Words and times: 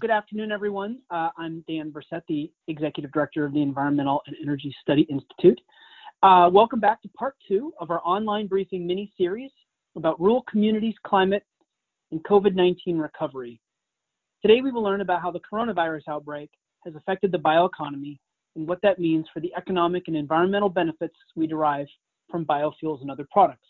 good 0.00 0.10
afternoon, 0.10 0.50
everyone. 0.50 0.96
Uh, 1.10 1.28
I'm 1.36 1.62
Dan 1.68 1.92
Bresette, 1.92 2.22
the 2.26 2.50
Executive 2.68 3.12
Director 3.12 3.44
of 3.44 3.52
the 3.52 3.60
Environmental 3.60 4.22
and 4.26 4.34
Energy 4.42 4.74
Study 4.80 5.02
Institute. 5.10 5.60
Uh, 6.22 6.48
welcome 6.50 6.80
back 6.80 7.02
to 7.02 7.08
part 7.10 7.34
two 7.46 7.74
of 7.78 7.90
our 7.90 8.00
online 8.02 8.46
briefing 8.46 8.86
mini 8.86 9.12
series 9.18 9.50
about 9.96 10.18
rural 10.18 10.42
communities, 10.50 10.94
climate, 11.06 11.44
and 12.12 12.24
COVID 12.24 12.54
19 12.54 12.96
recovery. 12.96 13.60
Today, 14.40 14.62
we 14.62 14.72
will 14.72 14.82
learn 14.82 15.02
about 15.02 15.20
how 15.20 15.30
the 15.30 15.40
coronavirus 15.40 16.08
outbreak 16.08 16.48
has 16.86 16.94
affected 16.94 17.30
the 17.30 17.38
bioeconomy 17.38 18.18
and 18.56 18.66
what 18.66 18.80
that 18.80 18.98
means 18.98 19.26
for 19.34 19.40
the 19.40 19.52
economic 19.54 20.04
and 20.06 20.16
environmental 20.16 20.70
benefits 20.70 21.14
we 21.36 21.46
derive 21.46 21.86
from 22.30 22.46
biofuels 22.46 23.02
and 23.02 23.10
other 23.10 23.26
products. 23.30 23.68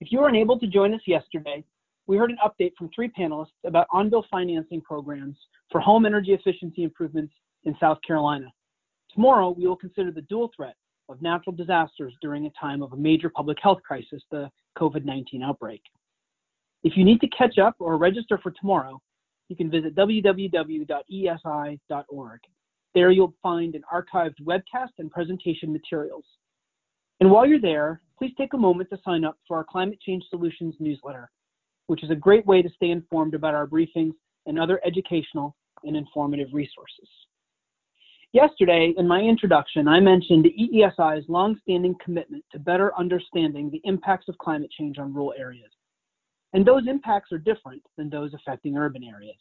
If 0.00 0.10
you 0.10 0.18
were 0.18 0.28
unable 0.28 0.58
to 0.58 0.66
join 0.66 0.94
us 0.94 1.00
yesterday, 1.06 1.62
we 2.06 2.16
heard 2.16 2.30
an 2.30 2.38
update 2.44 2.72
from 2.76 2.90
three 2.94 3.10
panelists 3.18 3.52
about 3.64 3.86
on-bill 3.90 4.26
financing 4.30 4.80
programs 4.82 5.36
for 5.70 5.80
home 5.80 6.04
energy 6.04 6.32
efficiency 6.32 6.82
improvements 6.82 7.32
in 7.64 7.74
South 7.80 7.98
Carolina. 8.06 8.52
Tomorrow, 9.14 9.50
we 9.50 9.66
will 9.66 9.76
consider 9.76 10.10
the 10.10 10.22
dual 10.22 10.50
threat 10.54 10.74
of 11.08 11.22
natural 11.22 11.54
disasters 11.54 12.14
during 12.20 12.46
a 12.46 12.50
time 12.60 12.82
of 12.82 12.92
a 12.92 12.96
major 12.96 13.30
public 13.30 13.58
health 13.62 13.78
crisis, 13.86 14.22
the 14.30 14.50
COVID-19 14.78 15.42
outbreak. 15.42 15.82
If 16.82 16.96
you 16.96 17.04
need 17.04 17.20
to 17.20 17.28
catch 17.28 17.58
up 17.58 17.76
or 17.78 17.96
register 17.96 18.38
for 18.42 18.50
tomorrow, 18.50 19.00
you 19.48 19.56
can 19.56 19.70
visit 19.70 19.94
www.eesi.org. 19.94 20.90
There 22.94 23.10
you'll 23.10 23.34
find 23.42 23.74
an 23.74 23.82
archived 23.92 24.40
webcast 24.42 24.90
and 24.98 25.10
presentation 25.10 25.72
materials. 25.72 26.24
And 27.20 27.30
while 27.30 27.46
you're 27.46 27.60
there, 27.60 28.00
please 28.18 28.32
take 28.36 28.52
a 28.54 28.58
moment 28.58 28.90
to 28.90 28.98
sign 29.04 29.24
up 29.24 29.38
for 29.46 29.56
our 29.56 29.64
Climate 29.64 30.00
Change 30.00 30.24
Solutions 30.30 30.74
newsletter 30.78 31.30
which 31.86 32.02
is 32.02 32.10
a 32.10 32.16
great 32.16 32.46
way 32.46 32.62
to 32.62 32.70
stay 32.76 32.90
informed 32.90 33.34
about 33.34 33.54
our 33.54 33.66
briefings 33.66 34.14
and 34.46 34.58
other 34.58 34.80
educational 34.84 35.56
and 35.84 35.96
informative 35.96 36.48
resources. 36.52 37.08
Yesterday, 38.32 38.92
in 38.96 39.06
my 39.06 39.20
introduction, 39.20 39.86
I 39.86 40.00
mentioned 40.00 40.46
EESI's 40.46 41.28
longstanding 41.28 41.94
commitment 42.04 42.44
to 42.50 42.58
better 42.58 42.92
understanding 42.98 43.70
the 43.70 43.80
impacts 43.84 44.28
of 44.28 44.36
climate 44.38 44.70
change 44.76 44.98
on 44.98 45.14
rural 45.14 45.34
areas. 45.38 45.70
And 46.52 46.66
those 46.66 46.88
impacts 46.88 47.30
are 47.30 47.38
different 47.38 47.82
than 47.96 48.10
those 48.10 48.34
affecting 48.34 48.76
urban 48.76 49.04
areas. 49.04 49.36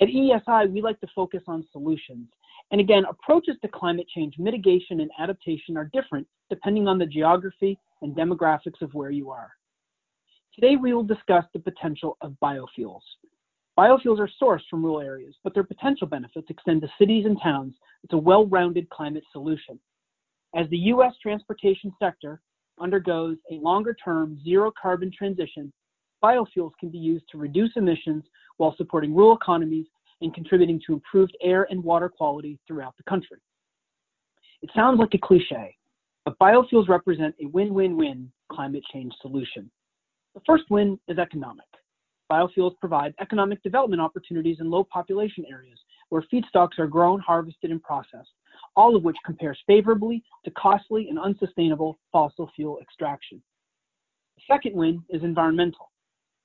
At 0.00 0.08
EESI, 0.08 0.70
we 0.72 0.80
like 0.80 1.00
to 1.00 1.08
focus 1.12 1.42
on 1.48 1.66
solutions. 1.72 2.28
And 2.70 2.80
again, 2.80 3.04
approaches 3.04 3.56
to 3.62 3.68
climate 3.68 4.06
change 4.14 4.34
mitigation 4.38 5.00
and 5.00 5.10
adaptation 5.18 5.76
are 5.76 5.90
different 5.92 6.26
depending 6.50 6.86
on 6.86 6.98
the 6.98 7.06
geography 7.06 7.78
and 8.02 8.14
demographics 8.14 8.80
of 8.80 8.94
where 8.94 9.10
you 9.10 9.30
are. 9.30 9.50
Today 10.60 10.74
we 10.74 10.92
will 10.92 11.04
discuss 11.04 11.44
the 11.52 11.60
potential 11.60 12.16
of 12.20 12.34
biofuels. 12.42 13.02
Biofuels 13.78 14.18
are 14.18 14.28
sourced 14.42 14.66
from 14.68 14.84
rural 14.84 15.00
areas, 15.00 15.36
but 15.44 15.54
their 15.54 15.62
potential 15.62 16.08
benefits 16.08 16.50
extend 16.50 16.80
to 16.80 16.88
cities 16.98 17.26
and 17.26 17.40
towns. 17.40 17.74
It's 18.02 18.12
a 18.12 18.18
well-rounded 18.18 18.90
climate 18.90 19.22
solution. 19.30 19.78
As 20.56 20.68
the 20.70 20.78
U.S. 20.78 21.12
transportation 21.22 21.92
sector 22.00 22.40
undergoes 22.80 23.36
a 23.52 23.60
longer-term 23.60 24.40
zero 24.42 24.72
carbon 24.82 25.12
transition, 25.16 25.72
biofuels 26.24 26.72
can 26.80 26.88
be 26.88 26.98
used 26.98 27.26
to 27.30 27.38
reduce 27.38 27.70
emissions 27.76 28.24
while 28.56 28.74
supporting 28.76 29.14
rural 29.14 29.36
economies 29.36 29.86
and 30.22 30.34
contributing 30.34 30.80
to 30.88 30.94
improved 30.94 31.36
air 31.40 31.68
and 31.70 31.84
water 31.84 32.08
quality 32.08 32.58
throughout 32.66 32.96
the 32.96 33.04
country. 33.04 33.38
It 34.62 34.70
sounds 34.74 34.98
like 34.98 35.14
a 35.14 35.18
cliche, 35.18 35.76
but 36.24 36.36
biofuels 36.40 36.88
represent 36.88 37.36
a 37.40 37.46
win-win-win 37.46 38.32
climate 38.50 38.82
change 38.92 39.12
solution. 39.22 39.70
The 40.38 40.44
first 40.46 40.70
win 40.70 41.00
is 41.08 41.18
economic. 41.18 41.66
Biofuels 42.30 42.78
provide 42.78 43.12
economic 43.20 43.60
development 43.64 44.00
opportunities 44.00 44.58
in 44.60 44.70
low 44.70 44.84
population 44.84 45.44
areas 45.50 45.80
where 46.10 46.22
feedstocks 46.32 46.78
are 46.78 46.86
grown, 46.86 47.18
harvested, 47.18 47.72
and 47.72 47.82
processed, 47.82 48.30
all 48.76 48.94
of 48.94 49.02
which 49.02 49.16
compares 49.26 49.58
favorably 49.66 50.22
to 50.44 50.52
costly 50.52 51.08
and 51.08 51.18
unsustainable 51.18 51.98
fossil 52.12 52.48
fuel 52.54 52.78
extraction. 52.80 53.42
The 54.36 54.42
second 54.46 54.76
win 54.76 55.02
is 55.08 55.24
environmental. 55.24 55.90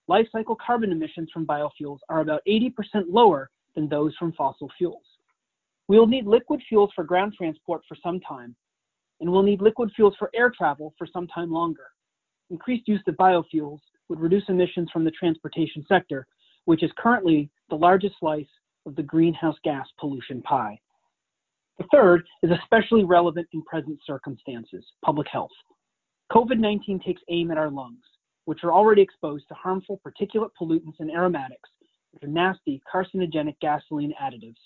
Life 0.07 0.25
cycle 0.31 0.55
carbon 0.55 0.91
emissions 0.91 1.29
from 1.31 1.45
biofuels 1.45 1.99
are 2.09 2.21
about 2.21 2.41
80% 2.47 2.71
lower 3.09 3.51
than 3.75 3.87
those 3.87 4.15
from 4.15 4.33
fossil 4.33 4.71
fuels. 4.75 5.05
We 5.87 5.99
will 5.99 6.07
need 6.07 6.25
liquid 6.25 6.63
fuels 6.67 6.89
for 6.95 7.03
ground 7.03 7.35
transport 7.37 7.83
for 7.87 7.95
some 8.01 8.19
time, 8.21 8.55
and 9.21 9.31
we'll 9.31 9.43
need 9.43 9.61
liquid 9.61 9.91
fuels 9.95 10.15
for 10.17 10.31
air 10.33 10.49
travel 10.49 10.95
for 10.97 11.05
some 11.05 11.27
time 11.27 11.51
longer 11.51 11.91
increased 12.49 12.87
use 12.87 13.01
of 13.07 13.15
biofuels 13.15 13.79
would 14.09 14.19
reduce 14.19 14.43
emissions 14.47 14.89
from 14.91 15.03
the 15.03 15.11
transportation 15.11 15.85
sector, 15.87 16.27
which 16.65 16.83
is 16.83 16.91
currently 16.97 17.49
the 17.69 17.75
largest 17.75 18.15
slice 18.19 18.45
of 18.85 18.95
the 18.95 19.03
greenhouse 19.03 19.57
gas 19.63 19.87
pollution 19.99 20.41
pie. 20.41 20.79
The 21.77 21.85
third 21.91 22.23
is 22.43 22.51
especially 22.51 23.03
relevant 23.03 23.47
in 23.53 23.63
present 23.63 23.99
circumstances, 24.05 24.85
public 25.03 25.27
health. 25.31 25.51
COVID-19 26.31 27.03
takes 27.03 27.21
aim 27.29 27.51
at 27.51 27.57
our 27.57 27.71
lungs, 27.71 28.03
which 28.45 28.63
are 28.63 28.71
already 28.71 29.01
exposed 29.01 29.47
to 29.47 29.55
harmful 29.55 29.99
particulate 30.05 30.51
pollutants 30.59 30.99
and 30.99 31.09
aromatics, 31.09 31.69
which 32.11 32.23
are 32.23 32.31
nasty 32.31 32.81
carcinogenic 32.93 33.55
gasoline 33.61 34.13
additives. 34.21 34.59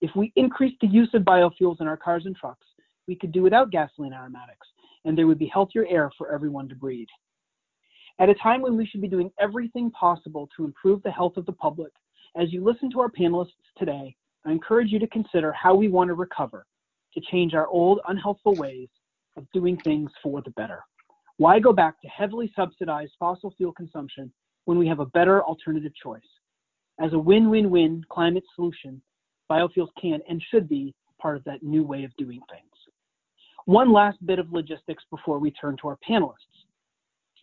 If 0.00 0.10
we 0.14 0.32
increase 0.36 0.74
the 0.80 0.86
use 0.86 1.10
of 1.14 1.22
biofuels 1.22 1.80
in 1.80 1.88
our 1.88 1.96
cars 1.96 2.26
and 2.26 2.36
trucks, 2.36 2.66
we 3.08 3.16
could 3.16 3.32
do 3.32 3.42
without 3.42 3.70
gasoline 3.70 4.12
aromatics, 4.12 4.66
and 5.06 5.16
there 5.16 5.26
would 5.26 5.38
be 5.38 5.46
healthier 5.46 5.86
air 5.88 6.10
for 6.18 6.30
everyone 6.30 6.68
to 6.68 6.74
breathe. 6.74 7.08
At 8.18 8.28
a 8.28 8.34
time 8.34 8.60
when 8.60 8.76
we 8.76 8.86
should 8.86 9.00
be 9.00 9.08
doing 9.08 9.30
everything 9.40 9.90
possible 9.92 10.48
to 10.56 10.64
improve 10.64 11.02
the 11.02 11.10
health 11.10 11.36
of 11.36 11.46
the 11.46 11.52
public, 11.52 11.92
as 12.36 12.52
you 12.52 12.62
listen 12.62 12.90
to 12.90 13.00
our 13.00 13.10
panelists 13.10 13.52
today, 13.78 14.14
I 14.44 14.52
encourage 14.52 14.90
you 14.90 14.98
to 14.98 15.06
consider 15.06 15.52
how 15.52 15.74
we 15.74 15.88
want 15.88 16.08
to 16.08 16.14
recover, 16.14 16.66
to 17.14 17.20
change 17.30 17.54
our 17.54 17.66
old, 17.68 18.00
unhelpful 18.08 18.56
ways 18.56 18.88
of 19.36 19.46
doing 19.52 19.78
things 19.78 20.10
for 20.22 20.42
the 20.42 20.50
better. 20.50 20.82
Why 21.36 21.58
go 21.60 21.72
back 21.72 22.00
to 22.00 22.08
heavily 22.08 22.52
subsidized 22.56 23.12
fossil 23.18 23.52
fuel 23.56 23.72
consumption 23.72 24.32
when 24.64 24.78
we 24.78 24.88
have 24.88 25.00
a 25.00 25.06
better 25.06 25.42
alternative 25.42 25.92
choice? 26.02 26.20
As 27.00 27.12
a 27.12 27.18
win 27.18 27.50
win 27.50 27.70
win 27.70 28.02
climate 28.10 28.44
solution, 28.54 29.02
biofuels 29.50 29.90
can 30.00 30.20
and 30.28 30.42
should 30.50 30.68
be 30.68 30.94
part 31.20 31.36
of 31.36 31.44
that 31.44 31.62
new 31.62 31.84
way 31.84 32.04
of 32.04 32.16
doing 32.16 32.40
things. 32.50 32.75
One 33.66 33.92
last 33.92 34.24
bit 34.24 34.38
of 34.38 34.52
logistics 34.52 35.02
before 35.10 35.40
we 35.40 35.50
turn 35.50 35.76
to 35.82 35.88
our 35.88 35.98
panelists. 36.08 36.36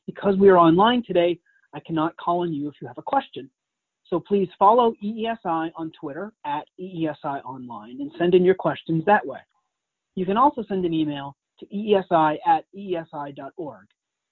Because 0.06 0.38
we 0.38 0.48
are 0.50 0.58
online 0.58 1.04
today, 1.06 1.38
I 1.74 1.82
cannot 1.82 2.16
call 2.16 2.42
on 2.42 2.54
you 2.54 2.70
if 2.70 2.76
you 2.82 2.88
have 2.88 2.98
a 2.98 3.04
question. 3.04 3.50
So 4.08 4.22
please 4.22 4.48
follow 4.58 4.94
EESI 5.04 5.72
on 5.76 5.92
Twitter 6.00 6.32
at 6.46 6.66
EESI 6.80 7.44
Online 7.44 8.00
and 8.00 8.12
send 8.18 8.36
in 8.36 8.46
your 8.46 8.56
questions 8.56 9.04
that 9.06 9.26
way. 9.26 9.40
You 10.16 10.26
can 10.26 10.38
also 10.38 10.64
send 10.68 10.86
an 10.86 10.94
email 10.94 11.36
to 11.60 11.66
eesi 11.66 12.38
at 12.48 12.66
eesi.org. 12.74 13.86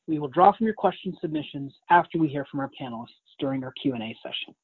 We 0.07 0.19
will 0.19 0.27
draw 0.29 0.55
from 0.55 0.67
your 0.67 0.75
question 0.75 1.17
submissions 1.19 1.73
after 1.89 2.17
we 2.17 2.29
hear 2.29 2.45
from 2.49 2.61
our 2.61 2.71
panelists 2.79 3.35
during 3.37 3.65
our 3.65 3.73
Q&A 3.81 4.15
session. 4.23 4.55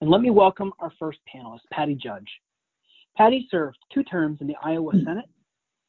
And 0.00 0.10
let 0.10 0.20
me 0.20 0.30
welcome 0.30 0.72
our 0.78 0.92
first 1.00 1.18
panelist, 1.34 1.60
Patty 1.72 1.96
Judge. 1.96 2.28
Patty 3.16 3.48
served 3.50 3.78
two 3.92 4.04
terms 4.04 4.38
in 4.40 4.46
the 4.46 4.56
Iowa 4.62 4.92
Senate 5.04 5.28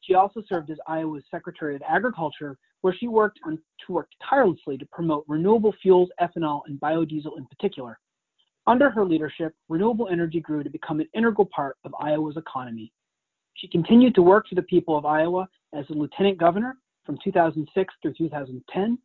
she 0.10 0.16
also 0.16 0.42
served 0.50 0.72
as 0.72 0.78
Iowa's 0.88 1.24
Secretary 1.30 1.76
of 1.76 1.84
Agriculture, 1.88 2.58
where 2.82 2.96
she 3.00 3.08
worked 3.08 3.40
on 3.46 3.60
tirelessly 4.28 4.78
to 4.78 4.86
promote 4.88 5.24
renewable 5.28 5.74
fuels, 5.82 6.10
ethanol, 6.20 6.62
and 6.66 6.80
biodiesel 6.80 7.38
in 7.38 7.46
particular. 7.46 8.00
Under 8.66 8.90
her 8.90 9.06
leadership, 9.06 9.54
renewable 9.68 10.10
energy 10.10 10.40
grew 10.40 10.64
to 10.64 10.70
become 10.70 11.00
an 11.00 11.08
integral 11.14 11.48
part 11.56 11.78
of 11.86 11.94
Iowa's 12.00 12.38
economy. 12.38 12.92
She 13.56 13.68
continued 13.68 14.16
to 14.16 14.22
work 14.22 14.48
for 14.48 14.56
the 14.56 14.64
people 14.64 14.98
of 14.98 15.06
Iowa 15.06 15.48
as 15.74 15.86
a 15.90 15.94
lieutenant 15.94 16.38
governor 16.38 16.78
from 17.06 17.20
2006 17.24 17.94
through 18.02 18.14
2010, 18.18 18.98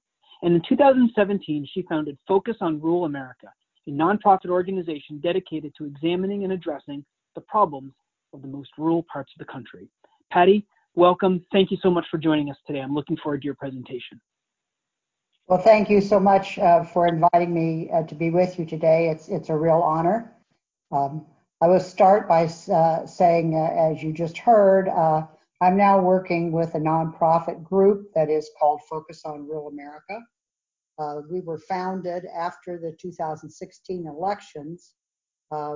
and 0.42 0.54
in 0.54 0.62
2017 0.66 1.68
she 1.72 1.82
founded 1.82 2.16
Focus 2.26 2.56
on 2.60 2.80
Rural 2.80 3.04
America, 3.04 3.48
a 3.86 3.90
nonprofit 3.90 4.48
organization 4.48 5.20
dedicated 5.22 5.72
to 5.76 5.84
examining 5.84 6.44
and 6.44 6.52
addressing 6.52 7.04
the 7.34 7.40
problems 7.42 7.92
of 8.32 8.42
the 8.42 8.48
most 8.48 8.70
rural 8.78 9.04
parts 9.12 9.32
of 9.34 9.44
the 9.44 9.52
country. 9.52 9.88
Patty, 10.30 10.66
welcome. 10.94 11.44
Thank 11.52 11.70
you 11.70 11.78
so 11.82 11.90
much 11.90 12.06
for 12.10 12.18
joining 12.18 12.50
us 12.50 12.56
today. 12.66 12.80
I'm 12.80 12.94
looking 12.94 13.16
forward 13.16 13.42
to 13.42 13.46
your 13.46 13.54
presentation. 13.54 14.20
Well, 15.46 15.60
thank 15.60 15.90
you 15.90 16.00
so 16.00 16.18
much 16.18 16.58
uh, 16.58 16.84
for 16.84 17.06
inviting 17.06 17.52
me 17.52 17.90
uh, 17.92 18.04
to 18.04 18.14
be 18.14 18.30
with 18.30 18.58
you 18.58 18.64
today. 18.64 19.10
It's, 19.10 19.28
it's 19.28 19.50
a 19.50 19.56
real 19.56 19.82
honor. 19.82 20.32
Um, 20.90 21.26
I 21.60 21.68
will 21.68 21.80
start 21.80 22.28
by 22.28 22.48
uh, 22.72 23.06
saying, 23.06 23.54
uh, 23.54 23.74
as 23.74 24.02
you 24.02 24.12
just 24.12 24.38
heard, 24.38 24.88
uh, 24.88 25.26
I'm 25.60 25.76
now 25.76 26.00
working 26.00 26.50
with 26.50 26.74
a 26.74 26.78
nonprofit 26.78 27.62
group 27.62 28.12
that 28.14 28.30
is 28.30 28.50
called 28.58 28.80
Focus 28.88 29.22
on 29.24 29.46
Rural 29.46 29.68
America. 29.68 30.18
Uh, 30.98 31.20
we 31.30 31.40
were 31.40 31.58
founded 31.58 32.24
after 32.34 32.78
the 32.78 32.96
2016 33.00 34.06
elections 34.06 34.94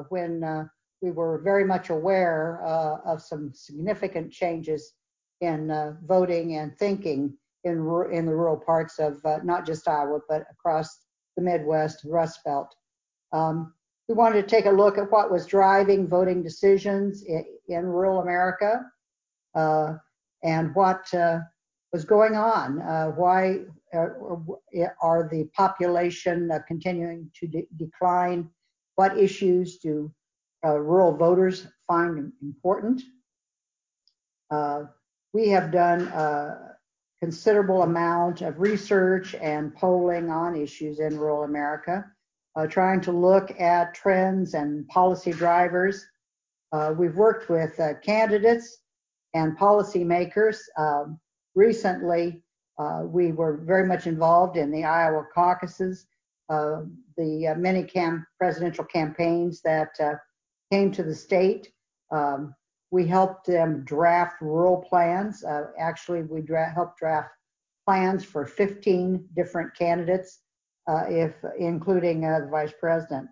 when 0.08 0.68
we 1.02 1.10
were 1.10 1.38
very 1.38 1.64
much 1.64 1.90
aware 1.90 2.60
of 3.04 3.22
some 3.22 3.52
significant 3.54 4.32
changes 4.32 4.94
in 5.40 5.70
uh, 5.70 5.94
voting 6.06 6.56
and 6.56 6.76
thinking 6.78 7.36
in 7.64 7.72
in 8.12 8.26
the 8.26 8.34
rural 8.34 8.56
parts 8.56 8.98
of 8.98 9.24
uh, 9.24 9.38
not 9.42 9.66
just 9.66 9.88
Iowa 9.88 10.20
but 10.28 10.44
across 10.50 11.00
the 11.36 11.42
Midwest 11.42 12.04
Rust 12.04 12.40
Belt. 12.44 12.74
Um, 13.32 13.74
we 14.08 14.14
wanted 14.14 14.42
to 14.42 14.48
take 14.48 14.66
a 14.66 14.70
look 14.70 14.96
at 14.96 15.10
what 15.10 15.30
was 15.30 15.46
driving 15.46 16.08
voting 16.08 16.42
decisions 16.42 17.22
in, 17.24 17.44
in 17.68 17.84
rural 17.84 18.20
America 18.20 18.80
uh, 19.54 19.94
and 20.42 20.74
what 20.74 21.12
uh, 21.14 21.40
was 21.92 22.04
going 22.04 22.34
on. 22.34 22.80
Uh, 22.80 23.08
why 23.08 23.58
are 23.94 25.28
the 25.30 25.48
population 25.54 26.50
continuing 26.66 27.30
to 27.34 27.46
de 27.46 27.66
decline? 27.76 28.48
What 28.96 29.16
issues 29.16 29.78
do 29.78 30.12
rural 30.64 31.16
voters 31.16 31.66
find 31.86 32.32
important? 32.42 33.02
We 35.32 35.48
have 35.48 35.70
done 35.70 36.08
a 36.08 36.76
considerable 37.20 37.82
amount 37.82 38.42
of 38.42 38.60
research 38.60 39.34
and 39.34 39.74
polling 39.74 40.30
on 40.30 40.56
issues 40.56 41.00
in 41.00 41.18
rural 41.18 41.42
America, 41.44 42.04
uh, 42.56 42.66
trying 42.66 43.00
to 43.00 43.12
look 43.12 43.60
at 43.60 43.94
trends 43.94 44.54
and 44.54 44.86
policy 44.88 45.32
drivers. 45.32 46.06
Uh, 46.72 46.94
we've 46.96 47.16
worked 47.16 47.48
with 47.48 47.78
uh, 47.80 47.94
candidates 48.04 48.78
and 49.34 49.58
policymakers. 49.58 50.58
Um, 50.76 51.18
recently, 51.54 52.42
uh, 52.78 53.02
we 53.04 53.32
were 53.32 53.56
very 53.56 53.86
much 53.86 54.06
involved 54.06 54.56
in 54.56 54.70
the 54.70 54.84
Iowa 54.84 55.24
caucuses, 55.34 56.06
uh, 56.48 56.82
the 57.16 57.48
uh, 57.48 57.54
many 57.56 57.82
cam 57.82 58.26
presidential 58.38 58.84
campaigns 58.84 59.60
that 59.62 59.98
came 60.70 60.92
to 60.92 61.02
the 61.02 61.14
state. 61.14 61.68
Um, 62.10 62.54
we 62.90 63.06
helped 63.06 63.46
them 63.46 63.82
draft 63.84 64.40
rural 64.40 64.78
plans. 64.88 65.44
Uh, 65.44 65.66
actually, 65.78 66.22
we 66.22 66.40
dra 66.40 66.70
helped 66.70 66.98
draft 66.98 67.30
plans 67.86 68.24
for 68.24 68.46
15 68.46 69.28
different 69.34 69.74
candidates, 69.74 70.40
uh, 70.88 71.04
if 71.08 71.34
including 71.58 72.24
uh, 72.24 72.40
the 72.40 72.46
vice 72.46 72.72
president. 72.80 73.28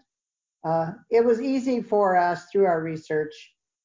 Uh, 0.64 0.92
it 1.10 1.24
was 1.24 1.40
easy 1.40 1.80
for 1.80 2.16
us 2.16 2.46
through 2.50 2.66
our 2.66 2.82
research 2.82 3.32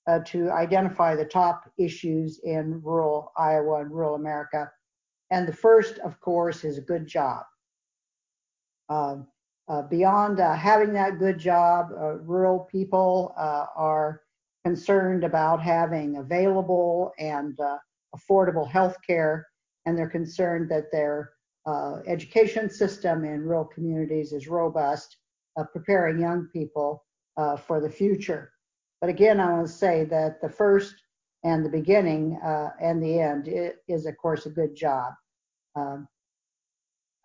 uh, 0.07 0.19
to 0.25 0.49
identify 0.51 1.15
the 1.15 1.25
top 1.25 1.69
issues 1.77 2.39
in 2.43 2.81
rural 2.81 3.31
Iowa 3.37 3.81
and 3.81 3.91
rural 3.91 4.15
America. 4.15 4.69
And 5.29 5.47
the 5.47 5.53
first, 5.53 5.99
of 5.99 6.19
course, 6.19 6.63
is 6.63 6.77
a 6.77 6.81
good 6.81 7.07
job. 7.07 7.43
Um, 8.89 9.27
uh, 9.69 9.83
beyond 9.83 10.39
having 10.39 10.91
that 10.93 11.19
good 11.19 11.37
job, 11.37 11.91
rural 12.25 12.67
people 12.71 13.33
are 13.37 14.21
concerned 14.65 15.23
about 15.23 15.61
having 15.61 16.17
available 16.17 17.11
and 17.19 17.59
uh, 17.59 17.77
affordable 18.15 18.69
health 18.69 18.95
care, 19.05 19.47
and 19.85 19.97
they're 19.97 20.09
concerned 20.09 20.69
that 20.69 20.91
their 20.91 21.31
uh, 21.65 21.97
education 22.07 22.69
system 22.69 23.23
in 23.23 23.41
rural 23.41 23.65
communities 23.65 24.33
is 24.33 24.47
robust, 24.47 25.17
uh, 25.59 25.63
preparing 25.63 26.19
young 26.19 26.47
people 26.53 27.03
uh, 27.37 27.55
for 27.55 27.79
the 27.79 27.89
future. 27.89 28.51
But 28.99 29.09
again, 29.09 29.39
I 29.39 29.51
want 29.51 29.67
to 29.67 29.73
say 29.73 30.03
that 30.05 30.41
the 30.41 30.49
first 30.49 30.95
and 31.43 31.65
the 31.65 31.69
beginning 31.69 32.39
uh, 32.45 32.69
and 32.79 33.01
the 33.01 33.19
end 33.19 33.49
is, 33.87 34.05
of 34.05 34.17
course, 34.17 34.45
a 34.45 34.51
good 34.51 34.75
job. 34.75 35.13
Um, 35.75 36.07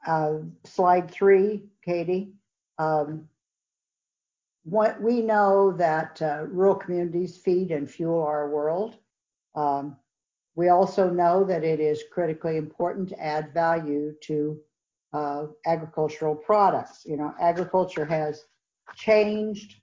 uh, 0.07 0.35
slide 0.65 1.11
three, 1.11 1.65
Katie. 1.85 2.33
Um, 2.79 3.29
what 4.67 5.01
we 5.01 5.23
know 5.23 5.71
that 5.71 6.21
uh, 6.21 6.43
rural 6.49 6.75
communities 6.75 7.37
feed 7.37 7.71
and 7.71 7.89
fuel 7.89 8.21
our 8.21 8.51
world. 8.51 8.97
Um, 9.55 9.97
we 10.57 10.71
also 10.71 11.09
know 11.09 11.45
that 11.45 11.63
it 11.63 11.79
is 11.79 12.03
critically 12.11 12.57
important 12.57 13.09
to 13.11 13.23
add 13.23 13.55
value 13.55 14.13
to 14.23 14.59
uh, 15.13 15.47
agricultural 15.67 16.35
products. 16.35 17.05
You 17.07 17.17
know, 17.17 17.33
agriculture 17.41 18.05
has 18.07 18.45
changed 18.97 19.77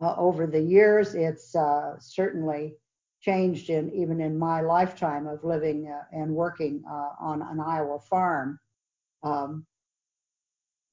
uh, 0.00 0.14
over 0.16 0.46
the 0.46 0.60
years. 0.60 1.14
It's 1.14 1.54
uh, 1.54 1.96
certainly 1.98 2.76
changed 3.20 3.68
in 3.68 3.92
even 3.92 4.22
in 4.22 4.38
my 4.38 4.62
lifetime 4.62 5.26
of 5.26 5.44
living 5.44 5.92
uh, 5.94 6.04
and 6.16 6.34
working 6.34 6.82
uh, 6.90 7.10
on 7.20 7.42
an 7.42 7.60
Iowa 7.60 7.98
farm. 8.00 8.58
Um, 9.22 9.66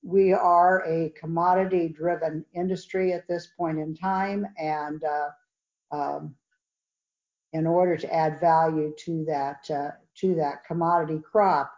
we 0.01 0.31
are 0.33 0.83
a 0.87 1.09
commodity 1.09 1.89
driven 1.89 2.45
industry 2.53 3.13
at 3.13 3.27
this 3.27 3.49
point 3.57 3.79
in 3.79 3.95
time 3.95 4.45
and 4.57 5.03
uh, 5.03 5.29
um, 5.91 6.35
in 7.53 7.67
order 7.67 7.97
to 7.97 8.13
add 8.13 8.39
value 8.39 8.93
to 8.97 9.25
that 9.25 9.69
uh, 9.71 9.91
commodity 10.67 11.19
crop 11.19 11.71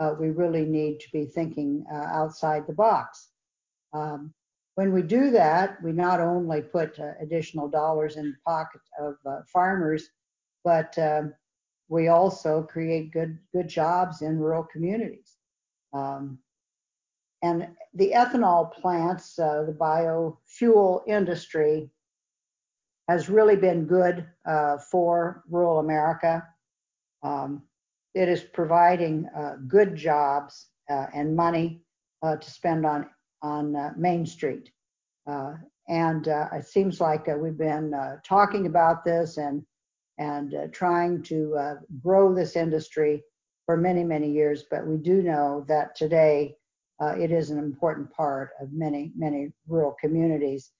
uh, 0.00 0.14
we 0.18 0.30
really 0.30 0.64
need 0.64 0.98
to 0.98 1.06
be 1.12 1.24
thinking 1.26 1.84
outside 1.92 2.66
the 2.66 2.72
box. 2.72 3.28
Um, 3.92 4.32
when 4.74 4.92
we 4.92 5.02
do 5.02 5.30
that 5.30 5.82
we 5.82 5.92
not 5.92 6.20
only 6.20 6.62
put 6.62 6.98
additional 7.20 7.68
dollars 7.68 8.16
in 8.16 8.30
the 8.30 8.36
pocket 8.46 8.80
of 8.98 9.16
farmers 9.48 10.08
but 10.64 10.96
um, 10.98 11.32
we 11.88 12.08
also 12.08 12.62
create 12.62 13.12
good 13.12 13.38
jobs 13.66 14.22
in 14.22 14.38
rural 14.38 14.64
communities 14.64 15.36
and 17.42 17.68
the 17.94 18.12
ethanol 18.14 18.72
plants, 18.72 19.38
uh, 19.38 19.64
the 19.66 19.72
biofuel 19.72 21.02
industry, 21.08 21.90
has 23.08 23.28
really 23.28 23.56
been 23.56 23.84
good 23.84 24.24
uh, 24.46 24.78
for 24.78 25.42
rural 25.50 25.80
America. 25.80 26.46
Um, 27.24 27.62
it 28.14 28.28
is 28.28 28.42
providing 28.42 29.26
uh, 29.36 29.56
good 29.66 29.96
jobs 29.96 30.68
uh, 30.88 31.06
and 31.12 31.34
money 31.34 31.82
uh, 32.22 32.36
to 32.36 32.50
spend 32.50 32.86
on 32.86 33.08
on 33.42 33.74
uh, 33.74 33.92
Main 33.96 34.24
Street. 34.24 34.70
and 35.88 36.26
it 36.28 36.64
seems 36.64 37.00
like 37.00 37.26
we've 37.26 37.58
been 37.58 37.92
talking 38.24 38.66
about 38.66 39.04
this 39.04 39.36
and 39.36 39.64
and 40.18 40.54
trying 40.72 41.22
to 41.24 41.76
grow 42.00 42.32
this 42.32 42.54
industry 42.54 43.24
for 43.66 43.76
many 43.76 44.04
many 44.04 44.30
years. 44.30 44.64
But 44.70 44.86
we 44.86 44.96
do 44.96 45.22
know 45.22 45.64
that 45.66 45.96
today 45.96 46.56
uh, 47.02 47.14
it 47.18 47.32
is 47.32 47.50
an 47.50 47.58
important 47.58 48.08
part 48.12 48.50
of 48.60 48.72
many, 48.72 49.10
many 49.16 49.52
rural 49.66 49.96
communities, 50.00 50.70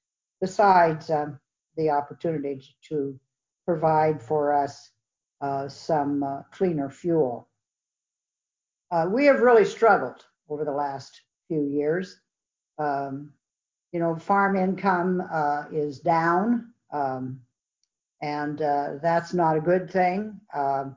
besides 0.41 1.11
um, 1.11 1.39
the 1.77 1.91
opportunity 1.91 2.63
to 2.89 3.19
provide 3.67 4.23
for 4.23 4.53
us 4.53 4.91
uh, 5.41 5.67
some 5.69 6.23
uh, 6.23 6.43
cleaner 6.53 6.89
fuel. 6.89 7.49
Uh, 8.93 9.07
we 9.11 9.25
have 9.25 9.41
really 9.41 9.65
struggled 9.65 10.25
over 10.49 10.65
the 10.65 10.71
last 10.71 11.23
few 11.49 11.65
years. 11.65 12.21
Um, 12.79 13.33
you 13.91 13.99
know, 13.99 14.15
farm 14.15 14.57
income 14.57 15.23
uh, 15.33 15.65
is 15.73 15.99
down, 15.99 16.73
um, 16.93 17.41
and 18.21 18.63
uh, 18.63 18.91
that's 19.03 19.35
not 19.35 19.57
a 19.57 19.61
good 19.61 19.91
thing. 19.91 20.41
Um, 20.55 20.97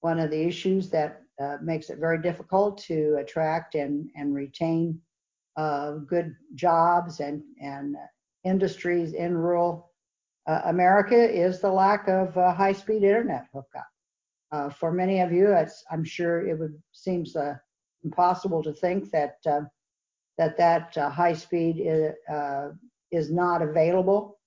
one 0.00 0.18
of 0.18 0.30
the 0.30 0.42
issues 0.42 0.90
that 0.90 1.22
uh, 1.40 1.56
makes 1.62 1.90
it 1.90 1.98
very 1.98 2.20
difficult 2.20 2.78
to 2.78 3.16
attract 3.20 3.74
and, 3.74 4.10
and 4.16 4.34
retain 4.34 5.00
uh, 5.56 5.92
good 6.06 6.34
jobs 6.54 7.20
and, 7.20 7.42
and 7.60 7.96
industries 8.44 9.12
in 9.12 9.36
rural 9.36 9.88
uh, 10.48 10.62
America 10.64 11.14
is 11.14 11.60
the 11.60 11.70
lack 11.70 12.08
of 12.08 12.36
uh, 12.38 12.54
high-speed 12.54 13.02
internet 13.02 13.46
hookup. 13.52 13.86
Uh, 14.50 14.70
for 14.70 14.90
many 14.90 15.20
of 15.20 15.30
you, 15.30 15.54
I'm 15.90 16.04
sure 16.04 16.48
it 16.48 16.58
would 16.58 16.74
seems 16.92 17.36
uh, 17.36 17.54
impossible 18.02 18.62
to 18.62 18.72
think 18.72 19.10
that 19.10 19.36
that 20.38 20.56
that 20.56 20.94
high 20.94 21.34
speed 21.34 21.76
is, 21.80 22.14
is 23.12 23.30
not 23.30 23.60
available 23.60 24.38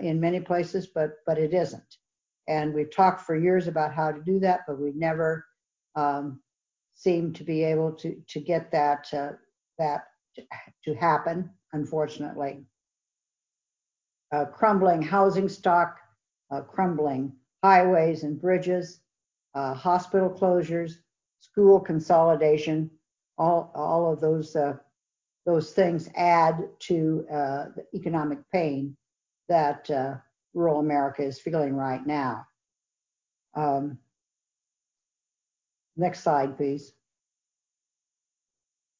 in 0.00 0.18
many 0.18 0.40
places, 0.40 0.88
but 0.92 1.10
but 1.24 1.38
it 1.38 1.54
isn't. 1.54 1.96
And 2.48 2.74
we've 2.74 2.90
talked 2.90 3.20
for 3.20 3.36
years 3.36 3.68
about 3.68 3.94
how 3.94 4.10
to 4.10 4.20
do 4.20 4.40
that, 4.40 4.62
but 4.66 4.80
we 4.80 4.90
never 4.96 5.44
um, 5.98 6.40
seem 6.94 7.32
to 7.32 7.44
be 7.44 7.64
able 7.64 7.92
to 7.92 8.16
to 8.28 8.40
get 8.40 8.70
that 8.70 9.08
uh, 9.12 9.32
that 9.78 10.04
to 10.84 10.94
happen. 10.94 11.50
Unfortunately, 11.72 12.64
uh, 14.32 14.46
crumbling 14.46 15.02
housing 15.02 15.48
stock, 15.48 15.98
uh, 16.50 16.62
crumbling 16.62 17.32
highways 17.62 18.22
and 18.22 18.40
bridges, 18.40 19.00
uh, 19.54 19.74
hospital 19.74 20.30
closures, 20.30 20.92
school 21.40 21.80
consolidation, 21.80 22.90
all 23.36 23.72
all 23.74 24.12
of 24.12 24.20
those 24.20 24.56
uh, 24.56 24.76
those 25.46 25.72
things 25.72 26.08
add 26.14 26.68
to 26.78 27.24
the 27.28 27.84
economic 27.94 28.38
pain 28.52 28.96
that 29.48 29.90
rural 30.54 30.80
America 30.80 31.22
is 31.22 31.40
feeling 31.40 31.74
right 31.74 32.06
now. 32.06 32.46
Um, 33.54 33.98
Next 35.98 36.22
slide, 36.22 36.56
please. 36.56 36.92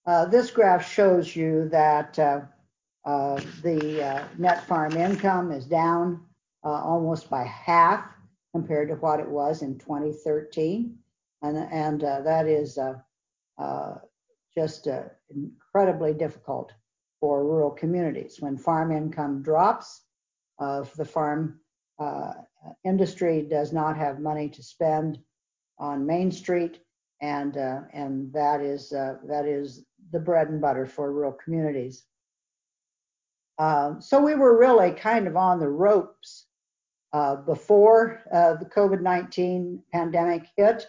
Uh, 0.05 0.25
this 0.25 0.51
graph 0.51 0.91
shows 0.91 1.37
you 1.37 1.69
that 1.69 2.19
uh, 2.19 2.41
uh, 3.05 3.41
the 3.63 4.03
uh, 4.05 4.25
net 4.37 4.67
farm 4.67 4.97
income 4.97 5.53
is 5.53 5.65
down 5.65 6.21
uh, 6.65 6.71
almost 6.83 7.31
by 7.31 7.45
half 7.45 8.05
compared 8.53 8.89
to 8.89 8.97
what 8.97 9.21
it 9.21 9.29
was 9.29 9.63
in 9.63 9.79
2013. 9.79 10.99
And, 11.43 11.57
and 11.71 12.03
uh, 12.03 12.23
that 12.23 12.49
is 12.49 12.77
just 14.53 14.89
incredibly 15.31 16.15
difficult 16.15 16.73
for 17.21 17.45
rural 17.45 17.71
communities. 17.71 18.39
When 18.41 18.57
farm 18.57 18.91
income 18.91 19.43
drops, 19.43 20.03
the 20.59 21.09
farm 21.09 21.61
industry 22.85 23.47
does 23.49 23.73
not 23.73 23.97
have 23.97 24.19
money 24.19 24.49
to 24.49 24.63
spend 24.65 25.21
on 25.79 26.05
Main 26.05 26.33
Street, 26.33 26.81
and 27.21 27.57
uh, 27.57 27.81
and 27.93 28.33
that 28.33 28.61
is 28.61 28.93
uh, 28.93 29.17
that 29.27 29.47
is 29.47 29.85
the 30.13 30.21
bread 30.21 30.49
and 30.49 30.61
butter 30.61 30.87
for 30.87 31.13
rural 31.13 31.33
communities. 31.33 32.05
Uh, 33.59 33.99
so 33.99 34.21
we 34.21 34.35
were 34.35 34.57
really 34.57 34.93
kind 34.93 35.27
of 35.27 35.37
on 35.37 35.59
the 35.59 35.69
ropes 35.69 36.47
uh, 37.13 37.37
before 37.37 38.23
uh, 38.33 38.55
the 38.55 38.67
COVID-19 38.67 39.81
pandemic 39.93 40.47
hit. 40.57 40.87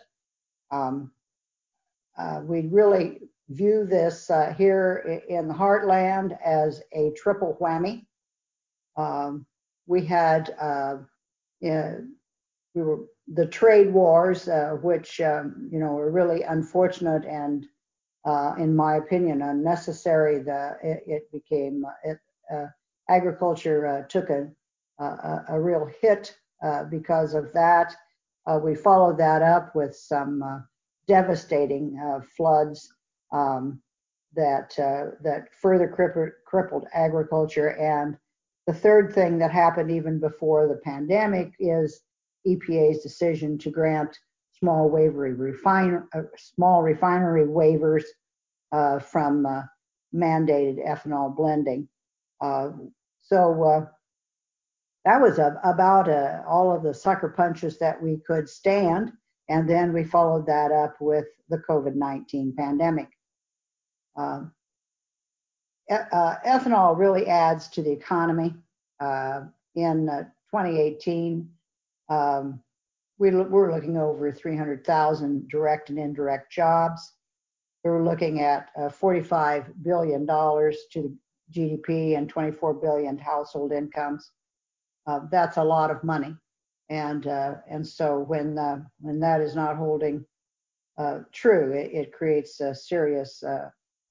Um, 0.72 1.12
uh, 2.18 2.42
we 2.44 2.68
really 2.68 3.22
view 3.50 3.86
this 3.86 4.30
here 4.56 5.24
in 5.28 5.48
the 5.48 5.54
heartland 5.54 6.38
as 6.46 6.84
a 6.94 7.12
triple 7.16 7.58
whammy. 7.60 8.06
Um, 8.98 9.48
we 9.88 10.06
had 10.06 10.54
we 12.76 12.82
were 12.82 13.00
the 13.34 13.46
trade 13.46 13.94
wars, 13.94 14.48
uh, 14.48 14.78
which 14.82 15.22
um, 15.22 15.70
you 15.72 15.80
know 15.80 15.94
were 15.94 16.12
really 16.12 16.44
unfortunate 16.44 17.26
and, 17.26 17.66
uh, 18.26 18.54
in 18.58 18.76
my 18.76 18.98
opinion, 18.98 19.42
unnecessary. 19.42 20.40
The 20.40 20.78
it, 20.84 21.04
it 21.08 21.32
became 21.32 21.84
it, 22.04 22.18
uh, 22.54 22.66
agriculture 23.10 23.86
uh, 23.88 24.08
took 24.08 24.30
a, 24.30 24.48
a, 25.00 25.46
a 25.50 25.62
real 25.62 25.90
hit 26.02 26.36
uh, 26.64 26.86
because 26.86 27.34
of 27.34 27.52
that. 27.54 27.96
Uh, 28.48 28.60
we 28.64 28.76
followed 28.76 29.18
that 29.18 29.42
up 29.42 29.76
with 29.76 29.96
some 29.96 30.66
devastating 31.08 32.00
floods 32.36 32.92
um, 33.32 33.82
that 34.36 34.74
that 34.78 35.48
further 35.62 35.88
crippled, 35.88 36.30
crippled 36.46 36.86
agriculture. 36.94 37.70
And 37.78 38.18
the 38.66 38.74
third 38.74 39.14
thing 39.14 39.38
that 39.40 39.52
happened 39.52 39.92
even 39.92 40.20
before 40.20 40.68
the 40.68 40.80
pandemic 40.84 41.54
is 41.60 42.02
EPA's 42.48 43.04
decision 43.04 43.58
to 43.60 43.70
grant 43.70 44.18
small 44.60 44.90
wavery 44.90 45.34
refine, 45.34 46.04
uh, 46.14 46.22
small 46.38 46.82
refinery 46.82 47.46
waivers 47.46 48.04
uh, 48.72 49.00
from 49.00 49.46
uh, 49.46 49.62
mandated 50.14 50.86
ethanol 50.88 51.36
blending. 51.36 51.88
Uh, 52.42 52.70
so 53.22 53.64
uh, 53.64 53.86
that 55.06 55.22
was 55.22 55.40
a, 55.40 55.60
about 55.64 56.10
uh, 56.10 56.42
all 56.48 56.76
of 56.76 56.84
the 56.84 56.94
sucker 56.94 57.30
punches 57.30 57.80
that 57.80 58.02
we 58.02 58.18
could 58.28 58.50
stand. 58.50 59.12
And 59.48 59.68
then 59.68 59.94
we 59.94 60.04
followed 60.04 60.46
that 60.48 60.72
up 60.72 60.96
with 61.00 61.26
the 61.50 61.62
COVID 61.70 61.96
19 61.96 62.54
pandemic. 62.58 63.08
Um, 64.16 64.52
ethanol 65.90 66.98
really 66.98 67.26
adds 67.26 67.68
to 67.70 67.82
the 67.82 67.92
economy. 67.92 68.54
in 69.76 70.06
2018, 70.52 71.50
um, 72.10 72.62
we, 73.18 73.32
we're 73.32 73.74
looking 73.74 73.98
over 73.98 74.32
300,000 74.32 75.50
direct 75.50 75.90
and 75.90 76.00
indirect 76.00 76.52
jobs. 76.52 77.14
We're 77.84 78.04
looking 78.04 78.42
at 78.42 78.70
uh, 78.78 78.90
$45 78.90 79.74
billion 79.84 80.26
to 80.26 80.78
the 80.96 81.18
GDP 81.54 82.18
and 82.18 82.30
24 82.30 82.74
billion 82.76 83.18
household 83.18 83.72
incomes. 83.72 84.32
Uh, 85.08 85.22
that's 85.32 85.58
a 85.58 85.64
lot 85.64 85.90
of 85.90 86.04
money, 86.04 86.36
and 86.90 87.26
uh, 87.26 87.56
and 87.68 87.88
so 87.88 88.20
when 88.20 88.60
uh, 88.60 88.80
when 89.00 89.20
that 89.20 89.42
is 89.42 89.56
not 89.56 89.76
holding 89.76 90.24
uh, 91.00 91.20
true, 91.32 91.72
it, 91.72 91.92
it 91.92 92.14
creates 92.14 92.62
uh, 92.62 92.74
serious 92.74 93.44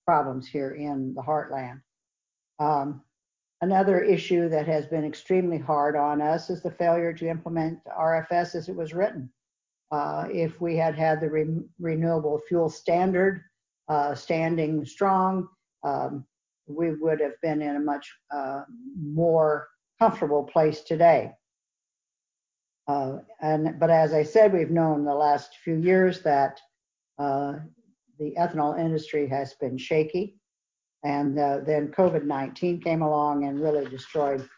problems 0.05 0.49
here 0.49 0.73
in 0.73 1.15
the 1.15 1.23
heartland. 1.23 1.81
Um, 2.59 3.03
Another 3.61 4.01
issue 4.01 4.49
that 4.49 4.69
has 4.69 4.87
been 4.87 5.05
extremely 5.05 5.59
hard 5.59 5.97
on 5.97 6.23
us 6.23 6.49
is 6.49 6.63
the 6.63 6.71
failure 6.71 7.13
to 7.13 7.29
implement 7.29 7.81
RFS 7.87 8.55
as 8.55 8.69
it 8.69 8.77
was 8.77 8.95
written. 8.95 9.31
Uh, 9.91 10.27
if 10.31 10.61
we 10.61 10.77
had 10.77 10.95
had 10.95 11.21
the 11.21 11.29
re 11.29 11.47
renewable 11.81 12.41
fuel 12.47 12.69
standard 12.69 13.43
uh, 13.89 14.15
standing 14.15 14.85
strong, 14.85 15.49
um, 15.83 16.25
we 16.67 16.95
would 16.95 17.21
have 17.21 17.41
been 17.43 17.63
in 17.63 17.77
a 17.77 17.81
much 17.81 18.13
uh, 18.31 18.63
more 19.01 19.69
comfortable 19.99 20.45
place 20.45 20.83
today. 20.83 21.33
Uh, 22.87 23.19
and 23.41 23.79
but 23.81 23.91
as 23.91 24.13
I 24.13 24.23
said, 24.23 24.53
we've 24.53 24.71
known 24.71 25.05
the 25.05 25.15
last 25.15 25.57
few 25.65 25.77
years 25.77 26.23
that 26.23 26.61
uh, 27.19 27.55
the 28.19 28.35
ethanol 28.39 28.79
industry 28.79 29.27
has 29.29 29.55
been 29.55 29.77
shaky. 29.77 30.38
And 31.05 31.39
uh, 31.39 31.61
then 31.65 31.89
COVID 31.89 32.25
19 32.25 32.81
came 32.81 33.03
along 33.03 33.45
and 33.45 33.61
really 33.61 33.89
destroyed 33.89 34.49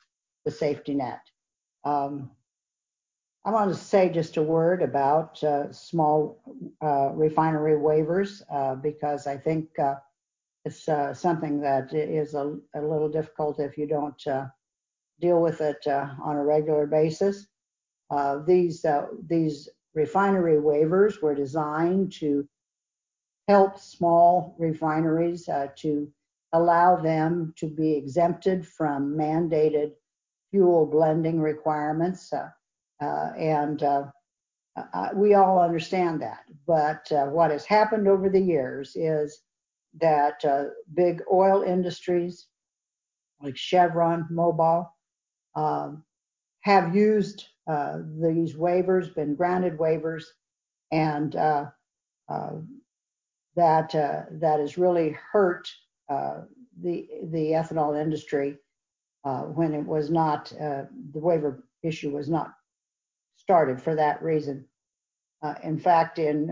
the 0.44 0.50
safety 0.50 0.94
net. 0.94 1.20
Um, 1.84 2.30
I 3.44 3.50
want 3.50 3.70
to 3.70 3.76
say 3.76 4.10
just 4.10 4.36
a 4.36 4.42
word 4.42 4.82
about 4.82 5.42
uh, 5.42 5.72
small 5.72 6.42
uh, 6.82 7.10
refinery 7.14 7.72
waivers 7.72 8.42
uh, 8.52 8.74
because 8.74 9.26
I 9.26 9.38
think 9.38 9.78
uh, 9.78 9.94
it's 10.66 10.86
uh, 10.88 11.14
something 11.14 11.58
that 11.62 11.94
is 11.94 12.34
a, 12.34 12.56
a, 12.74 12.82
little 12.82 13.08
difficult 13.08 13.58
if 13.58 13.78
you 13.78 13.86
don't 13.86 14.22
deal 15.20 15.40
with 15.40 15.62
it 15.62 15.86
on 15.86 16.36
a 16.36 16.44
regular 16.44 16.86
basis. 16.86 17.46
these 18.46 18.84
these 19.26 19.70
refinery 19.94 20.56
waivers 20.56 21.22
were 21.22 21.34
designed 21.34 22.12
to 22.12 22.46
help 23.48 23.78
small 23.78 24.54
refineries 24.58 25.48
to 25.76 26.12
allow 26.52 26.96
them 26.96 27.54
to 27.56 27.66
be 27.66 27.92
exempted 27.92 28.66
from 28.66 29.14
mandated 29.16 29.92
fuel 30.50 30.86
blending 30.86 31.40
requirements. 31.40 32.32
Uh, 32.32 32.48
uh, 33.00 33.32
and 33.38 33.82
uh, 33.82 34.04
uh 34.76 35.08
we 35.14 35.34
all 35.34 35.60
understand 35.60 36.20
that. 36.20 36.44
But 36.66 37.10
uh, 37.12 37.26
what 37.26 37.50
has 37.50 37.64
happened 37.64 38.08
over 38.08 38.28
the 38.28 38.40
years 38.40 38.96
is 38.96 39.42
that 40.00 40.44
uh, 40.44 40.64
big 40.94 41.22
oil 41.32 41.62
industries 41.62 42.46
like 43.42 43.56
Chevron, 43.56 44.28
Mobil, 44.30 44.86
um, 45.56 46.04
have 46.60 46.94
used 46.94 47.46
these 47.66 48.54
waivers, 48.54 49.14
been 49.14 49.34
granted 49.34 49.78
waivers, 49.78 50.24
and 50.92 51.32
that 51.32 51.70
that 53.56 54.60
has 54.60 54.76
really 54.76 55.16
hurt 55.32 55.66
uh, 56.10 56.42
the 56.82 57.08
the 57.30 57.52
ethanol 57.52 58.00
industry 58.00 58.56
uh, 59.24 59.42
when 59.42 59.72
it 59.72 59.86
was 59.86 60.10
not 60.10 60.52
uh, 60.60 60.82
the 61.12 61.20
waiver 61.20 61.64
issue 61.82 62.10
was 62.10 62.28
not 62.28 62.52
started 63.36 63.80
for 63.80 63.94
that 63.94 64.22
reason. 64.22 64.66
in 65.62 65.78
fact, 65.78 66.18
in 66.18 66.48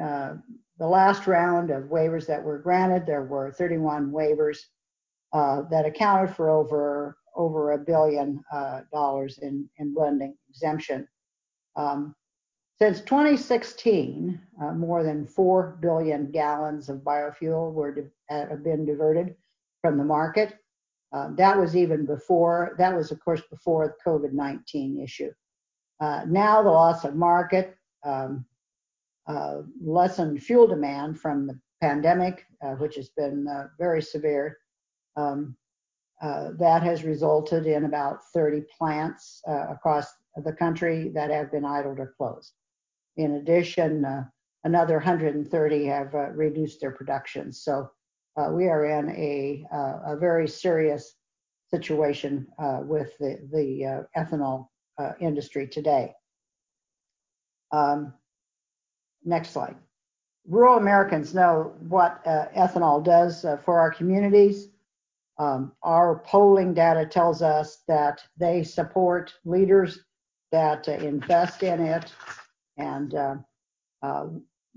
the 0.79 0.87
last 0.87 1.27
round 1.27 1.71
of 1.71 1.85
waivers 1.85 2.27
that 2.27 2.43
were 2.43 2.59
granted, 2.59 3.05
there 3.05 3.25
were 3.25 3.51
31 3.51 4.13
waivers 4.13 4.59
that 5.33 5.85
accounted 5.85 6.35
for 6.35 6.49
over 6.51 7.17
over 7.35 7.73
a 7.73 7.79
billion 7.79 8.43
dollars 8.93 9.39
in 9.39 9.69
in 9.79 9.93
blending 9.93 10.37
exemption. 10.49 11.07
Um, 11.77 12.15
since 12.81 13.01
2016, 13.01 14.41
uh, 14.63 14.73
more 14.73 15.03
than 15.03 15.27
4 15.27 15.79
billion 15.83 16.31
gallons 16.31 16.89
of 16.89 16.99
biofuel 16.99 17.73
were 17.73 18.13
have 18.29 18.63
been 18.63 18.87
diverted 18.87 19.35
from 19.83 19.99
the 19.99 20.05
market. 20.05 20.59
Uh, 21.13 21.31
that 21.37 21.59
was 21.59 21.75
even 21.75 22.05
before, 22.05 22.75
that 22.79 22.95
was 22.95 23.11
of 23.11 23.21
course 23.25 23.43
before 23.51 23.97
the 24.05 24.11
COVID-19 24.11 25.03
issue. 25.03 25.31
Uh, 26.01 26.23
now 26.29 26.63
the 26.63 26.69
loss 26.69 27.05
of 27.05 27.15
market, 27.17 27.77
um, 28.05 28.45
uh, 29.27 29.63
lessened 29.83 30.43
fuel 30.43 30.67
demand 30.67 31.19
from 31.21 31.47
the 31.47 31.59
pandemic, 31.81 32.45
uh, 32.63 32.73
which 32.73 32.97
has 32.97 33.11
been 33.11 33.47
very 33.79 34.03
severe, 34.03 34.59
um, 35.17 35.57
that 36.21 36.83
has 36.83 37.05
resulted 37.05 37.67
in 37.67 37.85
about 37.85 38.19
30 38.33 38.63
plants 38.77 39.43
across 39.47 40.07
the 40.45 40.53
country 40.53 41.11
that 41.15 41.31
have 41.31 41.51
been 41.51 41.65
idled 41.65 41.99
or 41.99 42.15
closed. 42.17 42.53
In 43.17 43.37
addition, 43.37 44.05
another 44.65 44.95
130 44.95 45.85
have 45.87 46.15
reduced 46.35 46.81
their 46.81 46.93
production. 46.93 47.53
So 47.53 47.91
we 48.47 48.69
are 48.69 48.85
in 48.85 49.11
a, 49.11 49.65
uh, 49.73 50.13
a 50.13 50.17
very 50.17 50.47
serious 50.47 51.15
situation 51.71 52.47
uh, 52.59 52.81
with 52.83 53.11
the, 53.19 53.39
the 53.53 53.85
uh, 53.85 54.21
ethanol 54.21 54.69
uh, 54.99 55.13
industry 55.21 55.67
today. 55.67 56.13
Um, 57.73 58.15
next 59.25 59.51
slide. 59.51 59.77
Rural 60.47 60.79
Americans 60.79 61.35
know 61.35 61.75
what 61.89 62.23
uh, 62.25 62.47
ethanol 62.57 63.05
does 63.05 63.45
for 63.65 63.79
our 63.79 63.91
communities. 63.91 64.69
Um, 65.39 65.73
our 65.83 66.21
polling 66.21 66.75
data 66.75 67.07
tells 67.07 67.43
us 67.43 67.83
that 67.87 68.23
they 68.39 68.63
support 68.63 69.35
leaders 69.45 70.01
that 70.51 70.89
invest 70.89 71.63
in 71.63 71.81
it, 71.81 72.13
and 72.79 73.15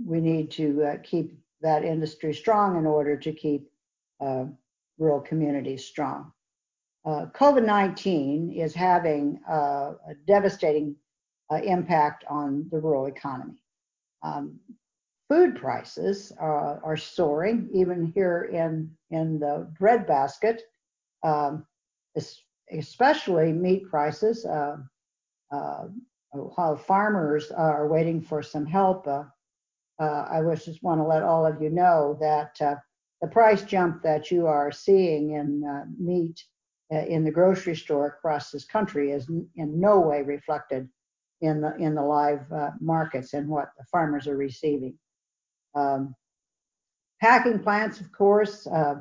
we 0.06 0.20
need 0.20 0.52
to 0.52 1.00
keep 1.04 1.38
that 1.62 1.84
industry 1.84 2.34
strong 2.34 2.78
in 2.78 2.86
order 2.86 3.16
to 3.18 3.32
keep 3.32 3.70
uh, 4.20 4.46
rural 4.98 5.22
communities 5.22 5.86
strong. 5.86 6.32
Uh, 7.04 7.26
COVID 7.34 7.66
19 7.66 8.52
is 8.52 8.76
having 8.76 9.40
uh, 9.50 9.94
a 10.08 10.14
devastating 10.28 10.96
uh, 11.52 11.56
impact 11.56 12.24
on 12.30 12.68
the 12.72 12.80
rural 12.80 13.08
economy. 13.08 13.62
Um, 14.24 14.60
food 15.28 15.56
prices 15.56 16.32
are 16.40 16.98
soaring, 16.98 17.70
even 17.74 18.06
here 18.06 18.50
in, 18.54 18.92
in 19.10 19.40
the 19.40 19.68
breadbasket, 19.80 20.62
um, 21.24 21.66
especially 22.72 23.52
meat 23.52 23.90
prices. 23.90 24.46
Uh, 24.46 24.78
uh, 25.52 25.86
while 26.34 26.78
farmers 26.78 27.50
are 27.52 27.88
waiting 27.88 28.22
for 28.22 28.44
some 28.44 28.66
help, 28.66 29.08
uh, 30.02 30.26
I 30.32 30.42
just 30.56 30.84
want 30.84 31.00
to 31.00 31.06
let 31.06 31.24
all 31.24 31.46
of 31.46 31.62
you 31.62 31.70
know 31.70 32.18
that 32.20 32.58
the 33.22 33.28
price 33.28 33.62
jump 33.62 34.02
that 34.04 34.32
you 34.32 34.48
are 34.48 34.72
seeing 34.72 35.32
in 35.32 35.64
meat 36.00 36.44
in 36.90 37.24
the 37.24 37.32
grocery 37.32 37.76
store 37.76 38.08
across 38.08 38.52
this 38.52 38.66
country 38.66 39.12
is 39.12 39.30
in 39.30 39.80
no 39.80 40.00
way 40.00 40.24
reflected 40.24 40.90
in 41.42 41.62
the 41.62 41.76
in 41.78 41.96
the 41.96 42.02
live 42.02 42.52
uh, 42.52 42.72
markets 42.80 43.34
and 43.34 43.48
what 43.48 43.72
the 43.78 43.84
farmers 43.92 44.28
are 44.28 44.38
receiving. 44.38 44.98
Um, 45.76 46.16
packing 47.20 47.60
plants, 47.60 48.00
of 48.00 48.12
course, 48.12 48.68
uh, 48.68 48.96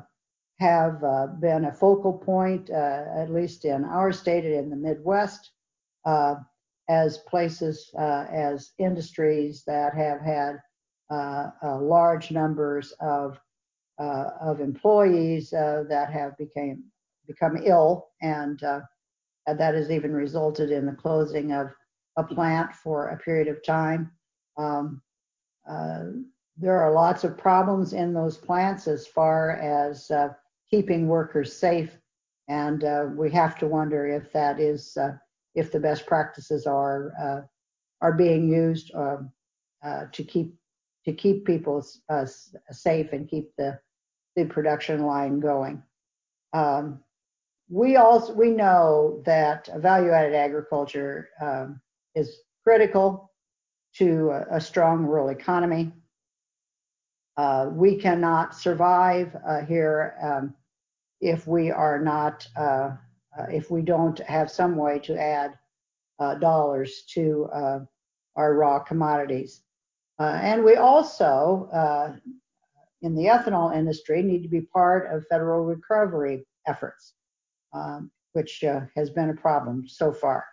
have 0.59 1.03
uh, 1.03 1.27
been 1.39 1.65
a 1.65 1.73
focal 1.73 2.13
point, 2.13 2.69
uh, 2.69 3.03
at 3.15 3.31
least 3.31 3.65
in 3.65 3.83
our 3.83 4.11
state 4.11 4.45
and 4.45 4.55
in 4.55 4.69
the 4.69 4.75
Midwest, 4.75 5.51
uh, 6.05 6.35
as 6.89 7.19
places, 7.19 7.89
uh, 7.97 8.25
as 8.31 8.71
industries 8.77 9.63
that 9.65 9.93
have 9.95 10.21
had 10.21 10.59
large 11.11 12.31
numbers 12.31 12.93
of 12.99 13.39
of 13.99 14.59
employees 14.59 15.51
that 15.51 16.09
have 16.11 16.37
became 16.37 16.83
become 17.27 17.57
ill, 17.63 18.09
and 18.21 18.59
that 18.59 19.73
has 19.75 19.91
even 19.91 20.13
resulted 20.13 20.71
in 20.71 20.85
the 20.85 20.93
closing 20.93 21.51
of 21.51 21.67
a 22.17 22.23
plant 22.23 22.73
for 22.73 23.09
a 23.09 23.17
period 23.17 23.47
of 23.47 23.63
time. 23.63 24.11
Um, 24.57 25.01
uh, 25.69 26.03
there 26.57 26.81
are 26.81 26.91
lots 26.91 27.23
of 27.23 27.37
problems 27.37 27.93
in 27.93 28.13
those 28.13 28.37
plants 28.37 28.87
as 28.87 29.07
far 29.07 29.51
as 29.51 30.11
uh, 30.11 30.29
keeping 30.69 31.07
workers 31.07 31.55
safe, 31.55 31.97
and 32.47 32.83
uh, 32.83 33.05
we 33.15 33.31
have 33.31 33.57
to 33.59 33.67
wonder 33.67 34.07
if 34.07 34.31
that 34.33 34.59
is 34.59 34.97
uh, 34.97 35.13
if 35.55 35.71
the 35.71 35.79
best 35.79 36.05
practices 36.05 36.65
are 36.65 37.13
uh, 37.21 37.41
are 38.01 38.13
being 38.13 38.49
used 38.49 38.93
um, 38.95 39.31
uh, 39.83 40.05
to 40.11 40.23
keep 40.23 40.53
to 41.05 41.13
keep 41.13 41.45
people 41.45 41.85
safe 42.71 43.13
and 43.13 43.29
keep 43.29 43.51
the 43.57 43.79
the 44.35 44.45
production 44.45 45.05
line 45.05 45.39
going. 45.39 45.81
Um, 46.53 46.99
we 47.69 47.95
also 47.95 48.33
we 48.33 48.51
know 48.51 49.21
that 49.25 49.69
value-added 49.77 50.35
agriculture 50.35 51.29
um, 51.41 51.81
is 52.15 52.37
critical 52.63 53.31
to 53.95 54.29
a, 54.29 54.57
a 54.57 54.61
strong 54.61 55.05
rural 55.05 55.29
economy. 55.29 55.91
Uh, 57.37 57.69
we 57.71 57.95
cannot 57.95 58.55
survive 58.55 59.35
uh, 59.47 59.61
here 59.61 60.15
um, 60.21 60.53
if 61.21 61.47
we 61.47 61.71
are 61.71 61.99
not, 61.99 62.45
uh, 62.57 62.91
uh 63.37 63.45
if 63.49 63.71
we 63.71 63.81
don't 63.81 64.19
have 64.19 64.51
some 64.51 64.75
way 64.75 64.99
to 64.99 65.17
add 65.17 65.57
uh, 66.19 66.35
dollars 66.35 67.03
to 67.13 67.47
uh, 67.53 67.79
our 68.35 68.55
raw 68.55 68.79
commodities. 68.79 69.61
And 70.23 70.63
we 70.63 70.75
also, 70.75 71.69
in 73.01 73.15
the 73.15 73.25
ethanol 73.25 73.75
industry, 73.75 74.21
need 74.21 74.43
to 74.43 74.49
be 74.49 74.61
part 74.61 75.13
of 75.13 75.25
federal 75.27 75.65
recovery 75.65 76.45
efforts, 76.67 77.13
um, 77.73 78.11
which 78.33 78.63
has 78.95 79.09
been 79.09 79.29
a 79.29 79.35
problem 79.35 79.87
so 79.87 80.11
far. 80.11 80.45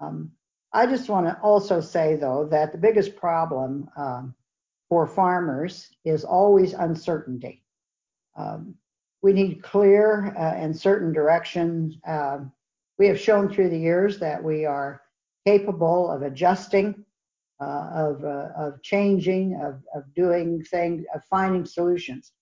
Um, 0.00 0.32
I 0.72 0.86
just 0.86 1.08
want 1.08 1.26
to 1.26 1.38
also 1.42 1.80
say, 1.80 2.16
though, 2.16 2.48
that 2.50 2.72
the 2.72 2.78
biggest 2.78 3.14
problem 3.16 3.88
um, 3.96 4.34
for 4.88 5.06
farmers 5.06 5.88
is 6.04 6.24
always 6.24 6.72
uncertainty. 6.72 7.62
Um, 8.36 8.74
we 9.22 9.32
need 9.32 9.62
clear 9.62 10.34
uh, 10.36 10.54
and 10.54 10.76
certain 10.76 11.12
directions. 11.12 11.96
Uh, 12.06 12.38
we 12.98 13.06
have 13.06 13.20
shown 13.20 13.48
through 13.48 13.68
the 13.70 13.78
years 13.78 14.18
that 14.18 14.42
we 14.42 14.64
are 14.64 15.02
capable 15.46 16.10
of 16.10 16.22
adjusting, 16.22 17.04
uh, 17.62 17.90
of, 17.94 18.24
uh, 18.24 18.48
of 18.56 18.82
changing, 18.82 19.54
of, 19.62 19.74
of 19.94 20.02
doing 20.14 20.48
things, 20.64 21.04
of 21.14 21.22
finding 21.30 21.64
solutions. 21.64 22.32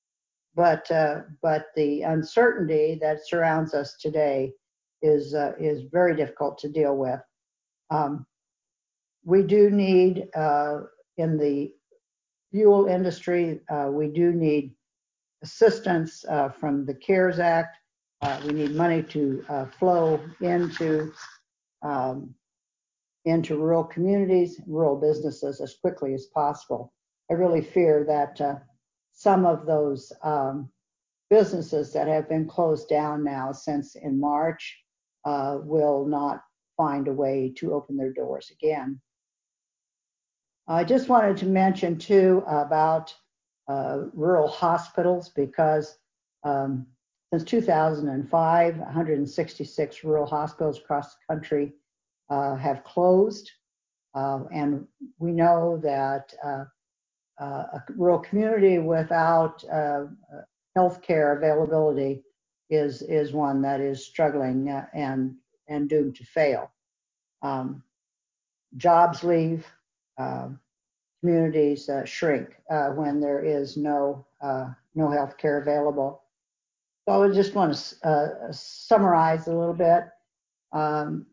But, 0.54 0.90
uh, 0.90 1.16
but 1.42 1.66
the 1.76 2.02
uncertainty 2.02 2.98
that 3.02 3.26
surrounds 3.26 3.74
us 3.74 3.96
today 4.00 4.52
is, 5.02 5.34
uh, 5.34 5.52
is 5.60 5.82
very 5.92 6.16
difficult 6.16 6.56
to 6.60 6.68
deal 6.70 6.96
with. 6.96 7.20
Um, 7.90 8.26
we 9.24 9.42
do 9.42 9.70
need, 9.70 10.28
uh, 10.34 10.76
in 11.18 11.36
the 11.36 11.74
fuel 12.50 12.86
industry, 12.86 13.60
uh, 13.68 13.88
we 13.90 14.08
do 14.08 14.32
need 14.32 14.74
assistance 15.42 16.24
from 16.58 16.86
the 16.86 16.94
CARES 16.94 17.38
Act. 17.38 17.76
We 18.46 18.52
need 18.52 18.74
money 18.74 19.02
to 19.02 19.44
flow 19.78 20.20
into 20.40 21.12
um, 21.82 22.34
into 23.24 23.56
rural 23.56 23.84
communities, 23.84 24.60
rural 24.66 24.96
businesses 24.96 25.60
as 25.60 25.74
quickly 25.80 26.14
as 26.14 26.26
possible. 26.26 26.92
I 27.30 27.34
really 27.34 27.62
fear 27.62 28.04
that 28.04 28.40
uh, 28.40 28.56
some 29.12 29.44
of 29.44 29.66
those 29.66 30.12
um, 30.22 30.70
businesses 31.28 31.92
that 31.92 32.08
have 32.08 32.28
been 32.28 32.46
closed 32.46 32.88
down 32.88 33.22
now 33.22 33.52
since 33.52 33.94
in 33.94 34.18
March 34.18 34.78
will 35.24 36.06
not 36.06 36.42
find 36.76 37.08
a 37.08 37.12
way 37.12 37.52
to 37.56 37.74
open 37.74 37.96
their 37.96 38.12
doors 38.12 38.50
again. 38.50 39.00
I 40.66 40.84
just 40.84 41.08
wanted 41.08 41.36
to 41.38 41.46
mention 41.46 41.98
too 41.98 42.42
about 42.46 43.14
uh, 43.68 44.04
rural 44.14 44.48
hospitals 44.48 45.28
because 45.30 45.98
um, 46.44 46.86
since 47.32 47.44
2005, 47.44 48.78
166 48.78 50.04
rural 50.04 50.26
hospitals 50.26 50.78
across 50.78 51.14
the 51.14 51.34
country 51.34 51.72
uh, 52.30 52.54
have 52.56 52.84
closed. 52.84 53.50
Uh, 54.14 54.40
and 54.52 54.86
we 55.18 55.30
know 55.30 55.78
that 55.82 56.32
uh, 56.44 56.64
uh, 57.40 57.64
a 57.74 57.84
rural 57.96 58.18
community 58.18 58.78
without 58.78 59.62
uh, 59.72 60.04
health 60.74 61.02
care 61.02 61.36
availability 61.36 62.22
is, 62.70 63.02
is 63.02 63.32
one 63.32 63.62
that 63.62 63.80
is 63.80 64.04
struggling 64.04 64.68
and 64.94 65.34
and 65.70 65.88
doomed 65.88 66.16
to 66.16 66.24
fail. 66.24 66.70
Um, 67.42 67.82
jobs 68.76 69.24
leave, 69.24 69.66
uh, 70.18 70.48
communities 71.20 71.88
uh, 71.88 72.04
shrink 72.04 72.56
uh, 72.70 72.88
when 72.90 73.20
there 73.20 73.42
is 73.42 73.76
no 73.76 74.26
uh, 74.42 74.70
no 74.94 75.10
health 75.10 75.38
care 75.38 75.58
available. 75.58 76.22
So 77.08 77.22
I 77.22 77.28
just 77.32 77.54
want 77.54 77.74
to 77.74 78.08
uh, 78.08 78.52
summarize 78.52 79.46
a 79.46 79.54
little 79.54 79.74
bit. 79.74 80.04
Um, 80.72 81.26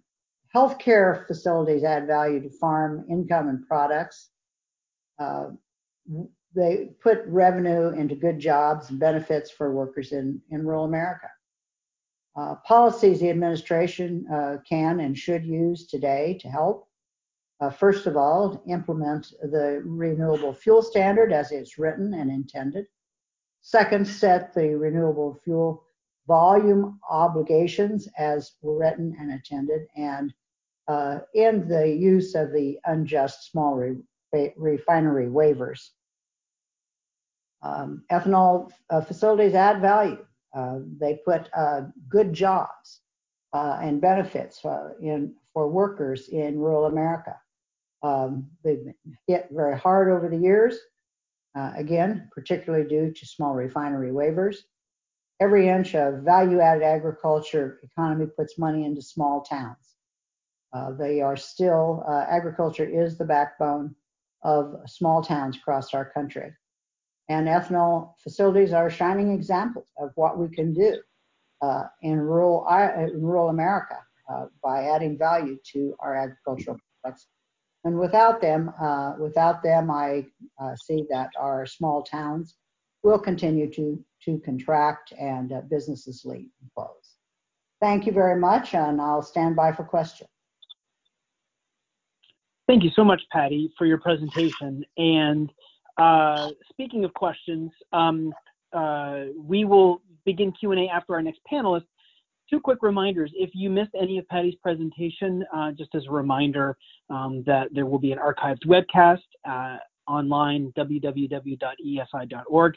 healthcare 0.56 1.26
facilities 1.28 1.84
add 1.84 2.08
value 2.08 2.42
to 2.42 2.50
farm 2.50 3.06
income 3.10 3.50
and 3.50 3.68
products. 3.68 4.30
Uh, 5.20 5.50
they 6.56 6.90
put 7.02 7.20
revenue 7.28 7.90
into 7.90 8.16
good 8.16 8.40
jobs 8.40 8.90
and 8.90 9.00
benefits 9.00 9.52
for 9.52 9.74
workers 9.74 10.12
in, 10.12 10.42
in 10.50 10.66
rural 10.66 10.86
America. 10.86 11.28
Uh, 12.36 12.56
policies 12.66 13.20
the 13.20 13.30
administration 13.30 14.26
uh, 14.32 14.58
can 14.68 15.00
and 15.00 15.18
should 15.18 15.46
use 15.46 15.88
today 15.88 16.38
to 16.40 16.48
help. 16.48 16.88
Uh, 17.60 17.70
first 17.70 18.06
of 18.06 18.16
all, 18.16 18.62
implement 18.68 19.34
the 19.42 19.82
renewable 19.84 20.54
fuel 20.54 20.84
standard 20.84 21.34
as 21.34 21.52
it's 21.52 21.80
written 21.80 22.14
and 22.14 22.30
intended. 22.30 22.86
Second, 23.62 24.08
set 24.08 24.54
the 24.54 24.76
renewable 24.76 25.40
fuel 25.44 25.84
volume 26.28 27.00
obligations 27.10 28.08
as 28.18 28.54
written 28.62 29.16
and 29.20 29.32
intended, 29.32 29.88
and 29.96 30.34
uh, 30.88 31.20
end 31.36 31.70
the 31.70 31.88
use 31.88 32.36
of 32.36 32.52
the 32.52 32.78
unjust 32.86 33.50
small 33.52 33.76
re 33.76 34.54
refinery 34.58 35.28
waivers. 35.28 35.90
Um, 37.64 38.04
ethanol 38.12 38.72
uh, 38.90 39.02
facilities 39.02 39.56
add 39.56 39.82
value. 39.82 40.24
Uh, 40.56 40.80
they 41.00 41.20
put 41.26 41.50
uh, 41.56 41.82
good 42.10 42.34
jobs 42.34 43.02
uh, 43.54 43.80
and 43.82 44.02
benefits 44.02 44.62
in 45.02 45.34
for 45.54 45.70
workers 45.70 46.30
in 46.30 46.60
rural 46.60 46.86
America. 46.86 47.36
Um, 48.04 48.48
they've 48.64 48.84
been 48.84 49.18
hit 49.28 49.48
very 49.52 49.78
hard 49.78 50.12
over 50.12 50.30
the 50.30 50.38
years, 50.38 50.78
again, 51.56 52.30
particularly 52.32 52.88
due 52.88 53.12
to 53.12 53.26
small 53.26 53.56
refinery 53.56 54.12
waivers. 54.12 54.58
Every 55.40 55.70
inch 55.70 55.94
of 55.94 56.24
value-added 56.24 56.84
agriculture 56.84 57.80
economy 57.84 58.26
puts 58.26 58.58
money 58.58 58.86
into 58.86 59.02
small 59.02 59.42
towns. 59.42 59.96
Uh, 60.74 60.92
they 60.94 61.22
are 61.22 61.38
still, 61.38 62.04
uh, 62.08 62.26
agriculture 62.28 62.86
is 62.86 63.18
the 63.18 63.26
backbone 63.26 63.96
of 64.44 64.76
small 64.88 65.22
towns 65.22 65.58
across 65.58 65.94
our 65.94 66.06
country. 66.06 66.54
And 67.30 67.48
ethanol 67.48 68.14
facilities 68.24 68.74
are 68.74 68.88
a 68.88 68.92
shining 68.92 69.32
examples 69.32 69.92
of 70.00 70.12
what 70.16 70.38
we 70.38 70.50
can 70.50 70.74
do 70.74 70.98
uh, 71.62 71.84
in, 72.02 72.20
rural, 72.20 72.66
in 72.98 73.22
rural 73.22 73.50
America 73.50 73.98
uh, 74.32 74.46
by 74.64 74.86
adding 74.86 75.18
value 75.18 75.58
to 75.74 75.96
our 76.00 76.16
agricultural 76.16 76.78
products. 77.02 77.28
And 77.84 78.00
without 78.00 78.42
them, 78.42 78.72
uh, 78.82 79.14
without 79.20 79.62
them, 79.64 79.92
I 79.92 80.26
uh, 80.60 80.76
see 80.76 81.06
that 81.10 81.30
our 81.40 81.66
small 81.66 82.04
towns 82.04 82.56
will 83.04 83.20
continue 83.20 83.70
to, 83.72 84.04
to 84.26 84.40
contract 84.40 85.14
and 85.20 85.52
uh, 85.52 85.62
businesses 85.70 86.24
leave 86.26 86.50
and 86.62 86.70
close. 86.76 87.18
Thank 87.80 88.06
you 88.06 88.12
very 88.12 88.40
much, 88.40 88.74
and 88.74 89.00
I'll 89.00 89.22
stand 89.22 89.56
by 89.56 89.72
for 89.72 89.84
questions. 89.84 90.30
Thank 92.68 92.84
you 92.84 92.90
so 92.96 93.04
much, 93.04 93.22
Patty, 93.32 93.72
for 93.78 93.86
your 93.86 94.00
presentation. 94.00 94.84
And 94.98 95.50
uh, 95.98 96.50
speaking 96.70 97.06
of 97.06 97.14
questions, 97.14 97.72
um, 97.94 98.34
uh, 98.74 99.26
we 99.38 99.64
will 99.64 100.02
begin 100.26 100.52
Q&A 100.52 100.90
after 100.90 101.14
our 101.14 101.22
next 101.22 101.40
panelist. 101.52 101.86
Two 102.50 102.60
quick 102.60 102.80
reminders. 102.82 103.32
If 103.36 103.52
you 103.54 103.70
missed 103.70 103.92
any 104.00 104.18
of 104.18 104.28
Patty's 104.28 104.56
presentation, 104.62 105.46
uh, 105.56 105.72
just 105.72 105.94
as 105.96 106.06
a 106.08 106.12
reminder 106.12 106.78
um, 107.10 107.44
that 107.46 107.68
there 107.74 107.86
will 107.86 108.00
be 108.00 108.12
an 108.12 108.20
archived 108.20 108.66
webcast 108.66 109.20
uh, 109.50 109.78
online, 110.08 110.74
www.eesi.org. 110.78 112.76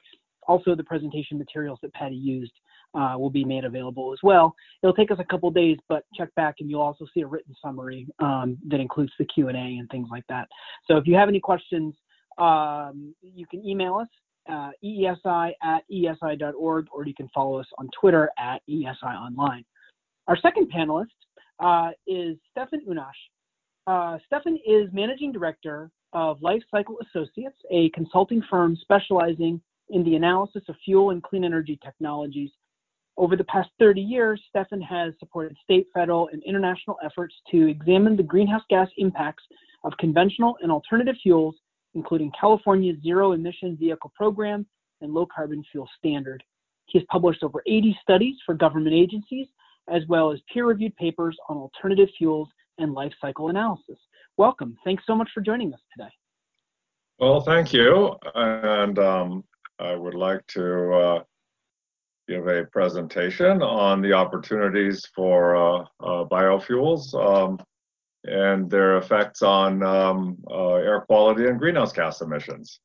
Also, 0.49 0.75
the 0.75 0.85
presentation 0.85 1.38
materials 1.38 1.79
that 1.83 1.93
Patty 1.95 2.16
used 2.16 2.53
uh, 2.95 3.14
will 3.16 3.31
be 3.31 3.45
made 3.45 3.64
available 3.64 4.12
as 4.12 4.19
well. 4.23 4.55
It'll 4.83 4.95
take 4.95 5.11
us 5.11 5.19
a 5.21 5.25
couple 5.25 5.51
days, 5.51 5.79
but 5.88 6.05
check 6.14 6.35
back 6.35 6.57
and 6.61 6.69
you'll 6.69 6.81
also 6.81 7.07
see 7.14 7.21
a 7.21 7.27
written 7.27 7.55
summary 7.62 8.09
um, 8.19 8.59
that 8.69 8.81
includes 8.81 9.12
the 9.19 9.25
Q&A 9.27 9.53
and 9.53 9.88
things 9.90 10.09
like 10.11 10.25
that. 10.29 10.49
So 10.88 10.97
if 10.97 11.07
you 11.07 11.14
have 11.14 11.29
any 11.29 11.40
questions, 11.40 11.95
um, 12.38 13.14
you 13.23 13.47
can 13.47 13.64
email 13.64 13.97
us 13.97 14.09
uh, 14.49 14.71
eesi 14.83 15.53
at 15.62 15.83
eesi.org, 15.93 16.87
or 16.93 17.07
you 17.07 17.14
can 17.14 17.29
follow 17.35 17.61
us 17.61 17.66
on 17.79 17.88
Twitter 17.99 18.31
at 18.38 18.62
eesi 18.69 19.03
online. 19.03 19.64
Our 20.27 20.37
second 20.38 20.73
panelist 20.73 21.07
uh, 21.61 21.90
is 22.07 22.37
Stefan 22.51 22.81
Unnasch. 22.88 23.11
Uh, 23.87 24.19
Stefan 24.27 24.59
is 24.66 24.88
Managing 24.93 25.33
Director 25.33 25.90
of 26.12 26.42
Life 26.42 26.62
Cycle 26.70 26.96
Associates, 27.01 27.57
a 27.70 27.90
consulting 27.90 28.42
firm 28.51 28.77
specializing 28.81 29.61
in 29.90 30.05
the 30.05 30.16
analysis 30.16 30.62
of 30.68 30.77
fuel 30.85 31.11
and 31.11 31.23
clean 31.23 31.44
energy 31.44 31.79
technologies 31.85 32.51
over 33.20 33.37
the 33.37 33.44
past 33.44 33.68
30 33.79 34.01
years, 34.01 34.40
Stefan 34.49 34.81
has 34.81 35.12
supported 35.18 35.55
state, 35.62 35.87
federal, 35.92 36.29
and 36.29 36.42
international 36.44 36.96
efforts 37.05 37.35
to 37.51 37.68
examine 37.68 38.16
the 38.16 38.23
greenhouse 38.23 38.62
gas 38.70 38.88
impacts 38.96 39.44
of 39.85 39.92
conventional 39.99 40.57
and 40.62 40.73
alternative 40.73 41.16
fuels, 41.23 41.55
including 41.94 42.33
California's 42.38 42.96
zero 43.03 43.33
emission 43.33 43.77
vehicle 43.77 44.11
program 44.16 44.64
and 45.03 45.12
low 45.12 45.27
carbon 45.27 45.62
fuel 45.70 45.87
standard. 45.99 46.42
He 46.87 46.99
has 46.99 47.07
published 47.11 47.42
over 47.42 47.62
80 47.66 47.99
studies 48.03 48.37
for 48.46 48.55
government 48.55 48.94
agencies, 48.94 49.49
as 49.88 50.03
well 50.09 50.33
as 50.33 50.40
peer 50.51 50.66
reviewed 50.66 50.96
papers 50.96 51.37
on 51.51 51.59
alternative 51.59 52.09
fuels 52.16 52.49
and 52.79 52.94
life 52.94 53.12
cycle 53.20 53.49
analysis. 53.49 53.99
Welcome. 54.40 54.79
Thanks 54.85 55.03
so 55.07 55.14
much 55.14 55.29
for 55.35 55.42
joining 55.42 55.74
us 55.74 55.81
today. 55.94 56.09
Well, 57.18 57.42
thank 57.42 57.74
you. 57.74 58.16
And 58.35 58.98
um, 58.98 59.44
I 59.79 59.94
would 59.94 60.14
like 60.14 60.46
to 60.55 60.92
uh, 60.94 61.22
give 62.26 62.46
a 62.46 62.64
presentation 62.72 63.61
on 63.61 64.00
the 64.00 64.14
opportunities 64.14 65.07
for 65.14 65.57
uh, 65.57 65.81
uh, 66.00 66.24
biofuels 66.24 67.12
um, 67.14 67.61
and 68.24 68.70
their 68.70 68.96
effects 68.96 69.42
on 69.42 69.83
um, 69.83 70.38
uh, 70.50 70.76
air 70.76 71.03
quality 71.03 71.44
and 71.44 71.59
greenhouse 71.59 71.92
gas 71.92 72.22
emissions. 72.22 72.81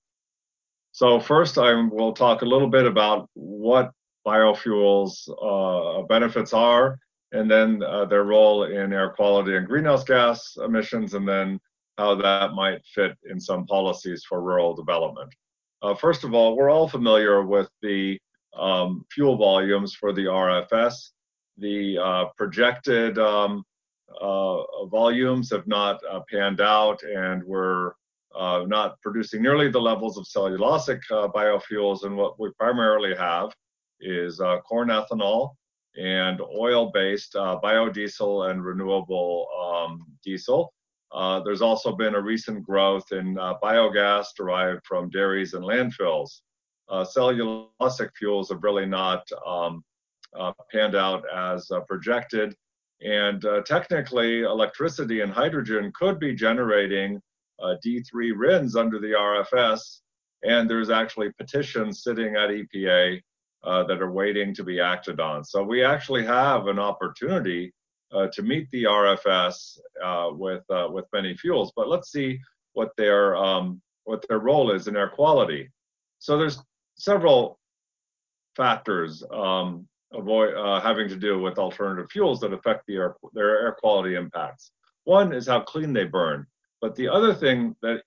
So 0.92 1.22
first 1.22 1.58
I 1.58 1.72
will 1.90 2.12
talk 2.12 2.42
a 2.42 2.46
little 2.54 2.70
bit 2.70 2.86
about 2.86 3.30
what 3.34 3.92
biofuels 4.28 5.30
uh, 5.42 6.02
benefits 6.08 6.52
are 6.52 7.00
and 7.36 7.52
then 7.52 7.84
uh, 7.84 8.06
their 8.06 8.24
role 8.24 8.64
in 8.64 8.94
air 8.94 9.10
quality 9.10 9.58
and 9.58 9.68
greenhouse 9.68 10.04
gas 10.04 10.58
emissions 10.64 11.14
and 11.14 11.28
then 11.28 11.60
how 11.98 12.16
that 12.16 12.54
might 12.54 12.82
fit 12.86 13.18
in 13.30 13.40
some 13.40 13.66
policies 13.66 14.24
for 14.28 14.42
rural 14.42 14.74
development. 14.74 15.34
Uh, 15.82 15.94
first 15.94 16.24
of 16.24 16.34
all, 16.34 16.56
we're 16.56 16.70
all 16.70 16.88
familiar 16.88 17.44
with 17.44 17.70
the 17.82 18.18
um, 18.58 19.06
fuel 19.12 19.36
volumes 19.36 19.94
for 19.94 20.14
the 20.14 20.24
RFS. 20.24 21.12
The 21.58 21.98
uh, 21.98 22.26
projected 22.38 23.18
um, 23.20 23.64
uh, 24.22 24.86
volumes 24.86 25.52
have 25.52 25.68
not 25.68 26.00
uh, 26.10 26.22
panned 26.32 26.62
out, 26.62 27.02
and 27.04 27.44
we're 27.44 27.92
uh, 28.34 28.64
not 28.68 29.00
producing 29.02 29.42
nearly 29.42 29.70
the 29.70 29.80
levels 29.80 30.18
of 30.18 30.26
cellulosic 30.26 31.02
biofuels. 31.12 32.04
And 32.04 32.16
what 32.16 32.40
we 32.40 32.50
primarily 32.58 33.16
have 33.16 33.54
is 34.00 34.42
corn 34.68 34.90
ethanol 34.90 35.52
and 35.98 36.42
oil-based 36.42 37.34
biodiesel 37.34 38.50
and 38.50 38.64
renewable 38.64 39.48
um, 39.60 40.06
diesel. 40.24 40.74
there's 41.46 41.62
also 41.62 41.96
been 41.96 42.16
a 42.16 42.22
recent 42.22 42.64
growth 42.64 43.12
in 43.12 43.36
biogas 43.64 44.28
derived 44.36 44.82
from 44.86 45.10
dairies 45.10 45.54
and 45.54 45.64
landfills 45.64 46.42
uh, 46.90 47.04
cellulosic 47.04 48.10
fuels 48.18 48.50
have 48.50 48.64
really 48.64 48.86
not 48.86 49.28
um, 49.46 49.84
uh, 50.38 50.52
panned 50.72 50.96
out 50.96 51.24
as 51.34 51.70
uh, 51.72 51.80
projected. 51.82 52.56
And 53.02 53.44
uh, 53.46 53.62
technically, 53.62 54.42
electricity 54.42 55.22
and 55.22 55.32
hydrogen 55.32 55.92
could 55.96 56.20
be 56.20 56.34
generating 56.34 57.20
uh, 57.62 57.76
D3 57.86 58.34
RINs 58.36 58.76
under 58.76 59.00
the 59.00 59.12
RFS. 59.12 60.02
And 60.44 60.70
there's 60.70 60.90
actually 60.90 61.32
petitions 61.38 62.04
sitting 62.04 62.36
at 62.36 62.50
EPA 62.50 63.22
uh, 63.64 63.84
that 63.84 64.02
are 64.02 64.12
waiting 64.12 64.54
to 64.54 64.64
be 64.64 64.80
acted 64.80 65.20
on. 65.20 65.44
So 65.44 65.64
we 65.64 65.84
actually 65.84 66.26
have 66.26 66.68
an 66.68 66.80
opportunity 66.80 67.74
to 68.32 68.42
meet 68.44 68.70
the 68.72 68.84
RFS 68.84 69.78
with 70.38 70.64
with 70.70 71.06
many 71.12 71.36
fuels. 71.36 71.74
But 71.76 71.90
let's 71.90 72.12
see 72.12 72.40
what 72.74 72.92
their 72.98 73.36
um, 73.36 73.82
what 74.04 74.24
their 74.30 74.40
role 74.40 74.72
is 74.72 74.88
in 74.88 74.96
air 74.96 75.10
quality. 75.10 75.70
So 76.20 76.38
there's 76.38 76.62
several 76.98 77.60
factors 78.56 79.24
um, 79.32 79.88
avoid 80.14 80.54
uh, 80.54 80.80
having 80.80 81.10
to 81.10 81.16
do 81.16 81.42
with 81.42 81.58
alternative 81.58 82.10
fuels 82.12 82.40
that 82.40 82.54
affect 82.54 82.86
the 82.88 82.96
air, 82.96 83.16
their 83.34 83.60
air 83.62 83.76
quality 83.80 84.16
impacts. 84.16 84.72
One 85.04 85.34
is 85.34 85.48
how 85.48 85.62
clean 85.62 85.94
they 85.94 86.06
burn, 86.06 86.46
but 86.82 86.96
the 86.96 87.10
other 87.10 87.34
thing 87.34 87.76
that 87.82 88.04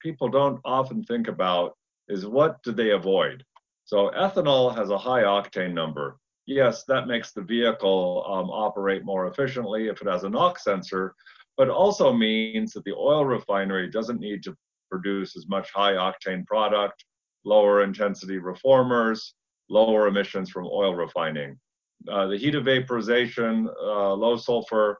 people 0.00 0.28
don't 0.28 0.60
often 0.64 1.04
think 1.04 1.28
about 1.28 1.76
is 2.08 2.26
what 2.26 2.62
do 2.62 2.72
they 2.72 2.90
avoid. 2.90 3.44
So 3.84 4.10
ethanol 4.16 4.74
has 4.74 4.90
a 4.90 4.98
high 4.98 5.22
octane 5.22 5.74
number. 5.74 6.18
Yes, 6.46 6.84
that 6.84 7.06
makes 7.06 7.32
the 7.32 7.42
vehicle 7.42 8.24
um, 8.28 8.50
operate 8.50 9.04
more 9.04 9.26
efficiently 9.28 9.88
if 9.88 10.00
it 10.00 10.08
has 10.08 10.24
a 10.24 10.28
NOx 10.28 10.64
sensor, 10.64 11.14
but 11.56 11.68
also 11.68 12.12
means 12.12 12.72
that 12.72 12.84
the 12.84 12.94
oil 12.94 13.24
refinery 13.24 13.90
doesn't 13.90 14.20
need 14.20 14.42
to 14.44 14.56
produce 14.90 15.36
as 15.36 15.48
much 15.48 15.70
high 15.72 15.92
octane 15.92 16.46
product 16.46 17.04
lower 17.44 17.82
intensity 17.82 18.38
reformers, 18.38 19.34
lower 19.68 20.06
emissions 20.06 20.50
from 20.50 20.66
oil 20.66 20.94
refining. 20.94 21.58
Uh, 22.10 22.26
the 22.26 22.36
heat 22.36 22.54
of 22.54 22.64
vaporization, 22.64 23.68
uh, 23.82 24.12
low 24.12 24.36
sulfur, 24.36 24.98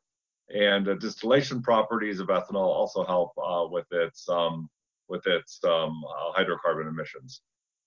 and 0.55 0.88
uh, 0.88 0.94
distillation 0.94 1.62
properties 1.62 2.20
of 2.20 2.29
ethanol 2.29 2.66
also 2.66 3.05
help 3.05 3.33
uh, 3.38 3.66
with 3.68 3.87
its 3.92 4.29
um, 4.29 4.68
with 5.09 5.27
its 5.27 5.59
um, 5.64 6.03
uh, 6.05 6.33
hydrocarbon 6.38 6.88
emissions. 6.88 7.42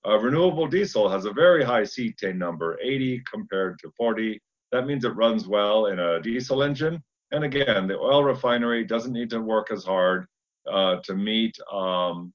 Uh, 0.05 0.17
renewable 0.19 0.67
diesel 0.67 1.09
has 1.09 1.25
a 1.25 1.31
very 1.33 1.63
high 1.63 1.81
cetane 1.81 2.37
number, 2.37 2.77
80 2.81 3.23
compared 3.31 3.79
to 3.79 3.91
40. 3.97 4.39
That 4.71 4.85
means 4.85 5.05
it 5.05 5.15
runs 5.15 5.47
well 5.47 5.87
in 5.87 5.99
a 5.99 6.21
diesel 6.21 6.63
engine. 6.63 7.01
And 7.31 7.43
again, 7.43 7.87
the 7.87 7.97
oil 7.97 8.23
refinery 8.23 8.85
doesn't 8.85 9.13
need 9.13 9.29
to 9.31 9.41
work 9.41 9.71
as 9.71 9.83
hard 9.83 10.27
to 10.65 11.15
meet 11.15 11.57
um, 11.71 12.33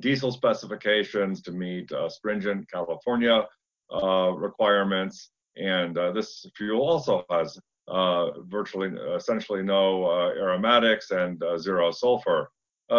diesel 0.00 0.32
specifications 0.32 1.42
to 1.42 1.52
meet 1.52 1.90
uh, 1.92 2.08
stringent 2.08 2.70
California 2.70 3.46
uh, 3.92 4.32
requirements. 4.32 5.30
And 5.56 5.98
uh, 5.98 6.12
this 6.12 6.46
fuel 6.56 6.82
also 6.82 7.24
has 7.30 7.58
virtually, 8.48 8.90
essentially 9.14 9.62
no 9.62 10.10
aromatics 10.10 11.10
and 11.10 11.42
zero 11.58 11.90
sulfur. 11.90 12.48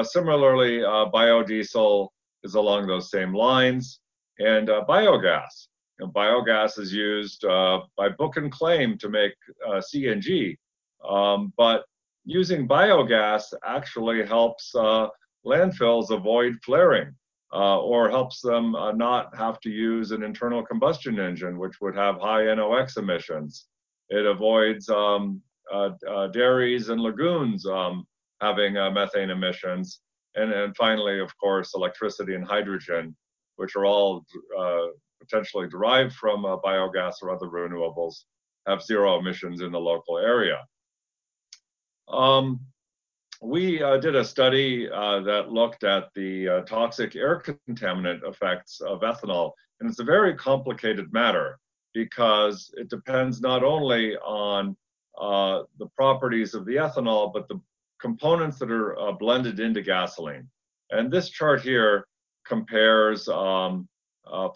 similarly, 0.04 0.80
biodiesel 0.80 2.10
is 2.44 2.56
along 2.56 2.88
those 2.88 3.12
same 3.12 3.34
lines. 3.34 4.00
And 4.40 4.68
biogas. 4.68 5.68
And 6.00 6.14
biogas 6.14 6.80
is 6.80 6.92
used 6.92 7.46
uh, 7.46 7.82
by 7.96 8.10
book 8.10 8.38
and 8.38 8.52
claim 8.52 8.98
to 8.98 9.10
make 9.10 9.34
uh, 9.68 9.82
CNG. 9.94 10.58
Um, 11.08 11.54
but 11.58 11.84
using 12.26 12.68
biogas 12.68 13.54
actually 13.66 14.26
helps 14.26 14.74
uh, 14.76 15.08
landfills 15.46 16.10
avoid 16.10 16.56
flaring 16.64 17.14
uh, 17.54 17.80
or 17.80 18.10
helps 18.10 18.42
them 18.42 18.76
uh, 18.76 18.92
not 18.92 19.36
have 19.36 19.60
to 19.62 19.70
use 19.70 20.12
an 20.12 20.24
internal 20.24 20.66
combustion 20.66 21.20
engine, 21.20 21.60
which 21.60 21.80
would 21.82 21.96
have 21.96 22.20
high 22.20 22.54
NOx 22.54 22.98
emissions. 22.98 23.68
It 24.10 24.26
avoids 24.26 24.90
um, 24.90 25.42
uh, 25.72 25.92
uh 26.10 26.28
dairies 26.28 26.90
and 26.90 27.00
lagoons 27.00 27.66
um, 27.66 28.06
having 28.42 28.78
uh, 28.78 28.92
methane 28.92 29.30
emissions. 29.30 30.02
And, 30.36 30.76
finally, 30.76 31.20
of 31.20 31.36
course, 31.38 31.74
electricity 31.76 32.36
and 32.36 32.46
hydrogen 32.46 33.16
which 33.56 33.76
are 33.76 33.86
all 33.86 34.26
uh, 34.58 34.88
potentially 35.20 35.68
derived 35.68 36.14
from 36.14 36.46
uh, 36.46 36.58
biogas 36.58 37.16
or 37.22 37.32
other 37.32 37.48
renewables, 37.48 38.26
have 38.68 38.84
zero 38.84 39.20
emissions 39.20 39.62
in 39.62 39.72
the 39.72 39.80
local 39.80 40.18
area. 40.18 40.60
Um, 42.08 42.60
we 43.42 43.82
uh, 43.82 43.98
did 43.98 44.16
a 44.16 44.24
study 44.24 44.90
uh, 44.90 45.20
that 45.22 45.52
looked 45.52 45.84
at 45.84 46.10
the 46.16 46.48
uh, 46.48 46.62
toxic 46.62 47.16
air 47.16 47.42
contaminant 47.70 48.28
effects 48.28 48.80
of 48.82 49.02
ethanol, 49.02 49.52
and 49.80 49.90
it's 49.90 50.00
a 50.00 50.04
very 50.04 50.34
complicated 50.36 51.12
matter 51.12 51.60
because 51.94 52.74
it 52.78 52.90
depends 52.90 53.42
not 53.42 53.64
only 53.64 54.16
on 54.18 54.76
uh, 55.20 55.64
the 55.78 55.88
properties 55.96 56.54
of 56.54 56.66
the 56.66 56.76
ethanol, 56.76 57.32
but 57.32 57.48
the 57.48 57.60
components 58.04 58.60
that 58.60 58.70
are 58.70 59.00
uh, 59.00 59.14
blended 59.14 59.62
into 59.62 59.82
gasoline. 59.82 60.48
And 60.92 61.10
this 61.10 61.30
chart 61.30 61.62
here 61.62 62.06
compares 62.46 63.28
5.7% 63.28 63.32
um, 63.38 63.88
uh, 64.28 64.50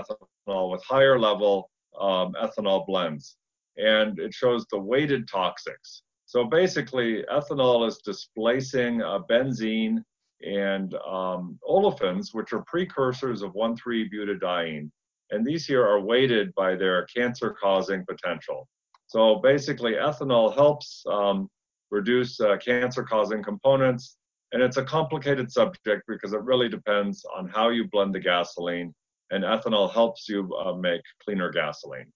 ethanol 0.00 0.72
with 0.72 0.82
higher 0.82 1.18
level 1.18 1.70
um, 2.00 2.34
ethanol 2.42 2.86
blends. 2.86 3.36
And 3.76 4.18
it 4.18 4.32
shows 4.32 4.64
the 4.72 4.78
weighted 4.78 5.28
toxics. 5.28 6.00
So 6.24 6.44
basically, 6.44 7.22
ethanol 7.30 7.86
is 7.86 7.98
displacing 7.98 9.02
uh, 9.02 9.18
benzene 9.30 9.98
and 10.42 10.94
um, 11.06 11.58
olefins, 11.68 12.28
which 12.32 12.54
are 12.54 12.64
precursors 12.66 13.42
of 13.42 13.52
1,3-butadiene. 13.52 14.90
And 15.30 15.46
these 15.46 15.66
here 15.66 15.84
are 15.86 16.00
weighted 16.00 16.54
by 16.54 16.76
their 16.76 17.04
cancer-causing 17.14 18.06
potential. 18.06 18.66
So 19.06 19.36
basically, 19.36 19.92
ethanol 19.92 20.54
helps 20.54 21.04
um, 21.06 21.48
reduce 21.90 22.40
uh, 22.40 22.56
cancer-causing 22.56 23.42
components, 23.42 24.16
and 24.52 24.62
it's 24.62 24.76
a 24.76 24.84
complicated 24.84 25.50
subject 25.50 26.02
because 26.08 26.32
it 26.32 26.42
really 26.42 26.68
depends 26.68 27.24
on 27.36 27.48
how 27.48 27.68
you 27.68 27.88
blend 27.88 28.14
the 28.14 28.20
gasoline, 28.20 28.94
and 29.30 29.44
ethanol 29.44 29.92
helps 29.92 30.28
you 30.28 30.54
uh, 30.54 30.74
make 30.74 31.02
cleaner 31.24 31.50
gasoline. 31.50 32.10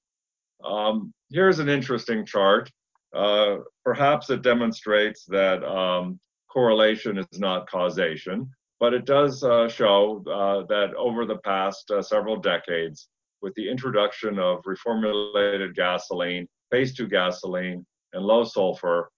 Um, 0.65 1.13
here's 1.31 1.59
an 1.59 1.69
interesting 1.69 2.25
chart. 2.25 2.71
Uh, 3.15 3.57
perhaps 3.85 4.31
it 4.31 4.43
demonstrates 4.43 5.25
that 5.27 5.65
um, 5.65 6.21
correlation 6.49 7.19
is 7.19 7.39
not 7.39 7.69
causation, 7.69 8.49
but 8.79 8.95
it 8.95 9.05
does 9.05 9.43
uh, 9.43 9.69
show 9.69 10.23
uh, 10.27 10.67
that 10.67 10.95
over 10.95 11.27
the 11.27 11.39
past 11.39 11.91
uh, 11.91 12.01
several 12.01 12.37
decades, 12.37 13.09
with 13.43 13.55
the 13.55 13.69
introduction 13.69 14.39
of 14.39 14.63
reformulated 14.63 15.75
gasoline, 15.75 16.47
phase 16.71 16.95
two 16.95 17.09
gasoline, 17.09 17.85
and 18.13 18.25
low 18.25 18.45
sulfur, 18.45 19.11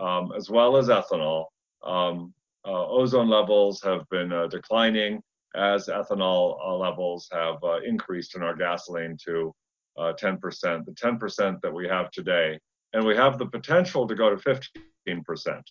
um, 0.00 0.32
as 0.36 0.50
well 0.50 0.76
as 0.76 0.88
ethanol, 0.88 1.46
um, 1.84 2.32
uh, 2.66 2.86
ozone 2.88 3.28
levels 3.28 3.80
have 3.82 4.08
been 4.10 4.32
uh, 4.32 4.46
declining 4.48 5.22
as 5.54 5.86
ethanol 5.86 6.58
uh, 6.64 6.74
levels 6.74 7.28
have 7.32 7.56
increased 7.84 8.36
in 8.36 8.42
our 8.42 8.54
gasoline 8.54 9.16
to 9.24 9.54
10%, 9.98 10.84
the 10.84 10.92
10% 10.92 11.60
that 11.62 11.72
we 11.72 11.88
have 11.88 12.10
today. 12.10 12.58
And 12.92 13.06
we 13.06 13.16
have 13.16 13.38
the 13.38 13.46
potential 13.46 14.06
to 14.06 14.14
go 14.14 14.34
to 14.34 14.60
15%. 15.06 15.62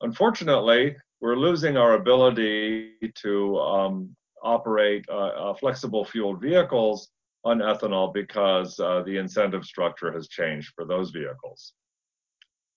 Unfortunately, 0.00 0.96
we're 1.20 1.36
losing 1.36 1.76
our 1.76 1.94
ability 1.94 2.92
to 3.16 3.58
um, 3.58 4.16
operate 4.42 5.04
uh, 5.10 5.28
uh, 5.28 5.54
flexible 5.54 6.04
fueled 6.04 6.40
vehicles 6.40 7.10
on 7.44 7.58
ethanol 7.58 8.12
because 8.12 8.78
uh, 8.80 9.02
the 9.04 9.16
incentive 9.16 9.64
structure 9.64 10.12
has 10.12 10.28
changed 10.28 10.72
for 10.74 10.84
those 10.84 11.10
vehicles. 11.10 11.74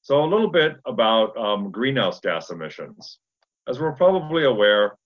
So 0.03 0.21
a 0.21 0.27
little 0.27 0.49
bit 0.49 0.75
about 0.85 1.35
um, 1.37 1.71
greenhouse 1.71 2.19
gas 2.19 2.49
emissions. 2.49 3.19
As 3.69 3.79
we're 3.79 3.93
probably 3.93 4.43
aware, 4.43 4.97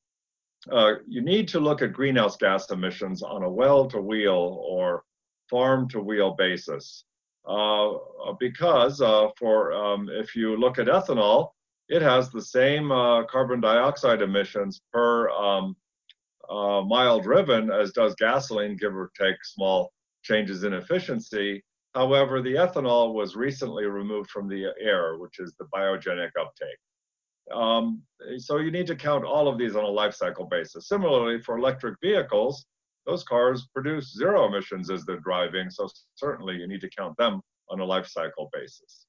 uh, 0.72 0.94
you 1.08 1.22
need 1.22 1.48
to 1.50 1.60
look 1.60 1.84
at 1.84 1.94
greenhouse 1.94 2.36
gas 2.36 2.72
emissions 2.72 3.22
on 3.22 3.44
a 3.44 3.50
well-to-wheel 3.50 4.64
or 4.68 5.04
farm-to-wheel 5.52 6.34
basis. 6.34 7.04
Uh, 7.48 7.94
because 8.40 9.00
uh, 9.00 9.28
for 9.38 9.72
um, 9.72 10.10
if 10.12 10.36
you 10.36 10.58
look 10.58 10.80
at 10.80 10.88
ethanol, 10.88 11.52
it 11.90 12.02
has 12.02 12.32
the 12.32 12.42
same 12.42 12.92
uh, 12.92 13.24
carbon 13.26 13.62
dioxide 13.62 14.24
emissions 14.24 14.82
per 14.92 15.30
um, 15.30 15.76
uh, 16.50 16.82
mile 16.82 17.20
driven 17.20 17.70
as 17.70 17.92
does 17.92 18.16
gasoline, 18.16 18.76
give 18.76 18.96
or 18.96 19.12
take 19.16 19.38
small 19.44 19.94
changes 20.24 20.64
in 20.64 20.74
efficiency. 20.74 21.64
However, 21.96 22.42
the 22.42 22.56
ethanol 22.56 23.14
was 23.14 23.36
recently 23.36 23.86
removed 23.86 24.30
from 24.30 24.48
the 24.48 24.74
air, 24.80 25.18
which 25.18 25.40
is 25.40 25.54
the 25.58 25.66
biogenic 25.74 26.32
uptake. 26.40 26.78
Um, 27.52 28.02
so 28.38 28.58
you 28.58 28.72
need 28.72 28.88
to 28.88 28.96
count 28.96 29.24
all 29.24 29.48
of 29.48 29.58
these 29.58 29.76
on 29.76 29.84
a 29.84 29.88
life 29.88 30.14
cycle 30.14 30.46
basis. 30.46 30.88
Similarly, 30.88 31.42
for 31.42 31.58
electric 31.58 31.96
vehicles, 32.02 32.66
those 33.06 33.24
cars 33.24 33.68
produce 33.74 34.14
zero 34.14 34.48
emissions 34.48 34.92
as 34.92 35.06
they're 35.06 35.20
driving, 35.20 35.70
so 35.70 35.88
certainly 36.16 36.58
you 36.58 36.68
need 36.68 36.82
to 36.82 36.90
count 36.90 37.16
them 37.18 37.42
on 37.70 37.80
a 37.80 37.86
life 37.86 38.08
cycle 38.08 38.50
basis. 38.52 39.06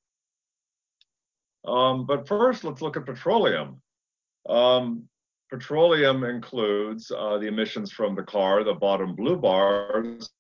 Um, 1.67 2.07
but 2.07 2.29
first, 2.29 2.63
let's 2.65 2.81
look 2.81 2.97
at 2.97 3.07
petroleum. 3.07 3.83
Um, 4.49 5.09
petroleum 5.51 6.23
includes 6.23 7.11
uh, 7.11 7.39
the 7.39 7.47
emissions 7.49 7.91
from 7.91 8.15
the 8.15 8.23
car, 8.23 8.63
the 8.63 8.75
bottom 8.75 9.17
blue 9.17 9.37
bars, 9.37 10.31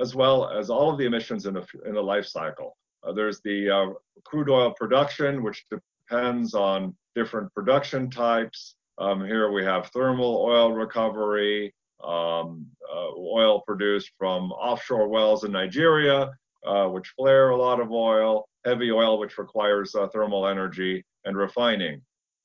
as 0.00 0.14
well 0.14 0.48
as 0.48 0.70
all 0.70 0.90
of 0.90 0.98
the 0.98 1.04
emissions 1.04 1.46
in 1.46 1.54
the, 1.54 1.66
in 1.86 1.96
a 1.96 2.00
life 2.00 2.26
cycle. 2.26 2.76
Uh, 3.04 3.12
there's 3.12 3.40
the 3.44 3.70
uh, 3.70 3.86
crude 4.24 4.50
oil 4.50 4.72
production, 4.72 5.42
which 5.42 5.64
depends 5.70 6.54
on 6.54 6.94
different 7.14 7.52
production 7.54 8.10
types. 8.10 8.76
Um, 8.98 9.24
here 9.24 9.52
we 9.52 9.64
have 9.64 9.88
thermal 9.88 10.36
oil 10.42 10.72
recovery, 10.72 11.74
um, 12.02 12.66
uh, 12.92 13.10
oil 13.16 13.60
produced 13.66 14.10
from 14.18 14.52
offshore 14.52 15.08
wells 15.08 15.44
in 15.44 15.52
Nigeria, 15.52 16.30
uh, 16.66 16.86
which 16.86 17.12
flare 17.16 17.50
a 17.50 17.56
lot 17.56 17.80
of 17.80 17.92
oil, 17.92 18.48
heavy 18.64 18.90
oil, 18.90 19.18
which 19.18 19.38
requires 19.38 19.94
uh, 19.94 20.08
thermal 20.08 20.46
energy, 20.46 21.04
and 21.24 21.36
refining. 21.36 22.00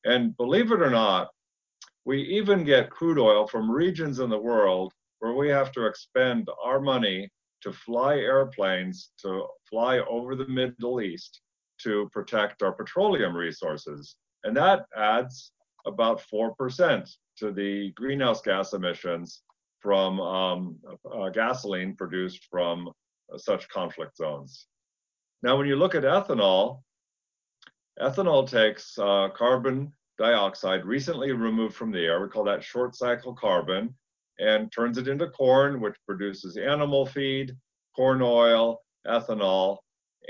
And 0.06 0.36
believe 0.38 0.72
it 0.72 0.82
or 0.82 0.90
not, 0.90 1.30
we 2.06 2.22
even 2.22 2.64
get 2.64 2.90
crude 2.90 3.20
oil 3.20 3.48
from 3.48 3.70
regions 3.70 4.20
in 4.20 4.30
the 4.30 4.38
world 4.38 4.94
where 5.20 5.34
we 5.34 5.50
have 5.50 5.72
to 5.74 5.86
expend 5.86 6.48
our 6.64 6.80
money 6.80 7.30
to 7.62 7.72
fly 7.72 8.16
airplanes 8.16 9.12
to 9.22 9.46
fly 9.70 10.00
over 10.00 10.36
the 10.36 10.48
Middle 10.48 11.02
East 11.02 11.42
to 11.84 12.10
protect 12.12 12.62
our 12.62 12.74
petroleum 12.74 13.36
resources. 13.36 14.16
And 14.44 14.56
that 14.58 14.86
adds 14.96 15.52
about 15.86 16.22
4% 16.32 17.10
to 17.38 17.52
the 17.52 17.92
greenhouse 17.96 18.42
gas 18.42 18.74
emissions 18.74 19.42
from 19.80 20.20
um, 20.20 20.78
uh, 21.12 21.30
gasoline 21.30 21.96
produced 21.96 22.46
from 22.52 22.90
uh, 23.34 23.38
such 23.38 23.70
conflict 23.70 24.18
zones. 24.18 24.68
Now, 25.42 25.58
when 25.58 25.68
you 25.68 25.78
look 25.78 25.96
at 25.96 26.04
ethanol, 26.04 26.82
ethanol 28.02 28.50
takes 28.50 28.98
uh, 28.98 29.30
carbon 29.30 29.94
dioxide 30.18 30.86
recently 30.86 31.32
removed 31.32 31.76
from 31.76 31.92
the 31.92 32.00
air, 32.00 32.22
we 32.22 32.28
call 32.28 32.44
that 32.44 32.64
short 32.64 32.96
cycle 32.96 33.34
carbon, 33.34 33.96
and 34.40 34.72
turns 34.72 34.98
it 34.98 35.08
into 35.08 35.28
corn, 35.28 35.82
which 35.82 35.96
produces 36.06 36.58
animal 36.58 37.06
feed, 37.06 37.56
corn 37.96 38.22
oil, 38.22 38.80
ethanol, 39.08 39.78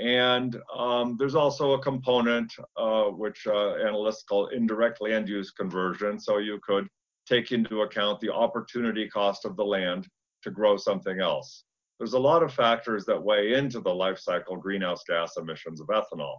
and 0.00 0.56
um, 0.74 1.16
there's 1.18 1.34
also 1.34 1.72
a 1.72 1.82
component 1.82 2.52
uh, 2.76 3.04
which 3.04 3.46
uh, 3.46 3.74
analysts 3.74 4.22
call 4.22 4.46
indirect 4.48 5.02
land 5.02 5.28
use 5.28 5.50
conversion. 5.50 6.18
So 6.18 6.38
you 6.38 6.58
could 6.62 6.86
take 7.28 7.52
into 7.52 7.82
account 7.82 8.20
the 8.20 8.32
opportunity 8.32 9.08
cost 9.08 9.44
of 9.44 9.56
the 9.56 9.64
land 9.64 10.06
to 10.42 10.50
grow 10.50 10.76
something 10.78 11.20
else. 11.20 11.64
There's 11.98 12.14
a 12.14 12.18
lot 12.18 12.42
of 12.42 12.54
factors 12.54 13.04
that 13.06 13.22
weigh 13.22 13.52
into 13.52 13.80
the 13.80 13.94
life 13.94 14.18
cycle 14.18 14.56
greenhouse 14.56 15.02
gas 15.06 15.36
emissions 15.36 15.82
of 15.82 15.88
ethanol. 15.88 16.38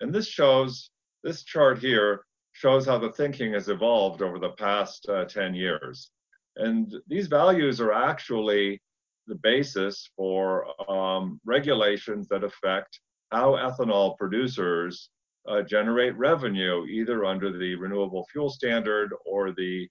And 0.00 0.12
this 0.12 0.28
shows, 0.28 0.90
this 1.24 1.44
chart 1.44 1.78
here 1.78 2.24
shows 2.52 2.84
how 2.84 2.98
the 2.98 3.12
thinking 3.12 3.54
has 3.54 3.70
evolved 3.70 4.20
over 4.20 4.38
the 4.38 4.50
past 4.50 5.08
uh, 5.08 5.24
10 5.24 5.54
years. 5.54 6.10
And 6.56 6.92
these 7.08 7.28
values 7.28 7.80
are 7.80 7.92
actually 7.92 8.80
the 9.26 9.36
basis 9.36 10.10
for 10.16 10.66
um, 10.90 11.40
regulations 11.44 12.28
that 12.28 12.44
affect 12.44 13.00
how 13.30 13.52
ethanol 13.52 14.16
producers 14.18 15.10
uh, 15.48 15.62
generate 15.62 16.16
revenue, 16.16 16.84
either 16.86 17.24
under 17.24 17.56
the 17.56 17.74
renewable 17.76 18.26
fuel 18.30 18.50
standard 18.50 19.12
or 19.26 19.52
the 19.52 19.88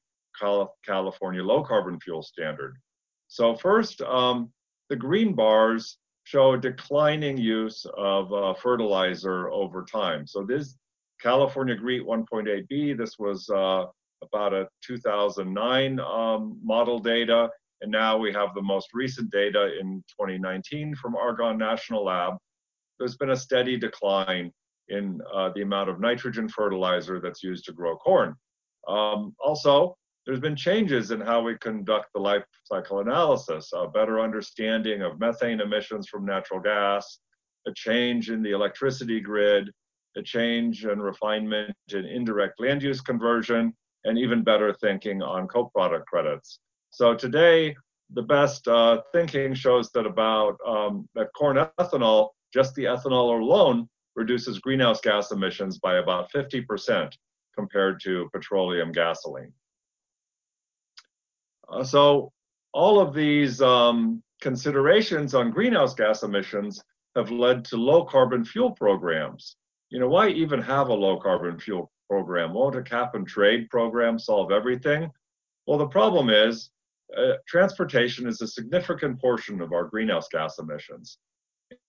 California 0.86 1.44
low 1.44 1.64
carbon 1.64 2.00
fuel 2.00 2.24
standard. 2.24 2.76
So 3.28 3.56
first, 3.56 4.02
um, 4.02 4.52
the 4.90 4.96
green 4.96 5.34
bars 5.34 5.98
show 6.24 6.56
declining 6.56 7.38
use 7.38 7.86
of 7.98 8.32
uh, 8.32 8.54
fertilizer 8.54 9.50
over 9.50 9.84
time. 9.84 10.28
So 10.28 10.44
this 10.44 10.76
California 11.22 11.76
GREET 11.76 12.04
1.8b, 12.06 12.98
this 12.98 13.18
was 13.20 13.50
uh, 13.50 13.86
about 14.22 14.54
a 14.54 14.68
2009 14.86 16.00
um, 16.00 16.60
model 16.64 17.00
data. 17.00 17.50
And 17.82 17.92
now 17.92 18.18
we 18.18 18.32
have 18.34 18.50
the 18.54 18.62
most 18.62 18.90
recent 18.94 19.32
data 19.32 19.72
in 19.80 20.04
2019 20.20 20.96
from 20.96 21.16
Argonne 21.16 21.58
National 21.58 22.06
Lab. 22.06 22.36
There's 23.00 23.18
been 23.18 23.32
a 23.32 23.36
steady 23.36 23.78
decline 23.78 24.52
in 24.90 25.20
uh, 25.34 25.50
the 25.56 25.62
amount 25.62 25.90
of 25.90 26.00
nitrogen 26.00 26.48
fertilizer 26.48 27.20
that's 27.20 27.42
used 27.42 27.66
to 27.66 27.74
grow 27.74 27.96
corn. 27.96 28.36
Um, 28.88 29.34
also, 29.44 29.96
there's 30.26 30.40
been 30.40 30.56
changes 30.56 31.10
in 31.12 31.20
how 31.20 31.42
we 31.42 31.58
conduct 31.58 32.08
the 32.14 32.20
life 32.20 32.44
cycle 32.66 33.00
analysis, 33.00 33.72
a 33.74 33.88
better 33.88 34.20
understanding 34.20 35.02
of 35.02 35.20
methane 35.20 35.62
emissions 35.62 36.08
from 36.08 36.26
natural 36.26 36.60
gas, 36.60 37.20
a 37.68 37.72
change 37.76 38.30
in 38.30 38.44
the 38.44 38.52
electricity 38.52 39.20
grid, 39.20 39.72
a 40.18 40.22
change 40.22 40.86
and 40.86 41.02
refinement 41.02 41.74
in 41.92 42.06
indirect 42.06 42.60
land 42.60 42.84
use 42.84 43.02
conversion, 43.02 43.74
and 44.06 44.18
even 44.18 44.44
better 44.44 44.74
thinking 44.74 45.22
on 45.22 45.48
co-product 45.48 46.08
credits. 46.08 46.60
So 46.90 47.14
today, 47.16 47.76
the 48.14 48.22
best 48.22 48.68
uh, 48.68 49.02
thinking 49.14 49.54
shows 49.54 49.92
that 49.92 50.06
about 50.06 50.58
um, 50.68 51.08
that 51.16 51.30
corn 51.36 51.58
ethanol, 51.80 52.30
just 52.54 52.76
the 52.76 52.84
ethanol 52.84 53.40
alone, 53.40 53.88
reduces 54.16 54.60
greenhouse 54.60 55.00
gas 55.02 55.32
emissions 55.32 55.80
by 55.80 55.98
about 55.98 56.32
50% 56.32 57.12
compared 57.56 58.02
to 58.02 58.30
petroleum 58.34 58.92
gasoline. 58.92 59.54
Uh, 61.72 61.84
so 61.84 62.32
all 62.74 63.00
of 63.00 63.14
these 63.14 63.62
um, 63.62 64.22
considerations 64.42 65.34
on 65.34 65.52
greenhouse 65.52 65.94
gas 65.94 66.24
emissions 66.24 66.84
have 67.16 67.32
led 67.32 67.64
to 67.66 67.78
low 67.78 68.04
carbon 68.04 68.44
fuel 68.44 68.72
programs. 68.72 69.56
You 69.90 70.00
know, 70.00 70.08
why 70.08 70.30
even 70.30 70.62
have 70.62 70.90
a 70.90 70.94
low 70.94 71.20
carbon 71.20 71.60
fuel 71.60 71.92
program? 72.12 72.54
Won't 72.54 72.76
a 72.76 72.82
cap 72.82 73.16
and 73.16 73.26
trade 73.26 73.70
program 73.70 74.20
solve 74.20 74.52
everything? 74.52 75.10
Well, 75.66 75.78
the 75.78 75.88
problem 75.88 76.30
is 76.30 76.70
uh, 77.18 77.36
transportation 77.48 78.28
is 78.28 78.42
a 78.42 78.48
significant 78.48 79.22
portion 79.22 79.62
of 79.62 79.72
our 79.72 79.86
greenhouse 79.86 80.28
gas 80.28 80.60
emissions. 80.60 81.20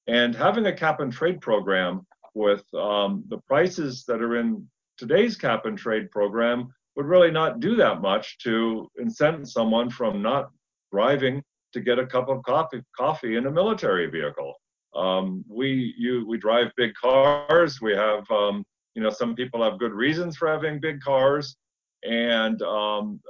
And 0.07 0.33
having 0.33 0.67
a 0.67 0.73
cap 0.73 1.01
and 1.01 1.13
trade 1.13 1.41
program 1.41 2.07
with 2.35 2.63
um, 2.73 3.25
the 3.31 3.39
prices 3.49 4.05
that 4.07 4.23
are 4.23 4.37
in 4.37 4.65
today's 4.97 5.37
cap 5.37 5.67
and 5.67 5.77
trade 5.77 6.09
program 6.13 6.73
would 6.95 7.07
really 7.07 7.33
not 7.33 7.59
do 7.59 7.75
that 7.75 8.01
much 8.01 8.39
to 8.45 8.89
incent 9.01 9.49
someone 9.49 9.91
from 9.91 10.23
not 10.23 10.51
driving 10.93 11.43
to 11.73 11.81
get 11.81 11.99
a 11.99 12.07
cup 12.07 12.29
of 12.29 12.45
coffee, 12.45 12.83
coffee 12.97 13.35
in 13.37 13.47
a 13.47 13.51
military 13.51 14.09
vehicle. 14.09 14.55
Um, 14.95 15.45
we 15.49 15.95
you 15.97 16.25
we 16.29 16.37
drive 16.37 16.71
big 16.77 16.93
cars. 16.95 17.81
We 17.81 17.93
have 17.93 18.31
um, 18.31 18.63
you 18.95 19.03
know 19.03 19.11
some 19.11 19.35
people 19.35 19.63
have 19.63 19.79
good 19.79 19.93
reasons 19.93 20.37
for 20.37 20.49
having 20.49 20.81
big 20.81 21.01
cars, 21.01 21.57
and 22.05 22.61
um, 22.63 23.21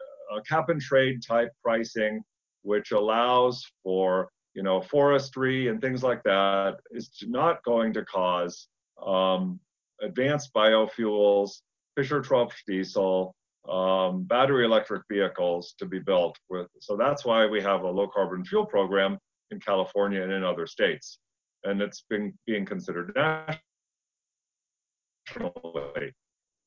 cap 0.48 0.68
and 0.68 0.80
trade 0.80 1.20
type 1.26 1.50
pricing, 1.62 2.22
which 2.62 2.92
allows 2.92 3.64
for 3.82 4.28
you 4.54 4.62
know 4.62 4.80
forestry 4.80 5.68
and 5.68 5.80
things 5.80 6.02
like 6.02 6.22
that, 6.24 6.76
is 6.90 7.10
not 7.26 7.62
going 7.64 7.92
to 7.92 8.04
cause 8.04 8.68
um, 9.04 9.58
advanced 10.02 10.52
biofuels, 10.54 11.60
Fischer-Tropsch 11.96 12.64
diesel, 12.66 13.34
um, 13.68 14.24
battery 14.24 14.64
electric 14.64 15.02
vehicles 15.10 15.74
to 15.78 15.86
be 15.86 15.98
built 15.98 16.36
with. 16.48 16.68
So 16.80 16.96
that's 16.96 17.24
why 17.24 17.46
we 17.46 17.60
have 17.62 17.82
a 17.82 17.90
low 17.90 18.08
carbon 18.08 18.44
fuel 18.44 18.66
program 18.66 19.18
in 19.50 19.60
California 19.60 20.22
and 20.22 20.32
in 20.32 20.42
other 20.42 20.66
states. 20.66 21.18
And 21.64 21.80
it's 21.80 22.04
been 22.10 22.32
being 22.46 22.64
considered 22.64 23.12
nationally. 23.14 23.60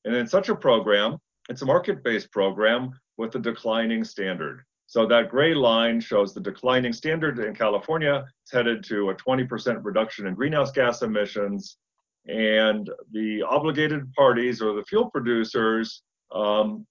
And 0.04 0.14
in 0.14 0.26
such 0.26 0.48
a 0.48 0.54
program, 0.54 1.18
it's 1.48 1.62
a 1.62 1.66
market-based 1.66 2.30
program 2.32 2.90
with 3.16 3.34
a 3.34 3.38
declining 3.38 4.04
standard. 4.04 4.62
So 4.86 5.06
that 5.06 5.30
gray 5.30 5.54
line 5.54 6.00
shows 6.00 6.32
the 6.32 6.40
declining 6.40 6.92
standard 6.92 7.38
in 7.40 7.54
California. 7.54 8.24
It's 8.44 8.52
headed 8.52 8.84
to 8.84 9.10
a 9.10 9.14
20% 9.14 9.84
reduction 9.84 10.26
in 10.26 10.34
greenhouse 10.34 10.70
gas 10.70 11.02
emissions. 11.02 11.78
And 12.28 12.88
the 13.12 13.42
obligated 13.42 14.12
parties 14.12 14.62
or 14.62 14.74
the 14.74 14.84
fuel 14.84 15.10
producers 15.10 16.02
um, 16.32 16.86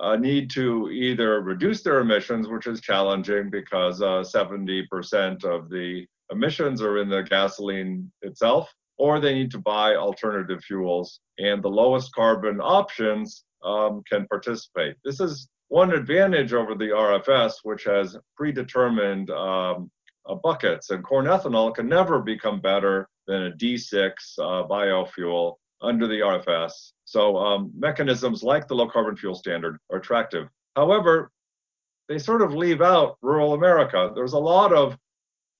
uh, 0.00 0.16
need 0.16 0.50
to 0.50 0.90
either 0.90 1.42
reduce 1.42 1.82
their 1.82 2.00
emissions, 2.00 2.48
which 2.48 2.66
is 2.66 2.80
challenging 2.80 3.50
because 3.50 4.00
uh, 4.00 4.22
70% 4.22 5.44
of 5.44 5.68
the 5.68 6.06
emissions 6.30 6.82
are 6.82 6.98
in 6.98 7.08
the 7.08 7.22
gasoline 7.22 8.10
itself, 8.22 8.72
or 8.98 9.20
they 9.20 9.34
need 9.34 9.50
to 9.52 9.58
buy 9.58 9.94
alternative 9.94 10.62
fuels. 10.62 11.20
And 11.38 11.62
the 11.62 11.68
lowest 11.68 12.12
carbon 12.14 12.60
options 12.60 13.44
um, 13.64 14.02
can 14.10 14.26
participate. 14.26 14.96
This 15.04 15.20
is 15.20 15.48
one 15.68 15.92
advantage 15.92 16.52
over 16.52 16.74
the 16.74 16.86
RFS, 16.86 17.54
which 17.62 17.84
has 17.84 18.16
predetermined 18.36 19.30
um, 19.30 19.90
uh, 20.26 20.34
buckets, 20.34 20.90
and 20.90 21.04
corn 21.04 21.26
ethanol 21.26 21.74
can 21.74 21.88
never 21.88 22.20
become 22.20 22.60
better 22.60 23.08
than 23.26 23.46
a 23.46 23.50
D6 23.52 24.10
uh, 24.38 24.66
biofuel 24.66 25.54
under 25.80 26.06
the 26.06 26.20
RFS. 26.20 26.92
So 27.04 27.36
um, 27.36 27.70
mechanisms 27.76 28.42
like 28.42 28.66
the 28.66 28.74
low 28.74 28.88
carbon 28.88 29.16
fuel 29.16 29.34
standard 29.34 29.78
are 29.90 29.98
attractive. 29.98 30.48
However, 30.76 31.30
they 32.08 32.18
sort 32.18 32.42
of 32.42 32.54
leave 32.54 32.80
out 32.80 33.16
rural 33.22 33.54
America. 33.54 34.10
There's 34.14 34.32
a 34.32 34.38
lot 34.38 34.72
of 34.72 34.96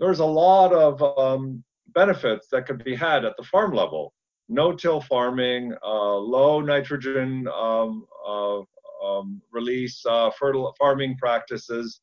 there's 0.01 0.21
a 0.21 0.25
lot 0.25 0.73
of 0.73 1.03
um, 1.19 1.65
benefits 1.95 2.49
that 2.53 2.67
could 2.67 2.85
be 2.85 2.95
had 2.95 3.25
at 3.25 3.37
the 3.37 3.43
farm 3.43 3.73
level. 3.73 4.13
No-till 4.49 5.01
farming, 5.03 5.75
uh, 5.85 6.17
low 6.17 6.61
nitrogen 6.61 7.47
um, 7.49 8.07
uh, 8.27 8.61
um, 9.05 9.43
release, 9.53 10.05
uh, 10.07 10.31
fertile 10.31 10.75
farming 10.79 11.17
practices 11.19 12.01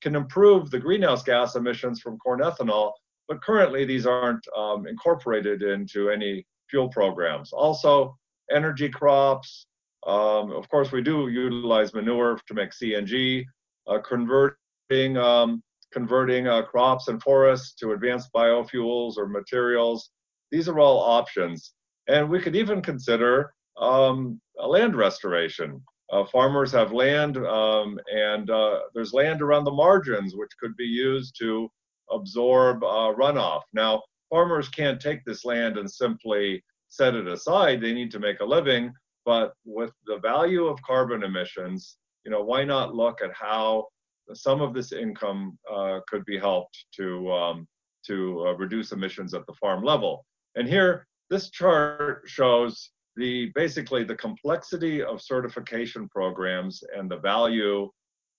can 0.00 0.14
improve 0.14 0.70
the 0.70 0.78
greenhouse 0.78 1.22
gas 1.22 1.56
emissions 1.56 2.00
from 2.00 2.18
corn 2.18 2.40
ethanol. 2.40 2.92
But 3.26 3.42
currently, 3.42 3.84
these 3.84 4.06
aren't 4.06 4.46
um, 4.56 4.86
incorporated 4.86 5.62
into 5.62 6.10
any 6.10 6.46
fuel 6.70 6.88
programs. 6.88 7.52
Also, 7.52 8.16
energy 8.50 8.88
crops. 8.88 9.66
Um, 10.06 10.52
of 10.52 10.68
course, 10.68 10.92
we 10.92 11.02
do 11.02 11.28
utilize 11.28 11.92
manure 11.92 12.40
to 12.46 12.54
make 12.54 12.70
CNG, 12.70 13.44
uh, 13.86 13.98
converting 13.98 15.16
um, 15.16 15.62
converting 15.92 16.46
uh, 16.46 16.62
crops 16.62 17.08
and 17.08 17.22
forests 17.22 17.74
to 17.74 17.92
advanced 17.92 18.30
biofuels 18.34 19.16
or 19.16 19.28
materials. 19.28 20.10
These 20.50 20.68
are 20.68 20.78
all 20.78 20.98
options, 21.00 21.74
and 22.08 22.28
we 22.28 22.40
could 22.40 22.56
even 22.56 22.82
consider 22.82 23.52
um, 23.78 24.40
land 24.56 24.96
restoration. 24.96 25.82
Uh, 26.10 26.24
farmers 26.24 26.72
have 26.72 26.92
land, 26.92 27.36
um, 27.36 27.98
and 28.12 28.50
uh, 28.50 28.80
there's 28.94 29.12
land 29.12 29.42
around 29.42 29.64
the 29.64 29.70
margins 29.70 30.34
which 30.34 30.50
could 30.58 30.74
be 30.76 30.84
used 30.84 31.36
to 31.38 31.70
absorb 32.10 32.82
uh, 32.82 33.12
runoff. 33.14 33.62
Now, 33.74 34.02
farmers 34.30 34.68
can't 34.68 35.00
take 35.00 35.24
this 35.24 35.44
land 35.44 35.76
and 35.76 35.90
simply 35.90 36.62
set 36.88 37.14
it 37.14 37.28
aside. 37.28 37.80
They 37.80 37.92
need 37.92 38.10
to 38.12 38.18
make 38.18 38.40
a 38.40 38.44
living. 38.44 38.92
But 39.26 39.52
with 39.66 39.92
the 40.06 40.18
value 40.18 40.66
of 40.66 40.80
carbon 40.80 41.22
emissions, 41.22 41.98
you 42.24 42.30
know, 42.30 42.42
why 42.42 42.64
not 42.64 42.94
look 42.94 43.20
at 43.22 43.32
how 43.34 43.86
some 44.34 44.60
of 44.60 44.74
this 44.74 44.92
income 44.92 45.58
uh, 45.72 46.00
could 46.08 46.24
be 46.24 46.38
helped 46.38 46.84
to 46.96 47.30
um, 47.32 47.66
to 48.06 48.46
uh, 48.46 48.52
reduce 48.52 48.92
emissions 48.92 49.34
at 49.34 49.46
the 49.46 49.54
farm 49.54 49.82
level? 49.84 50.24
And 50.54 50.68
here, 50.68 51.06
this 51.30 51.50
chart 51.50 52.22
shows 52.26 52.90
the 53.16 53.50
basically 53.54 54.04
the 54.04 54.14
complexity 54.14 55.02
of 55.02 55.20
certification 55.20 56.08
programs 56.08 56.82
and 56.96 57.10
the 57.10 57.18
value 57.18 57.90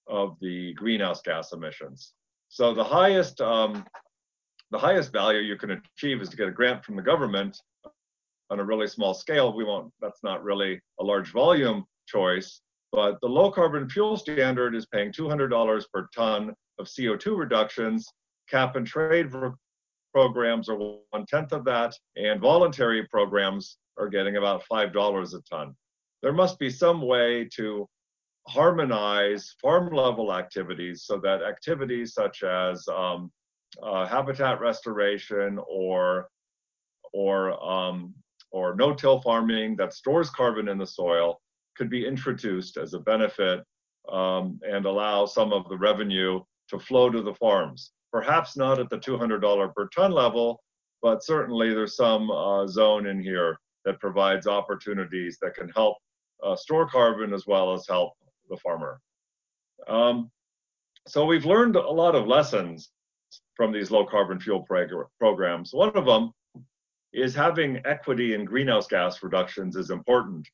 of 0.07 0.37
the 0.41 0.73
greenhouse 0.73 1.21
gas 1.21 1.53
emissions. 1.53 2.13
So 2.47 2.73
the 2.73 2.83
highest 2.83 3.41
um, 3.41 3.85
the 4.71 4.79
highest 4.79 5.11
value 5.11 5.39
you 5.39 5.57
can 5.57 5.81
achieve 5.97 6.21
is 6.21 6.29
to 6.29 6.37
get 6.37 6.47
a 6.47 6.51
grant 6.51 6.83
from 6.85 6.95
the 6.95 7.01
government 7.01 7.59
on 8.49 8.59
a 8.59 8.63
really 8.63 8.87
small 8.87 9.13
scale. 9.13 9.53
We 9.53 9.63
won't, 9.63 9.91
that's 10.01 10.23
not 10.23 10.43
really 10.43 10.79
a 10.99 11.03
large 11.03 11.31
volume 11.31 11.85
choice, 12.07 12.61
but 12.91 13.19
the 13.21 13.27
low 13.27 13.51
carbon 13.51 13.89
fuel 13.89 14.17
standard 14.17 14.75
is 14.75 14.85
paying 14.87 15.11
$200 15.11 15.83
per 15.93 16.07
ton 16.15 16.53
of 16.79 16.87
CO2 16.87 17.37
reductions. 17.37 18.07
Cap 18.49 18.75
and 18.75 18.87
trade 18.87 19.31
programs 20.13 20.69
are 20.69 20.77
one 20.77 21.25
tenth 21.27 21.51
of 21.51 21.65
that, 21.65 21.93
and 22.15 22.41
voluntary 22.41 23.07
programs 23.07 23.77
are 23.97 24.09
getting 24.09 24.37
about 24.37 24.63
$5 24.71 25.33
a 25.33 25.41
ton. 25.49 25.75
There 26.21 26.33
must 26.33 26.57
be 26.57 26.69
some 26.69 27.01
way 27.01 27.47
to 27.55 27.87
harmonize 28.47 29.53
farm 29.61 29.93
level 29.93 30.33
activities 30.33 31.03
so 31.05 31.19
that 31.19 31.43
activities 31.43 32.13
such 32.13 32.43
as 32.43 32.87
um, 32.87 33.31
uh, 33.83 34.07
habitat 34.07 34.59
restoration 34.59 35.59
or 35.69 36.27
or 37.13 37.63
um, 37.63 38.13
or 38.51 38.75
no-till 38.75 39.21
farming 39.21 39.75
that 39.75 39.93
stores 39.93 40.29
carbon 40.31 40.67
in 40.67 40.77
the 40.77 40.87
soil 40.87 41.39
could 41.79 41.89
be 41.89 42.05
introduced 42.05 42.75
as 42.75 42.93
a 42.93 42.99
benefit 42.99 43.63
um, 44.11 44.59
and 44.67 44.85
allow 44.85 45.25
some 45.25 45.53
of 45.53 45.67
the 45.69 45.77
revenue 45.77 46.41
to 46.69 46.77
flow 46.77 47.09
to 47.09 47.21
the 47.21 47.33
farms. 47.35 47.93
Perhaps 48.11 48.57
not 48.57 48.79
at 48.79 48.89
the 48.89 48.97
$200 48.97 49.73
per 49.73 49.87
ton 49.95 50.11
level, 50.11 50.61
but 51.01 51.23
certainly 51.23 51.69
there's 51.73 51.95
some 51.95 52.29
uh, 52.29 52.67
zone 52.67 53.07
in 53.07 53.23
here 53.23 53.57
that 53.85 53.99
provides 54.01 54.45
opportunities 54.45 55.37
that 55.41 55.55
can 55.55 55.69
help 55.69 55.95
uh, 56.43 56.55
store 56.55 56.87
carbon 56.89 57.33
as 57.33 57.45
well 57.47 57.73
as 57.73 57.85
help 57.87 58.11
the 58.49 58.57
farmer. 58.57 58.99
Um, 59.87 60.29
so 61.07 61.25
we've 61.25 61.45
learned 61.45 61.77
a 61.77 61.91
lot 62.03 62.13
of 62.13 62.27
lessons 62.27 62.89
from 63.55 63.71
these 63.71 63.89
low 63.89 64.05
carbon 64.05 64.39
fuel 64.41 64.63
prog 64.63 64.89
programs. 65.17 65.73
One 65.73 65.95
of 65.95 66.05
them 66.05 66.33
is 67.13 67.33
having 67.33 67.81
equity 67.85 68.33
in 68.33 68.43
greenhouse 68.43 68.87
gas 68.87 69.23
reductions 69.23 69.77
is 69.77 69.91
important. 69.91 70.45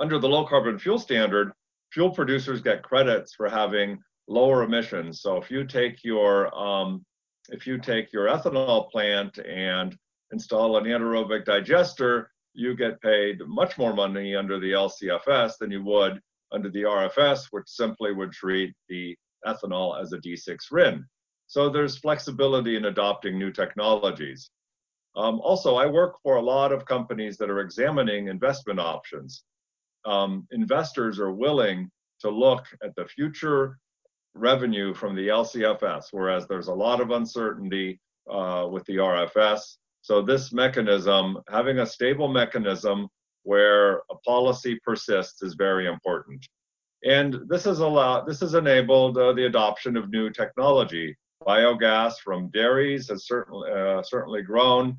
Under 0.00 0.18
the 0.18 0.28
low 0.28 0.46
carbon 0.46 0.78
fuel 0.78 0.98
standard, 0.98 1.52
fuel 1.92 2.10
producers 2.10 2.62
get 2.62 2.82
credits 2.82 3.34
for 3.34 3.48
having 3.48 3.98
lower 4.28 4.62
emissions. 4.62 5.20
So 5.20 5.36
if 5.36 5.50
you 5.50 5.64
take 5.64 6.02
your 6.02 6.54
um, 6.56 7.04
if 7.50 7.66
you 7.66 7.78
take 7.78 8.12
your 8.12 8.26
ethanol 8.26 8.90
plant 8.90 9.38
and 9.38 9.96
install 10.32 10.76
an 10.76 10.84
anaerobic 10.84 11.44
digester, 11.44 12.30
you 12.54 12.76
get 12.76 13.00
paid 13.02 13.40
much 13.46 13.76
more 13.76 13.92
money 13.92 14.34
under 14.34 14.58
the 14.58 14.72
LCFS 14.72 15.58
than 15.58 15.70
you 15.70 15.82
would 15.84 16.20
under 16.52 16.70
the 16.70 16.82
RFS, 16.82 17.48
which 17.50 17.68
simply 17.68 18.12
would 18.12 18.32
treat 18.32 18.74
the 18.88 19.16
ethanol 19.46 20.00
as 20.00 20.12
a 20.12 20.18
D6 20.18 20.56
RIN. 20.70 21.04
So 21.46 21.68
there's 21.68 21.98
flexibility 21.98 22.76
in 22.76 22.86
adopting 22.86 23.38
new 23.38 23.52
technologies. 23.52 24.50
Um, 25.16 25.40
also, 25.40 25.76
I 25.76 25.86
work 25.86 26.16
for 26.22 26.36
a 26.36 26.42
lot 26.42 26.72
of 26.72 26.86
companies 26.86 27.36
that 27.38 27.50
are 27.50 27.60
examining 27.60 28.28
investment 28.28 28.78
options. 28.78 29.42
Um, 30.04 30.46
investors 30.50 31.18
are 31.18 31.32
willing 31.32 31.90
to 32.20 32.30
look 32.30 32.66
at 32.82 32.94
the 32.96 33.06
future 33.06 33.78
revenue 34.34 34.94
from 34.94 35.14
the 35.14 35.28
LCFS, 35.28 36.06
whereas 36.12 36.46
there's 36.46 36.68
a 36.68 36.74
lot 36.74 37.00
of 37.00 37.10
uncertainty 37.10 38.00
uh, 38.30 38.68
with 38.70 38.84
the 38.86 38.96
RFS. 38.96 39.76
So 40.02 40.22
this 40.22 40.52
mechanism, 40.52 41.38
having 41.48 41.80
a 41.80 41.86
stable 41.86 42.28
mechanism 42.28 43.08
where 43.42 43.98
a 44.10 44.16
policy 44.24 44.78
persists 44.84 45.42
is 45.42 45.54
very 45.54 45.86
important. 45.86 46.46
And 47.04 47.40
this 47.48 47.64
has 47.64 47.80
allowed, 47.80 48.26
this 48.26 48.40
has 48.40 48.54
enabled 48.54 49.16
uh, 49.16 49.32
the 49.32 49.46
adoption 49.46 49.96
of 49.96 50.10
new 50.10 50.30
technology. 50.30 51.16
Biogas 51.46 52.14
from 52.22 52.50
dairies 52.50 53.08
has 53.08 53.26
certainly 53.26 53.70
uh, 53.70 54.02
certainly 54.02 54.42
grown. 54.42 54.96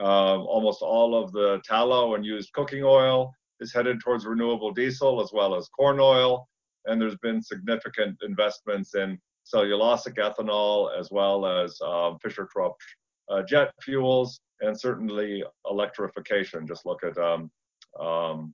Uh, 0.00 0.40
almost 0.40 0.80
all 0.80 1.20
of 1.20 1.32
the 1.32 1.60
tallow 1.64 2.14
and 2.14 2.24
used 2.24 2.52
cooking 2.52 2.82
oil 2.84 3.34
is 3.62 3.72
headed 3.72 4.00
towards 4.00 4.26
renewable 4.26 4.72
diesel 4.72 5.22
as 5.22 5.32
well 5.32 5.54
as 5.54 5.68
corn 5.68 5.98
oil. 6.00 6.48
And 6.86 7.00
there's 7.00 7.16
been 7.18 7.40
significant 7.40 8.18
investments 8.22 8.94
in 8.94 9.18
cellulosic 9.52 10.16
ethanol 10.18 10.90
as 10.98 11.10
well 11.10 11.46
as 11.46 11.80
um, 11.80 12.18
Fischer-Tropsch 12.22 12.74
uh, 13.30 13.42
jet 13.42 13.72
fuels 13.80 14.40
and 14.60 14.78
certainly 14.78 15.44
electrification. 15.70 16.66
Just 16.66 16.84
look 16.84 17.04
at 17.04 17.16
um, 17.18 17.50
um, 18.00 18.52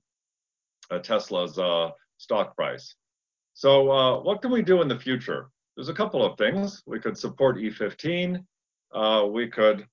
uh, 0.91 0.99
Tesla's 0.99 1.57
uh, 1.57 1.89
stock 2.17 2.55
price. 2.55 2.95
So 3.53 3.91
uh, 3.91 4.21
what 4.21 4.41
can 4.41 4.51
we 4.51 4.61
do 4.61 4.81
in 4.81 4.87
the 4.87 4.97
future? 4.97 5.49
There's 5.75 5.89
a 5.89 5.93
couple 5.93 6.23
of 6.23 6.37
things. 6.37 6.81
We 6.85 6.99
could 6.99 7.17
support 7.17 7.57
E15. 7.57 8.43
Uh, 8.93 9.27
we 9.29 9.47
could 9.47 9.85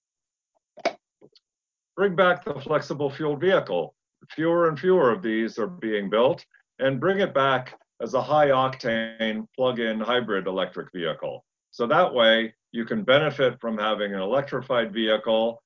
bring 1.97 2.15
back 2.15 2.45
the 2.45 2.55
flexible 2.61 3.11
fuel 3.11 3.37
vehicle. 3.37 3.96
Fewer 4.31 4.69
and 4.69 4.79
fewer 4.79 5.11
of 5.11 5.23
these 5.23 5.59
are 5.59 5.67
being 5.67 6.11
built 6.11 6.45
and 6.79 7.01
bring 7.01 7.21
it 7.21 7.35
back 7.35 7.79
as 8.03 8.15
a 8.15 8.23
high 8.23 8.49
octane 8.49 9.47
plug-in 9.57 10.01
hybrid 10.01 10.47
electric 10.47 10.89
vehicle. 10.93 11.45
So 11.71 11.87
that 11.87 12.13
way 12.13 12.55
you 12.73 12.85
can 12.85 13.05
benefit 13.05 13.61
from 13.61 13.79
having 13.79 14.15
an 14.15 14.21
electrified 14.21 14.93
vehicle 14.93 15.63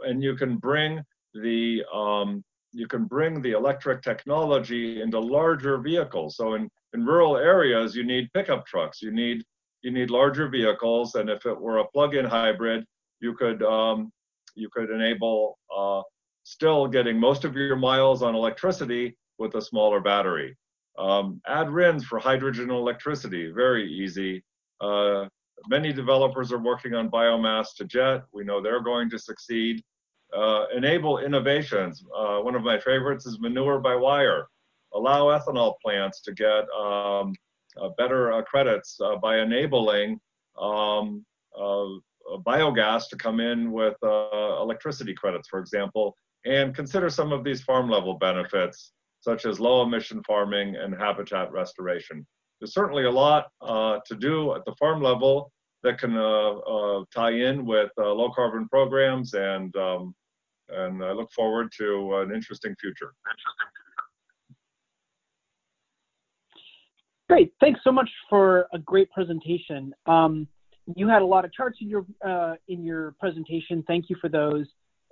and 0.00 0.22
you 0.22 0.36
can 0.36 0.56
bring 0.56 1.02
the 1.34 1.84
um, 1.92 2.44
you 2.72 2.86
can 2.86 3.04
bring 3.04 3.40
the 3.42 3.52
electric 3.52 4.02
technology 4.02 5.00
into 5.00 5.18
larger 5.18 5.78
vehicles. 5.78 6.36
So 6.36 6.54
in, 6.54 6.68
in 6.94 7.04
rural 7.04 7.36
areas, 7.36 7.96
you 7.96 8.04
need 8.04 8.32
pickup 8.34 8.66
trucks, 8.66 9.02
you 9.02 9.10
need 9.10 9.42
you 9.82 9.90
need 9.90 10.10
larger 10.10 10.48
vehicles, 10.48 11.14
and 11.14 11.30
if 11.30 11.46
it 11.46 11.58
were 11.58 11.78
a 11.78 11.88
plug-in 11.88 12.24
hybrid, 12.24 12.84
you 13.20 13.34
could 13.34 13.62
um, 13.62 14.12
you 14.54 14.68
could 14.72 14.90
enable 14.90 15.58
uh, 15.74 16.02
still 16.48 16.86
getting 16.86 17.20
most 17.20 17.44
of 17.44 17.54
your 17.54 17.76
miles 17.76 18.22
on 18.22 18.34
electricity 18.34 19.14
with 19.36 19.54
a 19.56 19.60
smaller 19.60 20.00
battery. 20.00 20.56
Um, 20.98 21.42
add 21.46 21.68
RINs 21.70 22.06
for 22.06 22.18
hydrogen 22.18 22.70
and 22.70 22.72
electricity, 22.72 23.52
very 23.54 23.86
easy. 23.92 24.42
Uh, 24.80 25.26
many 25.68 25.92
developers 25.92 26.50
are 26.50 26.58
working 26.58 26.94
on 26.94 27.10
biomass 27.10 27.74
to 27.76 27.84
jet. 27.84 28.22
We 28.32 28.44
know 28.44 28.62
they're 28.62 28.82
going 28.82 29.10
to 29.10 29.18
succeed. 29.18 29.82
Uh, 30.34 30.64
enable 30.74 31.18
innovations. 31.18 32.02
Uh, 32.16 32.38
one 32.38 32.54
of 32.54 32.62
my 32.62 32.78
favorites 32.80 33.26
is 33.26 33.38
manure 33.40 33.78
by 33.78 33.94
wire. 33.94 34.48
Allow 34.94 35.26
ethanol 35.26 35.74
plants 35.84 36.22
to 36.22 36.32
get 36.32 36.64
um, 36.70 37.34
uh, 37.80 37.90
better 37.98 38.32
uh, 38.32 38.42
credits 38.42 38.98
uh, 39.04 39.16
by 39.16 39.40
enabling 39.40 40.18
um, 40.58 41.26
biogas 42.46 43.06
to 43.10 43.16
come 43.16 43.38
in 43.38 43.70
with 43.70 43.96
electricity 44.02 45.12
credits, 45.12 45.48
for 45.48 45.60
example, 45.60 46.16
and 46.44 46.74
consider 46.74 47.10
some 47.10 47.32
of 47.32 47.44
these 47.44 47.62
farm 47.62 47.88
level 47.88 48.14
benefits, 48.14 48.92
such 49.20 49.44
as 49.44 49.60
low 49.60 49.82
emission 49.82 50.22
farming 50.24 50.76
and 50.76 50.94
habitat 50.94 51.50
restoration. 51.52 52.26
There's 52.60 52.74
certainly 52.74 53.04
a 53.04 53.10
lot 53.10 53.46
to 53.62 54.16
do 54.18 54.54
at 54.54 54.64
the 54.64 54.74
farm 54.78 55.02
level 55.02 55.52
that 55.82 55.98
can 55.98 56.16
uh, 56.16 56.50
uh, 56.50 57.04
tie 57.14 57.32
in 57.32 57.64
with 57.64 57.90
uh, 57.98 58.12
low 58.12 58.30
carbon 58.30 58.68
programs 58.68 59.34
and 59.34 59.74
um, 59.76 60.14
and 60.70 61.02
I 61.02 61.12
look 61.12 61.30
forward 61.34 61.72
to 61.78 62.16
an 62.16 62.34
interesting 62.34 62.74
future. 62.78 63.14
Great, 67.28 67.52
thanks 67.60 67.80
so 67.84 67.92
much 67.92 68.08
for 68.28 68.68
a 68.72 68.78
great 68.78 69.10
presentation. 69.12 69.94
Um, 70.06 70.46
you 70.94 71.08
had 71.08 71.22
a 71.22 71.24
lot 71.24 71.44
of 71.44 71.52
charts 71.52 71.78
in 71.80 71.88
your 71.88 72.04
uh, 72.26 72.54
in 72.68 72.84
your 72.84 73.14
presentation. 73.20 73.84
Thank 73.86 74.10
you 74.10 74.16
for 74.20 74.28
those. 74.28 74.66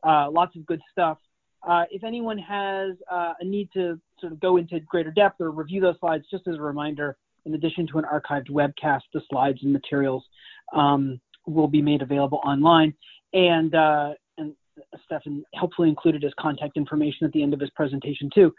Uh, 0.07 0.31
lots 0.31 0.55
of 0.57 0.65
good 0.67 0.81
stuff. 0.93 1.19
Uh, 1.67 1.85
if 1.91 2.05
anyone 2.05 2.39
has 2.39 2.93
uh, 3.11 3.33
a 3.41 3.45
need 3.45 3.69
to 3.73 4.01
sort 4.21 4.33
of 4.33 4.41
go 4.41 4.57
into 4.57 4.79
greater 4.81 5.11
depth 5.11 5.41
or 5.41 5.51
review 5.51 5.81
those 5.81 5.97
slides, 5.99 6.25
just 6.31 6.47
as 6.47 6.57
a 6.57 6.61
reminder, 6.61 7.17
in 7.45 7.55
addition 7.55 7.87
to 7.89 7.99
an 7.99 8.05
archived 8.05 8.49
webcast, 8.51 9.03
the 9.13 9.21
slides 9.29 9.59
and 9.63 9.73
materials 9.73 10.25
um, 10.75 11.21
will 11.47 11.69
be 11.69 11.83
made 11.83 12.03
available 12.03 12.41
online. 12.45 12.95
And 13.33 13.75
uh, 13.75 14.15
Stefan 15.05 15.45
helpfully 15.55 15.89
included 15.89 16.23
his 16.23 16.33
contact 16.39 16.77
information 16.77 17.27
at 17.27 17.33
the 17.33 17.43
end 17.43 17.55
of 17.55 17.61
his 17.61 17.71
presentation 17.71 18.31
too. 18.35 18.55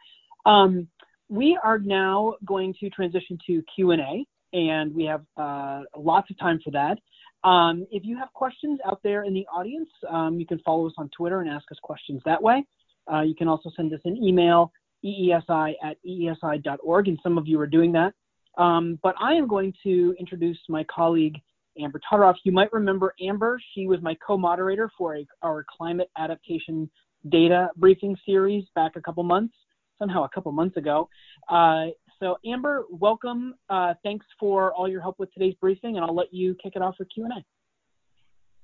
Um, 0.45 0.87
we 1.29 1.57
are 1.63 1.79
now 1.79 2.35
going 2.45 2.73
to 2.79 2.89
transition 2.89 3.37
to 3.47 3.61
Q&A, 3.75 4.25
and 4.53 4.93
we 4.95 5.05
have 5.05 5.23
uh, 5.35 5.83
lots 5.95 6.29
of 6.31 6.39
time 6.39 6.59
for 6.63 6.71
that. 6.71 6.97
Um, 7.43 7.85
if 7.91 8.03
you 8.03 8.17
have 8.17 8.31
questions 8.33 8.79
out 8.85 8.99
there 9.03 9.23
in 9.23 9.33
the 9.33 9.45
audience, 9.53 9.89
um, 10.09 10.39
you 10.39 10.45
can 10.45 10.59
follow 10.59 10.87
us 10.87 10.93
on 10.97 11.09
Twitter 11.15 11.41
and 11.41 11.49
ask 11.49 11.71
us 11.71 11.77
questions 11.81 12.21
that 12.25 12.41
way. 12.41 12.65
Uh, 13.11 13.21
you 13.21 13.35
can 13.35 13.47
also 13.47 13.71
send 13.75 13.93
us 13.93 14.01
an 14.05 14.17
email, 14.17 14.71
eesi 15.05 15.73
at 15.83 15.97
eesi.org, 16.05 17.07
and 17.07 17.19
some 17.23 17.37
of 17.37 17.47
you 17.47 17.59
are 17.59 17.67
doing 17.67 17.91
that. 17.93 18.13
Um, 18.57 18.99
but 19.03 19.15
I 19.21 19.33
am 19.33 19.47
going 19.47 19.73
to 19.83 20.15
introduce 20.19 20.57
my 20.67 20.83
colleague, 20.85 21.37
Amber 21.79 22.01
Todoroff. 22.11 22.35
You 22.43 22.51
might 22.51 22.73
remember 22.73 23.13
Amber. 23.21 23.59
She 23.73 23.85
was 23.85 24.01
my 24.01 24.17
co-moderator 24.25 24.89
for 24.97 25.15
a, 25.15 25.27
our 25.43 25.63
climate 25.77 26.09
adaptation 26.17 26.89
data 27.29 27.69
briefing 27.75 28.15
series 28.25 28.65
back 28.75 28.93
a 28.95 29.01
couple 29.01 29.23
months, 29.23 29.53
somehow 29.99 30.23
a 30.23 30.29
couple 30.29 30.51
months 30.51 30.77
ago. 30.77 31.07
Uh, 31.47 31.87
so 32.19 32.37
Amber, 32.45 32.85
welcome. 32.89 33.53
Uh, 33.69 33.93
thanks 34.03 34.25
for 34.39 34.73
all 34.73 34.87
your 34.87 35.01
help 35.01 35.19
with 35.19 35.31
today's 35.33 35.55
briefing, 35.55 35.97
and 35.97 36.05
I'll 36.05 36.15
let 36.15 36.33
you 36.33 36.55
kick 36.61 36.73
it 36.75 36.81
off 36.81 36.95
for 36.97 37.05
Q&A. 37.05 37.43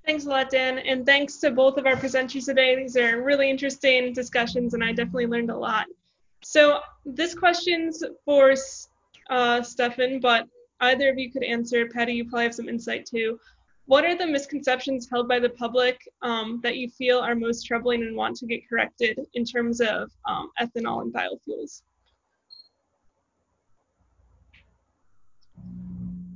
Thanks 0.05 0.25
a 0.25 0.29
lot, 0.29 0.49
Dan, 0.49 0.79
and 0.79 1.05
thanks 1.05 1.37
to 1.37 1.51
both 1.51 1.77
of 1.77 1.85
our 1.85 1.95
presenters 1.95 2.45
today. 2.45 2.75
These 2.75 2.97
are 2.97 3.21
really 3.21 3.49
interesting 3.49 4.11
discussions, 4.11 4.73
and 4.73 4.83
I 4.83 4.91
definitely 4.91 5.27
learned 5.27 5.49
a 5.49 5.57
lot. 5.57 5.85
So 6.43 6.81
this 7.05 7.33
question's 7.33 8.03
for 8.25 8.53
uh, 9.29 9.61
Stefan, 9.61 10.19
but 10.19 10.47
either 10.81 11.09
of 11.09 11.17
you 11.17 11.31
could 11.31 11.43
answer. 11.43 11.87
Patty, 11.87 12.13
you 12.13 12.25
probably 12.25 12.43
have 12.43 12.55
some 12.55 12.67
insight 12.67 13.05
too. 13.05 13.39
What 13.85 14.03
are 14.03 14.17
the 14.17 14.27
misconceptions 14.27 15.09
held 15.09 15.27
by 15.27 15.39
the 15.39 15.49
public 15.49 16.01
um, 16.21 16.59
that 16.63 16.77
you 16.77 16.89
feel 16.89 17.19
are 17.19 17.35
most 17.35 17.65
troubling 17.65 18.01
and 18.01 18.15
want 18.15 18.35
to 18.37 18.45
get 18.45 18.67
corrected 18.67 19.19
in 19.33 19.45
terms 19.45 19.79
of 19.79 20.11
um, 20.27 20.51
ethanol 20.59 21.01
and 21.01 21.13
biofuels? 21.13 21.81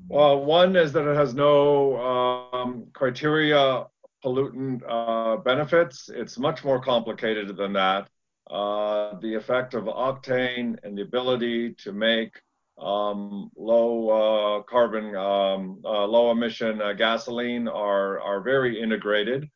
Well, 0.09 0.45
one 0.45 0.77
is 0.77 0.93
that 0.93 1.05
it 1.05 1.17
has 1.17 1.33
no 1.33 1.97
um, 1.97 2.87
criteria 2.93 3.85
pollutant 4.23 4.81
uh, 4.87 5.37
benefits. 5.37 6.09
It's 6.13 6.39
much 6.39 6.63
more 6.63 6.81
complicated 6.81 7.57
than 7.57 7.73
that. 7.73 8.09
Uh, 8.49 9.19
the 9.19 9.33
effect 9.33 9.73
of 9.73 9.83
octane 9.83 10.77
and 10.83 10.97
the 10.97 11.01
ability 11.01 11.73
to 11.73 11.91
make 11.91 12.41
um, 12.77 13.51
low 13.57 14.09
uh, 14.09 14.63
carbon, 14.63 15.13
um, 15.15 15.81
uh, 15.83 16.05
low 16.05 16.31
emission 16.31 16.81
uh, 16.81 16.93
gasoline 16.93 17.67
are 17.67 18.21
are 18.21 18.41
very 18.41 18.81
integrated. 18.81 19.49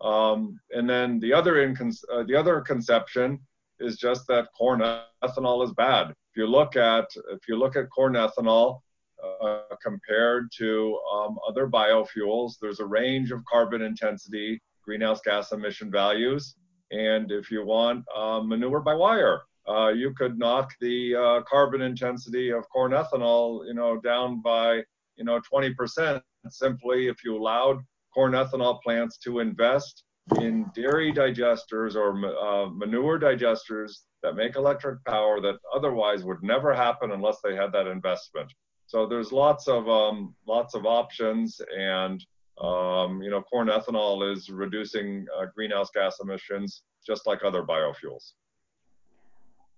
Um, 0.00 0.58
and 0.70 0.88
then 0.88 1.20
the 1.20 1.34
other 1.34 1.60
uh, 1.60 2.22
the 2.22 2.34
other 2.34 2.60
conception 2.62 3.40
is 3.80 3.98
just 3.98 4.26
that 4.28 4.48
corn 4.56 4.80
ethanol 4.80 5.64
is 5.64 5.72
bad. 5.72 6.10
If 6.10 6.36
you 6.36 6.46
look 6.46 6.76
at 6.76 7.08
if 7.30 7.46
you 7.46 7.56
look 7.56 7.76
at 7.76 7.90
corn 7.90 8.14
ethanol 8.14 8.80
uh, 9.22 9.62
compared 9.82 10.50
to 10.58 10.98
um, 11.12 11.38
other 11.46 11.66
biofuels, 11.68 12.54
there's 12.60 12.80
a 12.80 12.86
range 12.86 13.30
of 13.30 13.44
carbon 13.44 13.82
intensity, 13.82 14.60
greenhouse 14.82 15.20
gas 15.24 15.52
emission 15.52 15.90
values. 15.90 16.54
And 16.90 17.30
if 17.30 17.50
you 17.50 17.64
want 17.64 18.04
um, 18.16 18.48
manure 18.48 18.80
by 18.80 18.94
wire, 18.94 19.42
uh, 19.68 19.88
you 19.88 20.14
could 20.14 20.38
knock 20.38 20.72
the 20.80 21.14
uh, 21.14 21.42
carbon 21.42 21.82
intensity 21.82 22.50
of 22.50 22.68
corn 22.70 22.92
ethanol, 22.92 23.66
you 23.66 23.74
know, 23.74 24.00
down 24.00 24.40
by, 24.40 24.82
you 25.16 25.24
know, 25.24 25.40
20% 25.52 26.22
simply 26.48 27.08
if 27.08 27.22
you 27.24 27.36
allowed 27.36 27.80
corn 28.14 28.32
ethanol 28.32 28.80
plants 28.82 29.18
to 29.18 29.40
invest 29.40 30.04
in 30.40 30.70
dairy 30.74 31.12
digesters 31.12 31.94
or 31.94 32.14
uh, 32.38 32.70
manure 32.70 33.18
digesters 33.18 34.04
that 34.22 34.34
make 34.34 34.56
electric 34.56 35.04
power 35.04 35.40
that 35.40 35.56
otherwise 35.74 36.24
would 36.24 36.42
never 36.42 36.74
happen 36.74 37.12
unless 37.12 37.38
they 37.42 37.54
had 37.54 37.72
that 37.72 37.86
investment. 37.86 38.50
So 38.88 39.06
there's 39.06 39.32
lots 39.32 39.68
of 39.68 39.86
um, 39.86 40.34
lots 40.46 40.74
of 40.74 40.86
options, 40.86 41.60
and 41.78 42.24
um, 42.58 43.22
you 43.22 43.28
know, 43.28 43.42
corn 43.42 43.68
ethanol 43.68 44.32
is 44.32 44.48
reducing 44.48 45.26
uh, 45.38 45.44
greenhouse 45.54 45.90
gas 45.94 46.16
emissions 46.22 46.82
just 47.06 47.26
like 47.26 47.44
other 47.44 47.62
biofuels. 47.62 48.32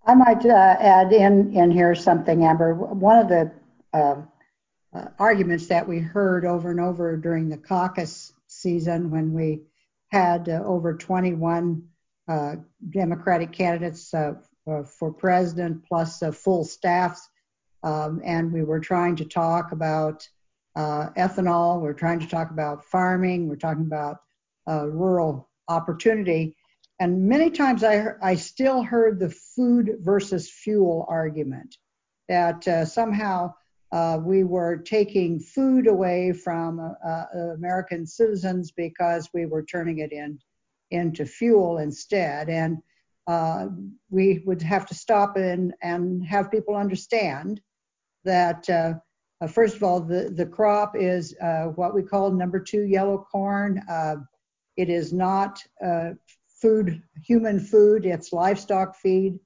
I 0.06 0.14
might 0.14 0.46
uh, 0.46 0.76
add 0.78 1.12
in 1.12 1.52
in 1.56 1.72
here 1.72 1.92
something, 1.96 2.44
Amber. 2.44 2.72
One 2.74 3.18
of 3.18 3.28
the 3.28 3.52
uh, 3.92 4.22
uh, 4.94 5.08
arguments 5.18 5.66
that 5.66 5.88
we 5.88 5.98
heard 5.98 6.44
over 6.44 6.70
and 6.70 6.80
over 6.80 7.16
during 7.16 7.48
the 7.48 7.58
caucus 7.58 8.32
season 8.46 9.10
when 9.10 9.32
we 9.32 9.62
had 10.12 10.48
uh, 10.48 10.62
over 10.64 10.94
21 10.94 11.82
uh, 12.28 12.54
Democratic 12.90 13.50
candidates 13.50 14.14
uh, 14.14 14.34
for 14.84 15.12
president 15.12 15.84
plus 15.84 16.22
full 16.32 16.64
staffs, 16.64 17.28
um, 17.82 18.20
and 18.24 18.52
we 18.52 18.62
were 18.62 18.80
trying 18.80 19.16
to 19.16 19.24
talk 19.24 19.72
about 19.72 20.28
ethanol. 20.76 21.80
We're 21.80 21.92
trying 21.92 22.20
to 22.20 22.28
talk 22.28 22.50
about 22.50 22.84
farming. 22.84 23.48
We're 23.48 23.56
talking 23.56 23.86
about 23.86 24.18
rural 24.66 25.50
opportunity. 25.68 26.56
And 27.00 27.26
many 27.26 27.50
times 27.50 27.82
I, 27.82 28.08
I 28.22 28.34
still 28.34 28.82
heard 28.82 29.18
the 29.18 29.30
food 29.30 29.96
versus 30.00 30.50
fuel 30.50 31.06
argument 31.08 31.76
that 32.28 32.68
uh, 32.68 32.84
somehow 32.84 33.54
uh, 33.90 34.18
we 34.22 34.44
were 34.44 34.76
taking 34.76 35.40
food 35.40 35.86
away 35.86 36.32
from 36.32 36.78
uh, 36.78 36.92
uh, 37.08 37.38
American 37.54 38.06
citizens 38.06 38.70
because 38.70 39.30
we 39.32 39.46
were 39.46 39.64
turning 39.64 39.98
it 39.98 40.12
in 40.12 40.38
into 40.90 41.24
fuel 41.24 41.78
instead. 41.78 42.50
And 42.50 42.78
uh, 43.26 43.68
we 44.10 44.42
would 44.44 44.60
have 44.60 44.86
to 44.86 44.94
stop 44.94 45.36
and, 45.36 45.72
and 45.82 46.24
have 46.26 46.50
people 46.50 46.76
understand 46.76 47.60
that, 48.24 48.68
uh, 48.68 48.94
first 49.48 49.76
of 49.76 49.82
all, 49.82 50.00
the, 50.00 50.30
the 50.30 50.46
crop 50.46 50.94
is 50.96 51.34
what 51.74 51.94
we 51.94 52.02
call 52.02 52.30
number 52.30 52.60
two 52.60 52.82
yellow 52.82 53.26
corn. 53.30 53.82
it 54.76 54.88
is 54.88 55.12
not 55.12 55.62
food, 56.60 57.02
human 57.24 57.58
food, 57.58 58.04
it's 58.04 58.32
livestock 58.32 58.96
feed. 58.96 59.38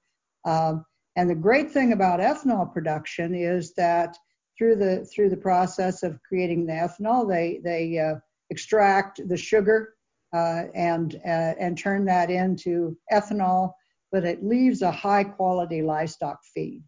Um, 0.44 0.84
and 1.16 1.30
the 1.30 1.34
great 1.34 1.70
thing 1.70 1.92
about 1.92 2.20
ethanol 2.20 2.72
production 2.72 3.34
is 3.34 3.72
that 3.74 4.16
through 4.58 4.76
the 4.76 5.04
through 5.06 5.30
the 5.30 5.36
process 5.36 6.02
of 6.02 6.20
creating 6.22 6.66
the 6.66 6.72
ethanol, 6.72 7.28
they 7.28 7.60
they 7.62 7.98
uh, 7.98 8.16
extract 8.50 9.26
the 9.28 9.36
sugar 9.36 9.94
uh, 10.34 10.64
and 10.74 11.20
uh, 11.24 11.54
and 11.58 11.78
turn 11.78 12.04
that 12.06 12.30
into 12.30 12.96
ethanol, 13.12 13.72
but 14.10 14.24
it 14.24 14.44
leaves 14.44 14.82
a 14.82 14.90
high 14.90 15.24
quality 15.24 15.82
livestock 15.82 16.40
feed. 16.52 16.82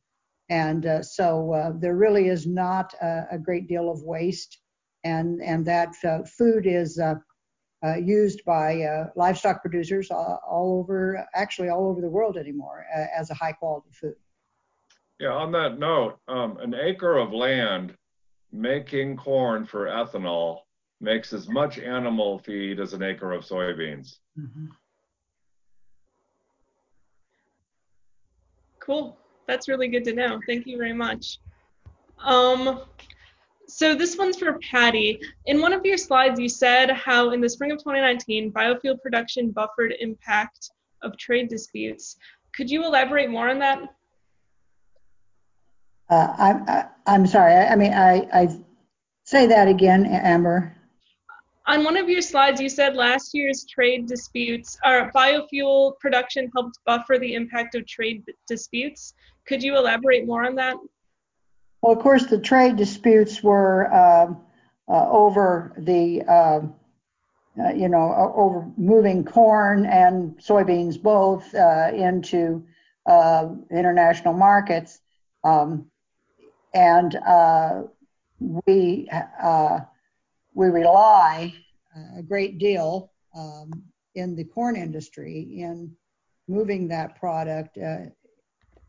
And 0.49 0.87
uh, 0.87 1.03
so 1.03 1.53
uh, 1.53 1.73
there 1.77 1.97
really 1.97 2.29
is 2.29 2.47
not 2.47 2.95
a, 3.03 3.27
a, 3.33 3.39
great 3.39 3.67
deal 3.67 3.91
of 3.91 4.03
waste, 4.03 4.61
and 5.03 5.43
and 5.43 5.67
that 5.67 5.93
uh, 6.05 6.23
food 6.23 6.67
is 6.67 7.01
uh, 7.87 7.97
used 7.97 8.45
by 8.45 8.83
uh, 8.83 9.09
livestock 9.17 9.61
producers 9.61 10.11
all, 10.11 10.41
all, 10.49 10.79
over, 10.79 11.27
actually 11.35 11.69
all 11.69 11.89
over 11.89 12.01
the 12.01 12.09
world 12.09 12.37
anymore, 12.37 12.87
uh, 12.97 13.07
as 13.17 13.31
a 13.31 13.35
high 13.35 13.53
quality 13.53 13.91
food. 13.93 14.15
Yeah, 15.21 15.33
on 15.33 15.53
that 15.53 15.79
note, 15.79 16.19
um, 16.29 16.59
an 16.59 16.75
acre 16.75 17.17
of 17.17 17.33
land 17.33 17.95
making 18.53 19.17
corn 19.17 19.67
for 19.67 19.87
ethanol 19.87 20.61
makes 21.01 21.33
as 21.33 21.49
much 21.49 21.79
animal 21.79 22.39
feed 22.39 22.81
as 22.81 22.93
an 22.93 23.03
acre 23.03 23.33
of 23.33 23.45
soybeans. 23.45 24.17
Mm-hmm. 24.39 24.67
Cool. 28.81 29.19
That's 29.47 29.69
really 29.69 29.89
good 29.89 30.05
to 30.05 30.13
know. 30.13 30.41
Thank 30.47 30.67
you 30.67 30.77
very 30.77 30.93
much. 30.93 31.39
Um, 32.19 32.81
so 33.69 33.95
this 33.95 34.17
one's 34.17 34.37
for 34.37 34.59
Patty. 34.71 35.21
In 35.47 35.61
one 35.61 35.73
of 35.73 35.85
your 35.85 35.99
slides, 35.99 36.39
you 36.39 36.49
said 36.49 36.91
how 36.91 37.31
in 37.31 37.41
the 37.41 37.49
spring 37.49 37.73
of 37.73 37.79
2019, 37.79 38.53
biofuel 38.53 39.01
production 39.01 39.51
buffered 39.51 39.95
impact 40.01 40.71
of 41.03 41.17
trade 41.19 41.49
disputes. 41.49 42.17
Could 42.55 42.71
you 42.71 42.85
elaborate 42.85 43.31
more 43.31 43.49
on 43.49 43.59
that? 43.59 43.81
Uh, 46.09 46.33
I'm, 46.39 46.89
I'm 47.07 47.27
sorry. 47.27 47.55
I, 47.55 47.73
I 47.73 47.77
mean, 47.77 47.93
I, 47.93 48.29
I 48.33 48.49
say 49.25 49.47
that 49.47 49.67
again, 49.69 50.07
Amber. 50.07 50.76
On 51.69 51.83
one 51.83 51.97
of 51.97 52.09
your 52.09 52.23
slides, 52.23 52.61
you 52.61 52.69
said 52.69 52.95
last 52.95 53.35
year's 53.35 53.65
trade 53.65 54.07
disputes, 54.07 54.79
or 54.85 55.11
biofuel 55.13 55.99
production 55.99 56.49
helped 56.55 56.79
buffer 56.87 57.19
the 57.19 57.35
impact 57.35 57.75
of 57.75 57.85
trade 57.87 58.23
disputes. 58.47 59.15
Could 59.49 59.65
you 59.65 59.77
elaborate 59.77 60.27
more 60.27 60.45
on 60.45 60.55
that? 60.57 60.77
Well, 61.83 61.93
of 61.93 61.99
course, 61.99 62.27
the 62.27 62.39
trade 62.39 62.77
disputes 62.77 63.43
were 63.43 63.93
um, 63.93 64.43
uh, 64.89 65.11
over 65.11 65.73
the, 65.77 66.23
um, 66.23 66.75
uh, 67.61 67.71
you 67.71 67.89
know, 67.89 68.33
over 68.37 68.71
moving 68.77 69.25
corn 69.25 69.87
and 69.87 70.39
soybeans 70.39 71.03
both 71.03 71.53
uh, 71.53 71.91
into 71.93 72.65
uh, 73.07 73.49
international 73.73 74.35
markets. 74.35 75.01
Um, 75.43 75.91
and 76.75 77.17
uh, 77.17 77.83
we, 78.39 79.09
uh, 79.43 79.81
we 80.57 80.69
rely 80.69 81.53
uh, 81.95 82.19
a 82.19 82.23
great 82.23 82.59
deal 82.59 83.13
um, 83.37 83.71
in 84.15 84.35
the 84.35 84.45
corn 84.45 84.75
industry 84.75 85.59
in 85.59 85.95
moving 86.49 86.89
that 86.89 87.21
product 87.21 87.77
uh, 87.77 88.07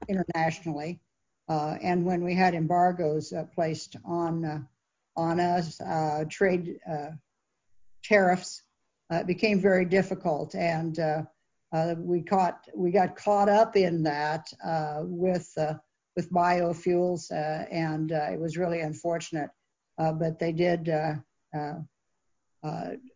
internationally. 0.08 1.02
Uh, 1.50 1.76
and 1.82 2.06
when 2.06 2.24
we 2.24 2.34
had 2.34 2.56
embargoes 2.56 3.34
uh, 3.34 3.44
placed 3.54 3.98
on 4.06 4.46
uh, 4.46 4.60
on 5.18 5.40
us, 5.40 5.82
uh, 5.82 6.24
trade 6.30 6.78
tariffs, 8.04 8.62
became 9.26 9.60
very 9.60 9.84
difficult, 9.84 10.54
and 10.54 11.00
we 11.98 12.22
caught 12.22 12.68
we 12.76 12.92
got 12.92 13.16
caught 13.16 13.50
up 13.50 13.76
in 13.76 14.04
that 14.04 14.48
with 15.02 15.52
with 16.16 16.32
biofuels, 16.32 17.32
and 17.72 18.12
it 18.12 18.40
was 18.40 18.58
really 18.58 18.82
unfortunate. 18.82 19.50
but 19.98 20.38
they 20.38 20.52
did 20.52 20.90
uh, 20.90 21.16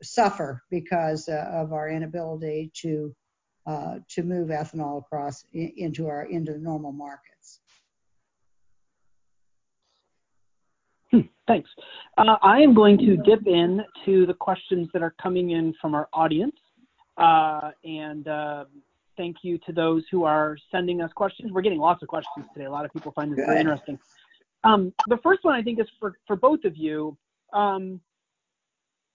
suffer 0.02 0.64
because 0.70 1.28
uh, 1.28 1.50
of 1.52 1.74
our 1.74 1.90
inability 1.90 2.72
to 2.74 3.14
uh, 3.68 4.00
to 4.10 4.24
move 4.24 4.50
ethanol 4.50 5.00
across 5.00 5.46
into 5.54 6.08
our 6.08 6.24
into 6.26 6.54
the 6.54 6.60
normal 6.60 6.92
markets. 6.92 7.60
Hmm, 11.12 11.22
thanks. 11.48 11.70
Uh, 12.18 12.38
I 12.42 12.60
am 12.62 12.74
going 12.74 12.98
to 13.00 13.18
dip 13.18 13.46
in 13.46 13.82
to 14.06 14.26
the 14.26 14.34
questions 14.34 14.90
that 14.94 15.02
are 15.02 15.14
coming 15.22 15.52
in 15.52 15.74
from 15.82 15.94
our 15.94 16.08
audience. 16.14 16.56
Uh, 17.18 17.72
and 17.84 18.28
uh, 18.28 18.66
thank 19.18 19.38
you 19.44 19.60
to 19.68 19.74
those 19.74 20.04
who 20.10 20.24
are 20.24 20.58
sending 20.72 21.02
us 21.02 21.12
questions. 21.14 21.52
We're 21.52 21.62
getting 21.62 21.80
lots 21.80 22.02
of 22.02 22.08
questions 22.08 22.46
today. 22.54 22.66
A 22.66 22.72
lot 22.72 22.86
of 22.86 22.94
people 22.94 23.12
find 23.12 23.32
this 23.32 23.46
very 23.46 23.60
interesting. 23.60 24.00
Um, 24.64 24.94
the 25.08 25.18
first 25.18 25.44
one 25.44 25.54
I 25.54 25.62
think 25.62 25.80
is 25.80 25.88
for, 26.00 26.16
for 26.26 26.36
both 26.36 26.64
of 26.64 26.78
you. 26.78 27.18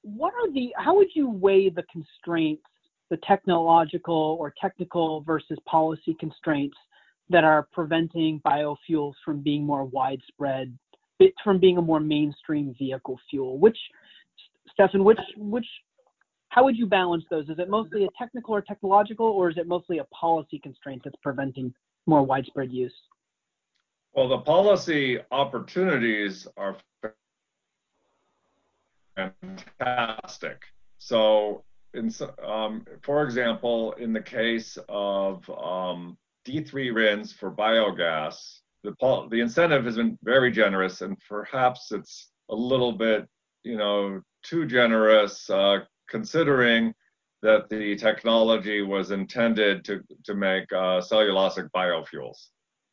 What 0.06 0.32
are 0.34 0.52
the, 0.52 0.72
how 0.76 0.96
would 0.96 1.08
you 1.14 1.28
weigh 1.28 1.68
the 1.68 1.82
constraints, 1.90 2.62
the 3.10 3.16
technological 3.18 4.36
or 4.40 4.54
technical 4.60 5.22
versus 5.22 5.58
policy 5.66 6.16
constraints 6.20 6.76
that 7.28 7.42
are 7.42 7.66
preventing 7.72 8.40
biofuels 8.46 9.14
from 9.24 9.42
being 9.42 9.64
more 9.64 9.84
widespread 9.84 10.76
from 11.42 11.58
being 11.58 11.78
a 11.78 11.82
more 11.82 12.00
mainstream 12.00 12.74
vehicle 12.78 13.18
fuel. 13.30 13.58
Which, 13.58 13.78
Stefan, 14.72 15.04
which 15.04 15.18
which 15.36 15.66
how 16.48 16.64
would 16.64 16.76
you 16.76 16.86
balance 16.86 17.24
those? 17.30 17.48
Is 17.48 17.58
it 17.58 17.68
mostly 17.68 18.04
a 18.04 18.08
technical 18.18 18.54
or 18.54 18.62
technological, 18.62 19.26
or 19.26 19.50
is 19.50 19.58
it 19.58 19.66
mostly 19.66 19.98
a 19.98 20.04
policy 20.04 20.58
constraint 20.58 21.02
that's 21.04 21.16
preventing 21.22 21.74
more 22.06 22.22
widespread 22.22 22.70
use? 22.70 22.94
Well, 24.14 24.28
the 24.28 24.38
policy 24.38 25.18
opportunities 25.30 26.46
are 26.56 26.76
fantastic. 29.16 30.62
So, 30.98 31.64
in, 31.94 32.12
um, 32.44 32.84
for 33.02 33.24
example, 33.24 33.92
in 33.92 34.12
the 34.12 34.20
case 34.20 34.78
of 34.88 35.48
um, 35.50 36.16
D3 36.46 36.94
RINs 36.94 37.32
for 37.32 37.50
biogas, 37.50 38.60
the 38.82 38.94
the 39.30 39.40
incentive 39.40 39.84
has 39.84 39.96
been 39.96 40.18
very 40.22 40.52
generous, 40.52 41.00
and 41.00 41.16
perhaps 41.28 41.90
it's 41.92 42.30
a 42.50 42.54
little 42.54 42.92
bit, 42.92 43.26
you 43.64 43.76
know, 43.76 44.20
too 44.42 44.66
generous, 44.66 45.48
uh, 45.50 45.78
considering 46.08 46.94
that 47.42 47.68
the 47.68 47.96
technology 47.96 48.82
was 48.82 49.10
intended 49.10 49.84
to, 49.84 50.00
to 50.24 50.34
make 50.34 50.70
uh, 50.72 51.00
cellulosic 51.00 51.68
biofuels. 51.74 52.48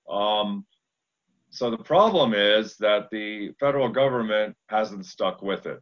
Um, 0.09 0.65
so 1.49 1.69
the 1.69 1.77
problem 1.77 2.33
is 2.33 2.75
that 2.77 3.09
the 3.11 3.51
federal 3.59 3.89
government 3.89 4.55
hasn't 4.67 5.05
stuck 5.05 5.41
with 5.41 5.65
it. 5.65 5.81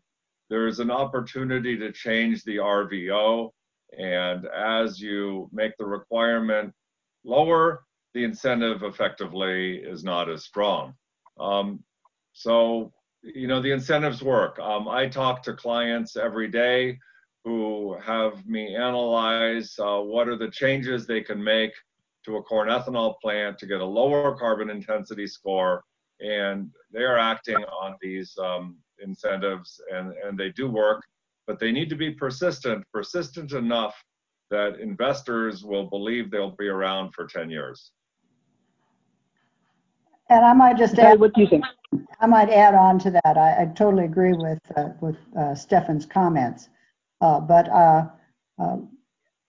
There 0.51 0.67
is 0.67 0.79
an 0.79 0.91
opportunity 0.91 1.77
to 1.77 1.93
change 1.93 2.43
the 2.43 2.57
RVO, 2.57 3.51
and 3.97 4.45
as 4.47 4.99
you 4.99 5.49
make 5.53 5.77
the 5.77 5.85
requirement 5.85 6.73
lower, 7.23 7.85
the 8.13 8.25
incentive 8.25 8.83
effectively 8.83 9.77
is 9.77 10.03
not 10.03 10.29
as 10.29 10.43
strong. 10.43 10.93
Um, 11.39 11.81
so, 12.33 12.91
you 13.23 13.47
know, 13.47 13.61
the 13.61 13.71
incentives 13.71 14.21
work. 14.21 14.59
Um, 14.59 14.89
I 14.89 15.07
talk 15.07 15.41
to 15.43 15.53
clients 15.53 16.17
every 16.17 16.49
day 16.49 16.99
who 17.45 17.95
have 18.03 18.45
me 18.45 18.75
analyze 18.75 19.73
uh, 19.79 19.99
what 19.99 20.27
are 20.27 20.37
the 20.37 20.51
changes 20.51 21.07
they 21.07 21.21
can 21.21 21.41
make 21.41 21.71
to 22.25 22.35
a 22.35 22.43
corn 22.43 22.67
ethanol 22.67 23.15
plant 23.21 23.57
to 23.59 23.65
get 23.65 23.79
a 23.79 23.85
lower 23.85 24.37
carbon 24.37 24.69
intensity 24.69 25.27
score. 25.27 25.85
And 26.19 26.71
they 26.91 27.03
are 27.03 27.17
acting 27.17 27.63
on 27.63 27.95
these 28.01 28.37
um, 28.37 28.75
incentives 29.03 29.81
and, 29.93 30.13
and 30.23 30.37
they 30.37 30.49
do 30.49 30.69
work, 30.69 31.01
but 31.47 31.59
they 31.59 31.71
need 31.71 31.89
to 31.89 31.95
be 31.95 32.11
persistent, 32.11 32.83
persistent 32.93 33.51
enough 33.53 33.95
that 34.49 34.79
investors 34.79 35.63
will 35.63 35.85
believe 35.85 36.29
they'll 36.29 36.55
be 36.57 36.67
around 36.67 37.13
for 37.13 37.25
10 37.25 37.49
years. 37.49 37.91
And 40.29 40.45
I 40.45 40.53
might 40.53 40.77
just 40.77 40.97
add, 40.97 41.19
what 41.19 41.33
do 41.33 41.41
you 41.41 41.47
think? 41.47 41.65
I 42.21 42.25
might 42.25 42.49
add 42.49 42.73
on 42.73 42.99
to 42.99 43.11
that. 43.11 43.37
I, 43.37 43.63
I 43.63 43.65
totally 43.75 44.05
agree 44.05 44.31
with 44.33 44.59
uh, 44.77 44.89
with 45.01 45.17
uh, 45.37 45.53
Stefan's 45.55 46.05
comments. 46.05 46.69
Uh, 47.19 47.41
but 47.41 47.67
uh, 47.69 48.05
um, 48.57 48.97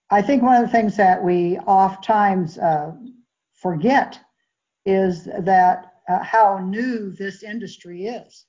I 0.09 0.21
think 0.21 0.43
one 0.43 0.61
of 0.61 0.63
the 0.63 0.71
things 0.71 0.97
that 0.97 1.23
we 1.23 1.57
oft 1.65 2.03
times 2.03 2.57
uh, 2.57 2.91
forget 3.53 4.19
is 4.85 5.25
that 5.39 5.93
uh, 6.09 6.21
how 6.21 6.59
new 6.59 7.11
this 7.11 7.43
industry 7.43 8.07
is. 8.07 8.45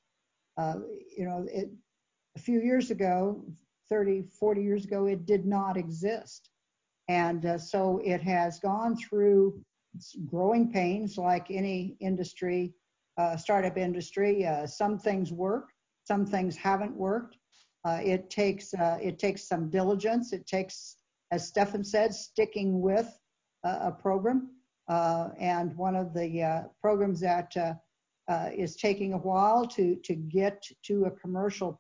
Uh, 0.57 0.75
you 1.17 1.25
know, 1.25 1.47
it, 1.51 1.71
a 2.37 2.39
few 2.39 2.61
years 2.61 2.91
ago, 2.91 3.45
30, 3.89 4.25
40 4.39 4.63
years 4.63 4.85
ago, 4.85 5.07
it 5.07 5.27
did 5.27 5.47
not 5.47 5.77
exist. 5.77 6.51
And 7.09 7.45
uh, 7.45 7.59
so 7.59 8.01
it 8.05 8.23
has 8.23 8.59
gone 8.59 8.97
through 8.97 9.61
growing 10.27 10.73
pains 10.73 11.19
like 11.19 11.51
any 11.51 11.97
industry, 12.01 12.73
startup 13.37 13.77
industry. 13.77 14.45
some 14.67 14.99
things 14.99 15.31
work, 15.31 15.69
some 16.05 16.27
things 16.27 16.57
haven't 16.57 16.97
worked. 16.97 17.37
Uh, 17.85 18.01
it 18.03 18.31
takes 18.31 18.73
uh, 18.75 18.99
it 19.01 19.19
takes 19.19 19.47
some 19.47 19.69
diligence. 19.71 20.33
It 20.33 20.47
takes, 20.47 20.97
as 21.31 21.47
Stefan 21.47 21.85
said, 21.85 22.15
sticking 22.15 22.81
with 22.81 23.17
a 23.63 23.93
program. 23.93 24.51
Uh, 24.89 25.31
and 25.41 25.75
one 25.77 25.97
of 25.97 26.13
the 26.13 26.43
uh, 26.43 26.63
programs 26.81 27.21
that 27.21 27.57
uh, 27.57 27.73
Uh, 28.27 28.49
is 28.57 28.75
taking 28.75 29.13
a 29.13 29.19
while 29.19 29.67
to 29.67 29.97
to 29.97 30.15
get 30.15 30.63
to 30.83 31.05
a 31.05 31.11
commercial 31.11 31.79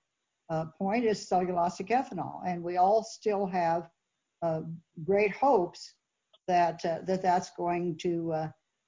uh, 0.51 0.67
point 0.77 1.05
is 1.05 1.27
cellulosic 1.27 1.89
ethanol, 1.89 2.41
and 2.47 2.63
we 2.63 2.77
all 2.77 3.03
still 3.03 3.47
have 3.47 3.89
uh, 4.43 4.61
great 5.05 5.33
hopes 5.33 5.95
that 6.47 6.83
that 6.83 7.23
that's 7.23 7.51
going 7.57 7.97
to 7.97 8.35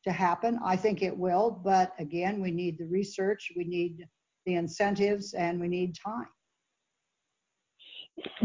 to 0.05 0.13
happen. 0.13 0.59
I 0.63 0.77
think 0.77 1.03
it 1.03 1.17
will, 1.17 1.63
but 1.65 1.93
again, 1.99 2.43
we 2.43 2.51
need 2.51 2.77
the 2.79 2.87
research, 2.87 3.51
we 3.57 3.65
need 3.65 4.07
the 4.45 4.55
incentives, 4.57 5.33
and 5.33 5.59
we 5.59 5.67
need 5.67 5.97
time 5.97 6.29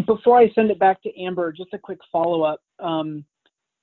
before 0.06 0.38
I 0.38 0.52
send 0.54 0.72
it 0.72 0.80
back 0.80 1.02
to 1.04 1.22
Amber, 1.22 1.52
just 1.52 1.74
a 1.74 1.78
quick 1.78 2.00
follow 2.12 2.44
up. 2.44 2.60
Um, 2.80 3.24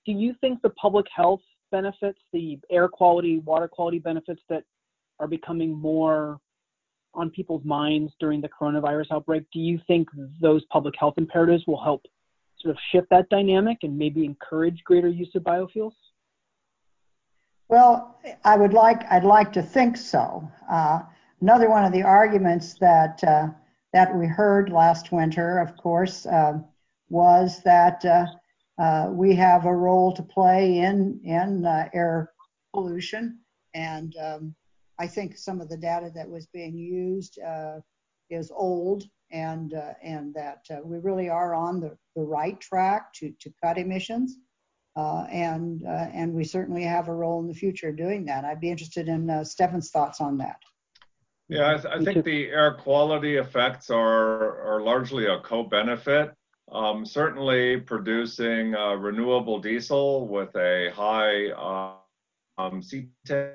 do 0.07 0.13
you 0.13 0.35
think 0.41 0.61
the 0.63 0.71
public 0.71 1.07
health 1.15 1.41
benefits, 1.71 2.19
the 2.33 2.59
air 2.71 2.89
quality, 2.89 3.39
water 3.39 3.69
quality 3.69 3.99
benefits 3.99 4.43
that 4.49 4.65
are 5.21 5.27
becoming 5.27 5.73
more 5.73 6.41
on 7.15 7.31
people's 7.31 7.65
minds 7.65 8.13
during 8.21 8.41
the 8.41 8.49
coronavirus 8.49 9.07
outbreak, 9.13 9.45
do 9.53 9.59
you 9.59 9.81
think 9.87 10.09
those 10.41 10.65
public 10.67 10.95
health 10.99 11.15
imperatives 11.17 11.65
will 11.67 11.83
help 11.83 12.03
sort 12.61 12.75
of 12.75 12.81
shift 12.91 13.09
that 13.11 13.29
dynamic 13.29 13.79
and 13.83 13.97
maybe 13.97 14.25
encourage 14.25 14.83
greater 14.85 15.09
use 15.09 15.31
of 15.35 15.43
biofuels? 15.43 15.93
Well, 17.69 18.19
I 18.45 18.57
would 18.57 18.73
like 18.73 19.03
I'd 19.11 19.25
like 19.25 19.53
to 19.53 19.63
think 19.63 19.97
so. 19.97 20.49
Uh, 20.71 21.01
another 21.41 21.69
one 21.69 21.85
of 21.85 21.93
the 21.93 22.03
arguments 22.03 22.75
that 22.75 23.23
uh, 23.23 23.49
that 23.93 24.15
we 24.17 24.27
heard 24.27 24.71
last 24.71 25.13
winter, 25.13 25.59
of 25.59 25.77
course, 25.77 26.25
uh, 26.27 26.59
was 27.11 27.63
that 27.65 28.05
uh, 28.05 28.27
uh, 28.83 29.11
we 29.11 29.35
have 29.35 29.67
a 29.67 29.75
role 29.75 30.13
to 30.13 30.23
play 30.23 30.79
in 30.79 31.21
in 31.25 31.67
uh, 31.67 31.89
air 31.93 32.33
pollution, 32.73 33.39
and 33.75 34.17
um, 34.17 34.55
I 34.99 35.07
think 35.07 35.37
some 35.37 35.61
of 35.61 35.69
the 35.69 35.77
data 35.77 36.11
that 36.15 36.29
was 36.29 36.47
being 36.47 36.77
used 36.77 37.39
uh, 37.41 37.81
is 38.31 38.51
old, 38.55 39.05
and 39.31 39.75
uh, 39.75 39.95
and 40.03 40.35
that 40.35 40.65
we 40.85 40.99
really 40.99 41.29
are 41.29 41.55
on 41.55 41.81
the, 41.81 41.97
the 42.17 42.23
right 42.23 42.61
track 42.61 43.13
to 43.15 43.33
to 43.41 43.53
cut 43.63 43.79
emissions. 43.79 44.39
and 44.97 45.83
and 45.87 46.33
we 46.35 46.45
certainly 46.45 46.83
have 46.83 47.09
a 47.09 47.15
role 47.15 47.41
in 47.41 47.49
the 47.49 47.55
future 47.55 47.93
doing 47.93 48.25
that. 48.27 48.45
I'd 48.45 48.61
be 48.61 48.71
interested 48.71 49.09
in 49.09 49.45
Stefan's 49.45 49.91
thoughts 49.91 50.21
on 50.21 50.39
that. 50.39 50.61
Yeah, 51.49 51.71
I, 51.71 51.75
th- 51.79 51.95
I 51.95 52.05
think 52.05 52.25
the 52.25 52.49
air 52.49 52.75
quality 52.75 53.37
effects 53.37 53.89
are, 53.89 54.61
are 54.67 54.83
largely 54.83 55.27
a 55.27 55.41
co-benefit. 55.41 56.35
Um, 56.71 57.07
certainly 57.07 57.79
producing 57.79 58.75
uh, 58.75 58.93
renewable 58.97 59.59
diesel 59.59 60.29
with 60.29 60.55
a 60.57 60.91
high 60.95 61.47
uh, 61.53 61.95
um, 62.63 62.83
cetane 62.83 63.55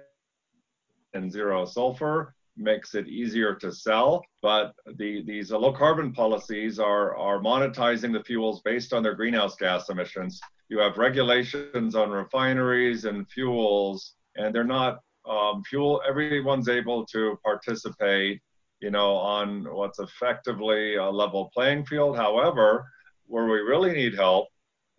and 1.14 1.32
zero 1.32 1.66
sulfur 1.66 2.34
makes 2.56 2.94
it 2.94 3.08
easier 3.08 3.56
to 3.56 3.72
sell. 3.72 4.24
But 4.42 4.74
the, 4.98 5.24
these 5.26 5.52
low 5.52 5.74
carbon 5.74 6.14
policies 6.14 6.80
are, 6.80 7.16
are 7.18 7.40
monetizing 7.40 8.14
the 8.14 8.24
fuels 8.24 8.62
based 8.64 8.94
on 8.94 9.02
their 9.04 9.16
greenhouse 9.16 9.56
gas 9.56 9.90
emissions. 9.90 10.40
You 10.70 10.80
have 10.80 10.98
regulations 10.98 11.96
on 11.96 12.10
refineries 12.10 13.06
and 13.06 13.30
fuels, 13.30 14.14
and 14.36 14.54
they're 14.54 14.64
not 14.64 15.00
um, 15.30 15.64
fuel, 15.64 16.02
everyone's 16.08 16.70
able 16.70 17.06
to 17.08 17.38
participate, 17.44 18.42
you 18.82 18.92
know, 18.92 19.16
on 19.16 19.66
what's 19.74 20.00
effectively 20.00 20.96
a 20.96 21.10
level 21.10 21.50
playing 21.54 21.86
field. 21.86 22.18
However, 22.18 22.86
where 23.28 23.46
we 23.46 23.60
really 23.60 23.94
need 23.94 24.16
help 24.16 24.48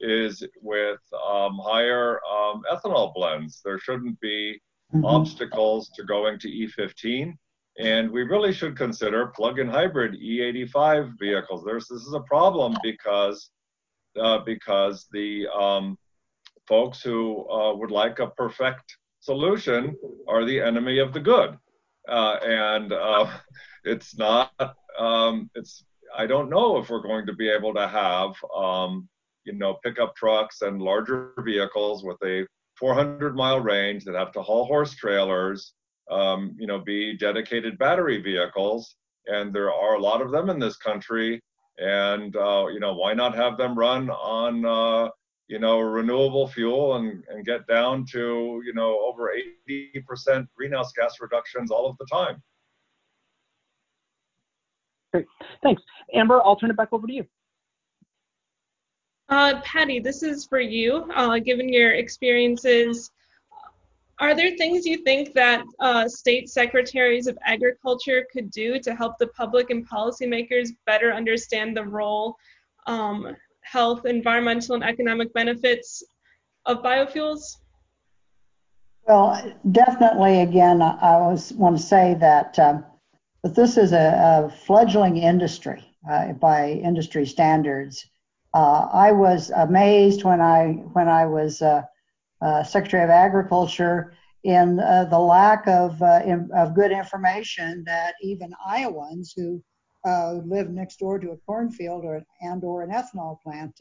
is 0.01 0.43
with 0.61 1.01
um, 1.29 1.59
higher 1.62 2.21
um, 2.25 2.62
ethanol 2.73 3.12
blends. 3.15 3.61
There 3.65 3.79
shouldn't 3.79 4.19
be 4.21 4.61
mm-hmm. 4.95 5.05
obstacles 5.05 5.90
to 5.90 6.05
going 6.05 6.38
to 6.40 6.49
E15. 6.49 7.34
And 7.78 8.11
we 8.11 8.22
really 8.22 8.53
should 8.53 8.76
consider 8.76 9.32
plug-in 9.34 9.68
hybrid 9.68 10.14
E85 10.14 11.18
vehicles. 11.18 11.64
There's, 11.64 11.88
this 11.88 12.03
is 12.03 12.14
a 12.14 12.20
problem 12.20 12.76
because 12.82 13.51
uh, 14.20 14.38
because 14.45 15.09
the 15.12 15.47
um, 15.49 15.99
folks 16.68 17.03
who 17.03 17.49
uh, 17.51 17.74
would 17.74 17.90
like 17.90 18.20
a 18.20 18.28
perfect 18.28 18.97
solution 19.20 19.97
are 20.28 20.45
the 20.45 20.61
enemy 20.61 20.99
of 20.99 21.12
the 21.12 21.20
good. 21.20 21.57
Uh, 22.09 22.36
and 22.42 22.92
uh, 22.92 23.26
it's 23.84 24.16
not, 24.16 24.53
um, 24.99 25.51
it's, 25.55 25.84
I 26.16 26.26
don't 26.26 26.51
know 26.51 26.78
if 26.78 26.90
we're 26.90 27.03
going 27.03 27.26
to 27.26 27.34
be 27.34 27.49
able 27.49 27.74
to 27.74 27.88
have, 27.88 28.34
um, 28.55 29.09
you 29.45 29.53
know, 29.55 29.78
pickup 29.82 30.14
trucks 30.14 30.62
and 30.62 30.80
larger 30.80 31.32
vehicles 31.40 32.05
with 32.05 32.18
a 32.24 32.47
400 32.79 33.37
mile 33.37 33.61
range 33.61 34.05
that 34.05 34.14
have 34.14 34.33
to 34.33 34.43
haul 34.43 34.64
horse 34.66 34.95
trailers, 34.95 35.75
um, 36.11 36.57
you 36.59 36.66
know, 36.66 36.79
be 36.79 37.16
dedicated 37.16 37.79
battery 37.79 38.20
vehicles. 38.20 38.97
And 39.27 39.55
there 39.55 39.72
are 39.72 39.95
a 39.95 40.01
lot 40.01 40.20
of 40.20 40.31
them 40.31 40.51
in 40.51 40.59
this 40.59 40.77
country. 40.77 41.41
And, 41.79 42.37
uh, 42.37 42.66
you 42.72 42.81
know, 42.81 42.95
why 42.95 43.14
not 43.14 43.35
have 43.35 43.57
them 43.57 43.79
run 43.79 44.11
on, 44.11 44.64
uh, 44.64 45.11
you 45.49 45.59
know, 45.59 45.81
renewable 45.81 46.49
fuel 46.49 46.97
and, 46.97 47.22
and 47.29 47.45
get 47.45 47.66
down 47.66 48.07
to, 48.12 48.62
you 48.64 48.72
know, 48.75 48.99
over 49.01 49.33
80% 49.68 50.47
greenhouse 50.57 50.93
gas 50.93 51.16
reductions 51.20 51.70
all 51.70 51.89
of 51.89 51.97
the 51.99 52.07
time. 52.11 52.43
Great, 55.12 55.27
thanks. 55.62 55.83
Amber, 56.12 56.41
I'll 56.45 56.57
turn 56.57 56.70
it 56.70 56.77
back 56.77 56.89
over 56.93 57.07
to 57.07 57.12
you. 57.12 57.25
Uh, 59.29 59.61
Patty, 59.62 59.99
this 59.99 60.22
is 60.22 60.45
for 60.47 60.61
you. 60.61 61.11
Uh, 61.14 61.39
given 61.39 61.68
your 61.72 61.93
experiences, 61.93 63.11
are 64.20 64.35
there 64.35 64.57
things 64.57 64.87
you 64.87 64.99
think 64.99 65.33
that 65.35 65.64
uh, 65.81 66.09
state 66.09 66.49
secretaries 66.49 67.27
of 67.27 67.37
agriculture 67.45 68.27
could 68.33 68.51
do 68.51 68.79
to 68.81 68.95
help 68.95 69.18
the 69.18 69.27
public 69.29 69.70
and 69.70 69.89
policymakers 69.89 70.68
better 70.87 71.12
understand 71.12 71.77
the 71.77 71.85
role 71.85 72.37
um, 72.87 73.35
health, 73.62 74.07
environmental, 74.07 74.75
and 74.75 74.85
economic 74.85 75.33
benefits 75.33 76.03
of 76.66 76.83
biofuels? 76.83 77.57
Well, 79.07 79.53
definitely. 79.72 80.41
Again, 80.41 80.81
I 80.81 81.14
always 81.14 81.53
want 81.53 81.77
to 81.77 81.83
say 81.83 82.16
that 82.20 82.59
um, 82.59 82.85
that 83.43 83.55
this 83.55 83.77
is 83.77 83.93
a, 83.93 84.47
a 84.47 84.51
fledgling 84.51 85.18
industry 85.18 85.85
uh, 86.11 86.33
by 86.33 86.70
industry 86.70 87.27
standards, 87.27 88.07
Uh, 88.55 88.88
I 88.92 89.11
was 89.11 89.50
amazed 89.50 90.22
when 90.22 90.40
I 90.40 90.84
when 90.92 91.09
I 91.09 91.26
was 91.26 91.61
uh, 91.61 91.82
uh, 92.40 92.62
Secretary 92.62 93.02
of 93.02 93.11
Agriculture 93.11 94.14
in 94.44 94.78
uh, 94.78 95.07
the 95.11 95.18
lack 95.18 95.66
of 95.66 96.00
uh, 96.00 96.20
in, 96.24 96.48
of 96.55 96.72
good 96.72 96.92
information 96.92 97.82
that 97.84 98.14
even 98.22 98.55
Iowans 98.64 99.34
who 99.36 99.61
uh, 100.07 100.34
live 100.44 100.70
next 100.70 101.00
door 101.00 101.18
to 101.18 101.32
a 101.32 101.36
cornfield 101.38 102.05
or 102.05 102.22
and 102.42 102.62
or 102.62 102.82
an 102.82 102.90
ethanol 102.90 103.40
plant 103.42 103.76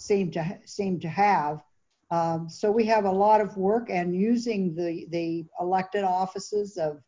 seem 0.00 0.32
to 0.32 0.58
seem 0.64 0.98
to 0.98 1.08
have. 1.08 1.62
Um, 2.10 2.48
so 2.48 2.72
we 2.72 2.84
have 2.86 3.04
a 3.04 3.10
lot 3.10 3.40
of 3.40 3.56
work 3.56 3.88
and 3.88 4.16
using 4.16 4.74
the 4.74 5.06
the 5.10 5.44
elected 5.60 6.02
offices 6.02 6.76
of 6.76 7.00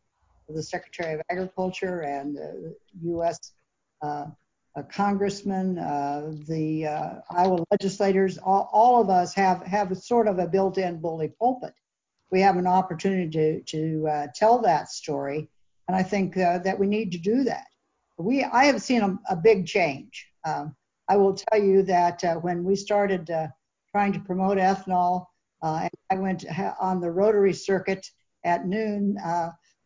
the 0.47 0.63
Secretary 0.63 1.15
of 1.15 1.21
Agriculture 1.29 2.01
and 2.01 2.37
the 2.37 2.73
U.S. 3.03 3.51
Uh, 4.75 4.83
congressman, 4.83 5.79
uh, 5.79 6.33
the 6.47 6.85
uh, 6.85 7.13
Iowa 7.29 7.63
legislators, 7.71 8.37
all, 8.37 8.69
all, 8.73 9.01
of 9.01 9.09
us 9.09 9.33
have 9.33 9.63
have 9.63 9.97
sort 9.97 10.27
of 10.27 10.37
a 10.37 10.47
built-in 10.47 10.99
bully 10.99 11.29
pulpit. 11.39 11.73
We 12.29 12.41
have 12.41 12.57
an 12.57 12.67
opportunity 12.67 13.29
to 13.29 13.61
to 13.61 14.07
uh, 14.07 14.27
tell 14.35 14.59
that 14.59 14.89
story, 14.89 15.49
and 15.87 15.95
I 15.95 16.03
think 16.03 16.35
uh, 16.37 16.59
that 16.59 16.77
we 16.77 16.87
need 16.87 17.11
to 17.13 17.17
do 17.17 17.43
that. 17.45 17.67
We 18.17 18.43
I 18.43 18.65
have 18.65 18.81
seen 18.81 19.01
a, 19.01 19.17
a 19.29 19.35
big 19.35 19.65
change. 19.65 20.27
Um, 20.45 20.75
I 21.07 21.15
will 21.17 21.35
tell 21.35 21.61
you 21.61 21.83
that 21.83 22.23
uh, 22.23 22.35
when 22.35 22.63
we 22.63 22.75
started 22.75 23.29
trying 23.91 24.11
to 24.13 24.19
promote 24.19 24.57
ethanol, 24.57 25.27
I 25.63 25.89
went 26.11 26.43
on 26.79 26.99
the 26.99 27.11
Rotary 27.11 27.53
circuit 27.53 28.05
at 28.43 28.67
noon 28.67 29.17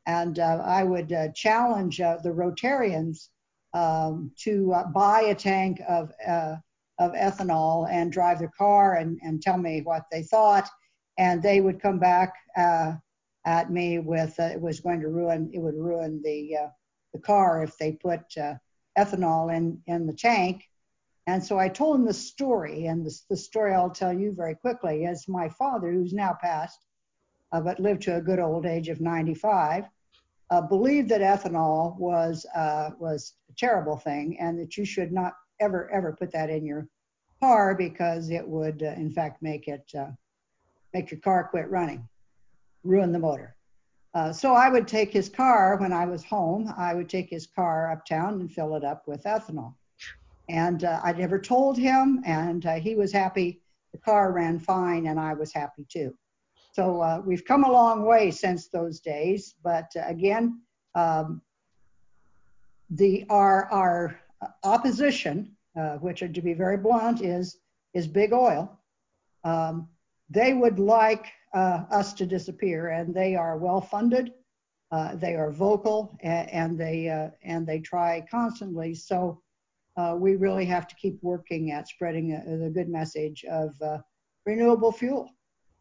and 0.10 0.40
uh, 0.40 0.64
I 0.66 0.84
would 0.84 1.12
uh, 1.14 1.28
challenge 1.36 2.02
uh, 2.02 2.18
the 2.24 2.30
Rotarians 2.32 3.30
um, 3.74 4.32
to 4.38 4.74
uh, 4.74 4.88
buy 4.88 5.22
a 5.22 5.36
tank 5.36 5.82
of 5.88 6.12
uh, 6.28 6.56
of 7.00 7.14
ethanol 7.14 7.90
and 7.90 8.12
drive 8.12 8.40
their 8.40 8.52
car 8.58 8.96
and, 8.96 9.18
and 9.24 9.42
tell 9.42 9.58
me 9.58 9.82
what 9.82 10.04
they 10.12 10.24
thought, 10.24 10.70
and 11.18 11.42
they 11.42 11.62
would 11.62 11.82
come 11.82 11.98
back 11.98 12.34
uh, 12.58 12.94
at 13.46 13.72
me 13.72 14.00
with 14.00 14.38
it 14.40 14.60
was 14.60 14.80
going 14.82 15.00
to 15.00 15.08
ruin 15.08 15.50
it 15.54 15.60
would 15.60 15.76
ruin 15.76 16.22
the 16.24 16.56
the 17.14 17.20
car 17.20 17.64
if 17.64 17.78
they 17.78 17.94
put 17.94 18.22
ethanol 18.98 19.56
in 19.56 19.82
in 19.88 20.06
the 20.06 20.14
tank. 20.14 20.64
And 21.30 21.44
so 21.44 21.60
I 21.60 21.70
told 21.70 21.98
him 21.98 22.06
the 22.08 22.14
story, 22.14 22.88
and 22.88 23.06
the, 23.30 23.38
story 23.38 23.76
I'll 23.76 23.92
tell 23.92 24.12
you 24.12 24.34
very 24.36 24.56
quickly 24.56 25.06
is 25.06 25.28
my 25.28 25.48
father, 25.48 25.92
who's 25.92 26.12
now 26.12 26.36
passed, 26.42 26.84
uh, 27.52 27.62
but 27.62 27.80
lived 27.80 28.02
to 28.04 28.16
a 28.16 28.22
good 28.22 28.40
old 28.40 28.66
age 28.66 28.90
of 28.90 29.00
95, 29.00 29.86
uh, 30.52 30.62
believed 30.62 31.10
that 31.10 31.22
ethanol 31.22 31.97
was 31.97 32.45
uh, 32.56 32.91
was 33.00 33.36
a 33.50 33.54
terrible 33.58 33.97
thing 33.97 34.38
and 34.39 34.60
that 34.60 34.78
you 34.78 34.86
should 34.86 35.12
not 35.12 35.34
ever 35.60 35.89
ever 35.91 36.16
put 36.18 36.32
that 36.32 36.50
in 36.50 36.66
your 36.66 36.88
car 37.41 37.76
because 37.76 38.30
it 38.30 38.47
would 38.47 38.82
uh, 38.84 38.93
in 38.93 39.12
fact 39.12 39.41
make 39.41 39.68
it 39.68 39.89
uh, 39.97 40.12
make 40.93 41.12
your 41.12 41.20
car 41.20 41.47
quit 41.50 41.70
running, 41.70 42.08
ruin 42.84 43.12
the 43.12 43.20
motor. 43.20 43.56
Uh, 44.16 44.34
so 44.34 44.54
I 44.54 44.70
would 44.70 44.88
take 44.88 45.14
his 45.14 45.30
car 45.30 45.78
when 45.78 45.93
I 45.93 46.06
was 46.06 46.24
home. 46.24 46.74
I 46.76 46.95
would 46.95 47.10
take 47.10 47.30
his 47.30 47.45
car 47.45 47.91
uptown 47.91 48.39
and 48.41 48.52
fill 48.52 48.76
it 48.76 48.84
up 48.84 49.04
with 49.08 49.24
ethanol. 49.24 49.76
And 50.50 50.84
uh, 50.84 51.00
I 51.04 51.14
never 51.14 51.39
told 51.39 51.78
him, 51.78 52.24
and 52.26 52.64
he 52.82 52.95
was 52.95 53.12
happy. 53.12 53.62
The 53.91 54.00
car 54.00 54.32
ran 54.32 54.58
fine, 54.58 55.06
and 55.06 55.20
I 55.20 55.36
was 55.36 55.54
happy 55.54 55.86
too. 55.88 56.16
So 56.72 57.02
uh, 57.02 57.22
we've 57.26 57.46
come 57.46 57.64
a 57.64 57.72
long 57.72 58.06
way 58.06 58.30
since 58.32 58.68
those 58.68 59.00
days, 59.00 59.56
but 59.64 59.92
uh, 59.96 60.04
again, 60.06 60.62
um, 60.96 61.42
the 62.92 63.26
our 63.30 63.66
our 63.72 64.20
opposition, 64.64 65.56
uh, 65.80 65.98
which 65.98 66.20
to 66.20 66.42
be 66.42 66.54
very 66.54 66.78
blunt 66.78 67.22
is 67.22 67.58
is 67.94 68.08
big 68.08 68.34
oil. 68.34 68.80
Um, 69.44 69.90
they 70.30 70.54
would 70.54 70.78
like 70.78 71.26
uh, 71.54 71.86
us 71.92 72.14
to 72.14 72.26
disappear, 72.26 72.90
and 72.90 73.16
they 73.16 73.36
are 73.36 73.58
well 73.58 73.82
funded. 73.82 74.34
Uh, 74.92 75.16
they 75.16 75.36
are 75.36 75.52
vocal, 75.52 76.18
and, 76.22 76.50
and 76.52 76.80
they 76.80 77.10
uh, 77.10 77.30
and 77.44 77.66
they 77.66 77.80
try 77.80 78.26
constantly. 78.30 78.94
So 78.94 79.42
we 80.16 80.38
really 80.38 80.64
have 80.64 80.88
to 80.88 80.96
keep 80.96 81.22
working 81.22 81.72
at 81.72 81.90
spreading 81.90 82.30
the 82.30 82.70
good 82.70 82.88
message 82.88 83.44
of 83.44 83.76
renewable 84.46 84.94
fuel 84.94 85.30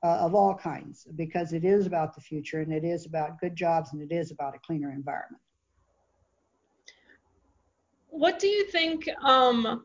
uh, 0.03 0.19
of 0.19 0.35
all 0.35 0.55
kinds 0.55 1.07
because 1.17 1.53
it 1.53 1.65
is 1.65 1.87
about 1.87 2.15
the 2.15 2.21
future 2.21 2.61
and 2.61 2.73
it 2.73 2.85
is 2.85 3.07
about 3.07 3.41
good 3.41 3.57
jobs 3.57 3.93
and 3.93 4.03
it 4.03 4.15
is 4.15 4.31
about 4.31 4.55
a 4.55 4.59
cleaner 4.61 4.93
environment. 4.93 5.43
What 8.09 8.39
do 8.39 8.49
you 8.49 8.65
think? 8.67 9.09
Um, 9.23 9.85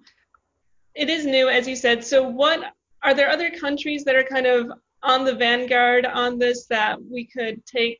it 0.96 1.10
is 1.10 1.26
new, 1.26 1.50
as 1.50 1.68
you 1.68 1.76
said. 1.76 2.04
So, 2.04 2.28
what 2.28 2.74
are 3.04 3.14
there 3.14 3.30
other 3.30 3.50
countries 3.50 4.04
that 4.06 4.16
are 4.16 4.24
kind 4.24 4.46
of 4.46 4.72
on 5.02 5.26
the 5.26 5.36
vanguard 5.36 6.06
on 6.06 6.40
this 6.40 6.66
that 6.68 6.98
we 7.04 7.26
could 7.26 7.66
take, 7.66 8.00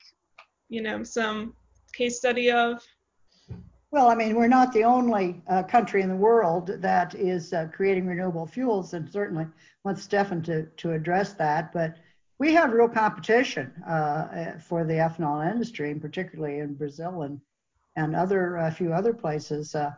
you 0.70 0.82
know, 0.82 1.04
some 1.04 1.54
case 1.94 2.18
study 2.18 2.52
of? 2.52 2.82
Well, 3.94 4.10
I 4.10 4.16
mean, 4.16 4.34
we're 4.36 4.48
not 4.48 4.74
the 4.74 4.86
only 4.86 5.44
uh, 5.48 5.62
country 5.62 6.02
in 6.02 6.10
the 6.10 6.16
world 6.16 6.82
that 6.82 7.14
is 7.14 7.54
uh, 7.54 7.68
creating 7.72 8.08
renewable 8.08 8.48
fuels, 8.48 8.96
and 8.96 9.08
certainly 9.08 9.46
want 9.84 10.00
Stefan 10.00 10.42
to, 10.44 10.66
to 10.66 10.94
address 10.94 11.34
that. 11.34 11.72
But 11.72 11.98
we 12.40 12.56
have 12.56 12.74
real 12.74 12.90
competition 12.90 13.72
uh, 13.88 14.58
for 14.58 14.84
the 14.84 14.94
ethanol 14.94 15.48
industry, 15.48 15.92
and 15.92 16.02
particularly 16.02 16.58
in 16.58 16.74
Brazil 16.74 17.22
and 17.22 17.40
and 17.96 18.16
other 18.16 18.56
a 18.58 18.72
few 18.72 18.92
other 18.92 19.14
places. 19.14 19.76
Uh, 19.76 19.92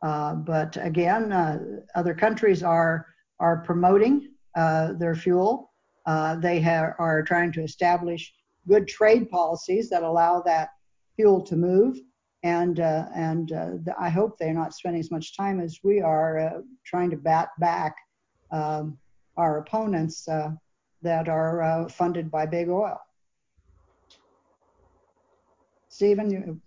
uh, 0.00 0.36
but 0.36 0.76
again, 0.80 1.32
uh, 1.32 1.58
other 1.96 2.14
countries 2.14 2.62
are 2.62 3.04
are 3.40 3.64
promoting 3.66 4.28
their 4.54 5.16
fuel. 5.16 5.72
they 6.38 6.60
have, 6.60 6.94
are 7.00 7.24
trying 7.24 7.50
to 7.50 7.64
establish 7.64 8.32
good 8.68 8.86
trade 8.86 9.28
policies 9.28 9.90
that 9.90 10.04
allow 10.04 10.40
that 10.40 10.68
fuel 11.16 11.42
to 11.42 11.56
move 11.56 11.98
and 12.42 12.80
uh, 12.80 13.06
and 13.14 13.52
uh, 13.52 13.70
I 13.98 14.08
hope 14.08 14.38
they're 14.38 14.54
not 14.54 14.74
spending 14.74 15.00
as 15.00 15.10
much 15.10 15.36
time 15.36 15.60
as 15.60 15.80
we 15.82 16.00
are 16.00 16.38
uh, 16.38 16.60
trying 16.84 17.10
to 17.10 17.16
bat 17.16 17.48
back 17.58 17.94
um, 18.50 18.98
our 19.36 19.58
opponents 19.58 20.26
uh, 20.28 20.50
that 21.02 21.28
are 21.28 21.62
uh, 21.62 21.88
funded 21.88 22.30
by 22.30 22.46
big 22.46 22.68
oil. 22.68 22.98
Stephen, 25.88 26.30
you. 26.30 26.60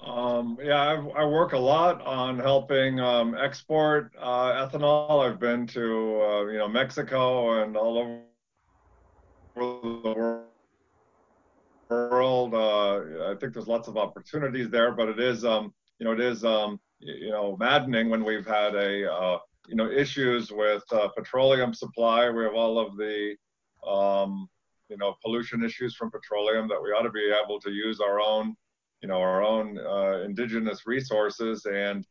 Um, 0.00 0.58
yeah, 0.62 0.92
I've, 0.92 1.08
i 1.16 1.24
work 1.24 1.52
a 1.52 1.58
lot 1.58 2.00
on 2.02 2.38
helping 2.38 2.98
um, 3.00 3.36
export 3.36 4.14
ethanol. 4.16 5.28
I've 5.28 5.38
been 5.38 5.66
to 5.68 6.48
you 6.50 6.58
know 6.58 6.68
Mexico 6.68 7.62
and 7.62 7.76
all 7.76 7.98
over 7.98 8.20
the 9.54 10.14
world 10.16 10.47
world. 11.88 12.54
Uh, 12.54 13.30
I 13.30 13.34
think 13.38 13.52
there's 13.52 13.68
lots 13.68 13.88
of 13.88 13.96
opportunities 13.96 14.70
there, 14.70 14.92
but 14.92 15.08
it 15.08 15.20
is, 15.20 15.44
um, 15.44 15.72
you 15.98 16.06
know, 16.06 16.12
it 16.12 16.20
is, 16.20 16.44
um, 16.44 16.80
you 17.00 17.30
know, 17.30 17.56
maddening 17.58 18.10
when 18.10 18.24
we've 18.24 18.46
had 18.46 18.74
a, 18.74 19.12
uh, 19.12 19.38
you 19.68 19.76
know, 19.76 19.90
issues 19.90 20.50
with 20.50 20.82
uh, 20.92 21.08
petroleum 21.08 21.74
supply. 21.74 22.30
We 22.30 22.44
have 22.44 22.54
all 22.54 22.78
of 22.78 22.96
the, 22.96 23.36
um, 23.86 24.48
you 24.88 24.96
know, 24.96 25.16
pollution 25.22 25.62
issues 25.64 25.94
from 25.94 26.10
petroleum 26.10 26.68
that 26.68 26.82
we 26.82 26.90
ought 26.90 27.02
to 27.02 27.10
be 27.10 27.32
able 27.44 27.60
to 27.60 27.70
use 27.70 28.00
our 28.00 28.20
own, 28.20 28.56
you 29.02 29.08
know, 29.08 29.18
our 29.18 29.42
own 29.42 29.78
uh, 29.78 30.22
indigenous 30.24 30.86
resources. 30.86 31.66
And, 31.66 32.06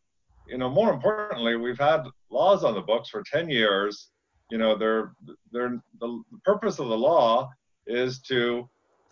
you 0.48 0.58
know, 0.58 0.70
more 0.70 0.94
importantly, 0.94 1.56
we've 1.56 1.80
had 1.80 2.04
laws 2.30 2.64
on 2.64 2.76
the 2.76 2.82
books 2.82 3.10
for 3.10 3.24
10 3.24 3.50
years. 3.50 4.10
You 4.52 4.58
know, 4.58 4.78
they're, 4.78 5.12
they're, 5.52 5.82
the 6.00 6.22
purpose 6.46 6.80
of 6.80 6.88
the 6.88 6.98
law 6.98 7.50
is 7.88 8.20
to 8.22 8.70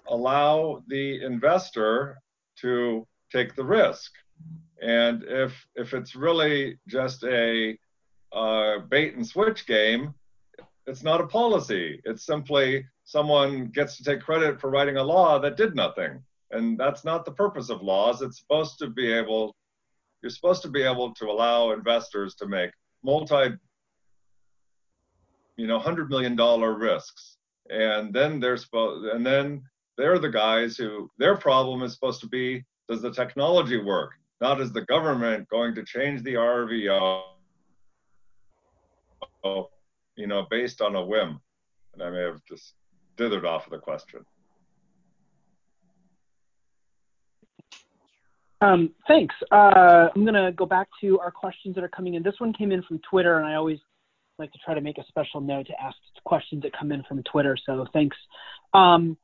allow 0.08 0.84
the 0.88 1.24
investor 1.24 2.18
to 2.62 3.06
take 3.32 3.56
the 3.56 3.64
risk. 3.64 4.12
And 4.82 5.24
if 5.24 5.68
if 5.76 5.94
it's 5.94 6.16
really 6.16 6.78
just 6.88 7.24
a 7.24 7.78
uh, 8.34 8.80
bait 8.90 9.16
and 9.16 9.26
switch 9.26 9.66
game, 9.66 10.14
it's 10.88 11.04
not 11.04 11.22
a 11.22 11.28
policy. 11.28 12.02
It's 12.06 12.26
simply 12.26 12.86
someone 13.04 13.68
gets 13.68 13.98
to 13.98 14.04
take 14.04 14.22
credit 14.22 14.60
for 14.60 14.70
writing 14.70 14.98
a 14.98 15.04
law 15.04 15.40
that 15.40 15.58
did 15.58 15.76
nothing. 15.76 16.22
And 16.52 16.78
that's 16.78 17.04
not 17.04 17.26
the 17.26 17.32
purpose 17.32 17.70
of 17.70 17.82
laws. 17.82 18.22
It's 18.22 18.40
supposed 18.40 18.78
to 18.80 18.90
be 18.90 19.12
able, 19.12 19.56
you're 20.22 20.30
supposed 20.30 20.62
to 20.64 20.70
be 20.70 20.84
able 20.84 21.14
to 21.16 21.26
allow 21.26 21.72
investors 21.72 22.36
to 22.36 22.48
make 22.48 22.72
multi, 23.04 23.56
you 25.58 25.68
know, 25.68 25.80
hundred 25.80 26.10
million 26.10 26.36
dollar 26.36 26.74
risks. 26.78 27.38
And 27.70 28.14
then 28.14 28.40
they're 28.40 28.58
supposed, 28.58 29.06
and 29.08 29.26
then 29.26 29.64
they're 29.98 30.20
the 30.20 30.30
guys 30.30 30.78
who 30.78 31.10
their 31.18 31.38
problem 31.38 31.82
is 31.84 31.94
supposed 31.94 32.22
to 32.22 32.28
be 32.28 32.64
does 32.88 33.02
the 33.02 33.12
technology 33.12 33.78
work? 33.82 34.12
Not 34.42 34.62
is 34.62 34.72
the 34.72 34.82
government 34.82 35.48
going 35.50 35.76
to 35.76 35.84
change 35.84 36.22
the 36.24 36.34
RVO, 36.36 37.22
you 40.16 40.28
know, 40.28 40.46
based 40.50 40.82
on 40.82 40.96
a 40.96 41.04
whim. 41.04 41.40
And 41.94 42.04
I 42.04 42.10
may 42.10 42.22
have 42.22 42.42
just 42.48 42.74
dithered 43.18 43.46
off 43.46 43.66
of 43.66 43.72
the 43.72 43.80
question. 43.80 44.26
Um, 48.62 48.92
thanks. 49.08 49.36
Uh, 49.52 50.10
I'm 50.14 50.24
going 50.24 50.34
to 50.34 50.52
go 50.52 50.66
back 50.66 50.88
to 51.02 51.20
our 51.20 51.32
questions 51.32 51.76
that 51.76 51.84
are 51.84 51.90
coming 51.90 52.16
in. 52.16 52.24
This 52.24 52.36
one 52.40 52.54
came 52.54 52.72
in 52.72 52.82
from 52.84 53.00
Twitter, 53.10 53.38
and 53.38 53.46
I 53.46 53.56
always 53.56 53.80
like 54.38 54.52
to 54.52 54.60
try 54.66 54.74
to 54.74 54.82
make 54.82 54.98
a 54.98 55.06
special 55.08 55.40
note 55.40 55.68
to 55.68 55.82
ask 55.82 55.96
questions 56.26 56.64
that 56.64 56.78
come 56.78 56.92
in 56.92 57.04
from 57.04 57.24
Twitter. 57.24 57.58
So 57.66 57.86
thanks. 57.94 58.18
Um, 58.74 59.18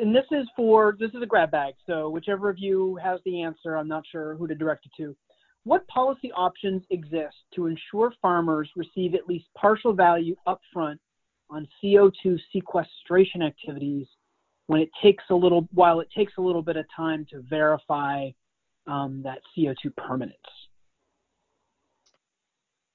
and 0.00 0.14
this 0.14 0.24
is 0.30 0.48
for 0.56 0.96
this 0.98 1.10
is 1.14 1.22
a 1.22 1.26
grab 1.26 1.50
bag. 1.50 1.74
So 1.86 2.08
whichever 2.08 2.48
of 2.48 2.58
you 2.58 2.98
has 3.02 3.20
the 3.24 3.42
answer, 3.42 3.76
I'm 3.76 3.88
not 3.88 4.04
sure 4.10 4.34
who 4.34 4.46
to 4.46 4.54
direct 4.54 4.86
it 4.86 4.92
to. 4.96 5.14
What 5.64 5.86
policy 5.88 6.32
options 6.32 6.82
exist 6.90 7.36
to 7.54 7.66
ensure 7.66 8.12
farmers 8.22 8.70
receive 8.76 9.14
at 9.14 9.28
least 9.28 9.46
partial 9.56 9.92
value 9.92 10.34
upfront 10.48 10.98
on 11.50 11.68
CO2 11.82 12.38
sequestration 12.52 13.42
activities 13.42 14.06
when 14.68 14.80
it 14.80 14.88
takes 15.02 15.24
a 15.30 15.34
little 15.34 15.68
while 15.72 16.00
it 16.00 16.08
takes 16.16 16.32
a 16.38 16.40
little 16.40 16.62
bit 16.62 16.76
of 16.76 16.86
time 16.96 17.26
to 17.30 17.42
verify 17.42 18.30
um, 18.86 19.20
that 19.22 19.40
CO2 19.56 19.94
permanence? 19.96 20.36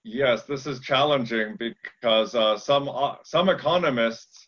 Yes, 0.04 0.44
this 0.44 0.66
is 0.66 0.80
challenging 0.80 1.58
because 1.58 2.34
uh, 2.34 2.58
some 2.58 2.88
uh, 2.90 3.16
some 3.24 3.50
economists 3.50 4.48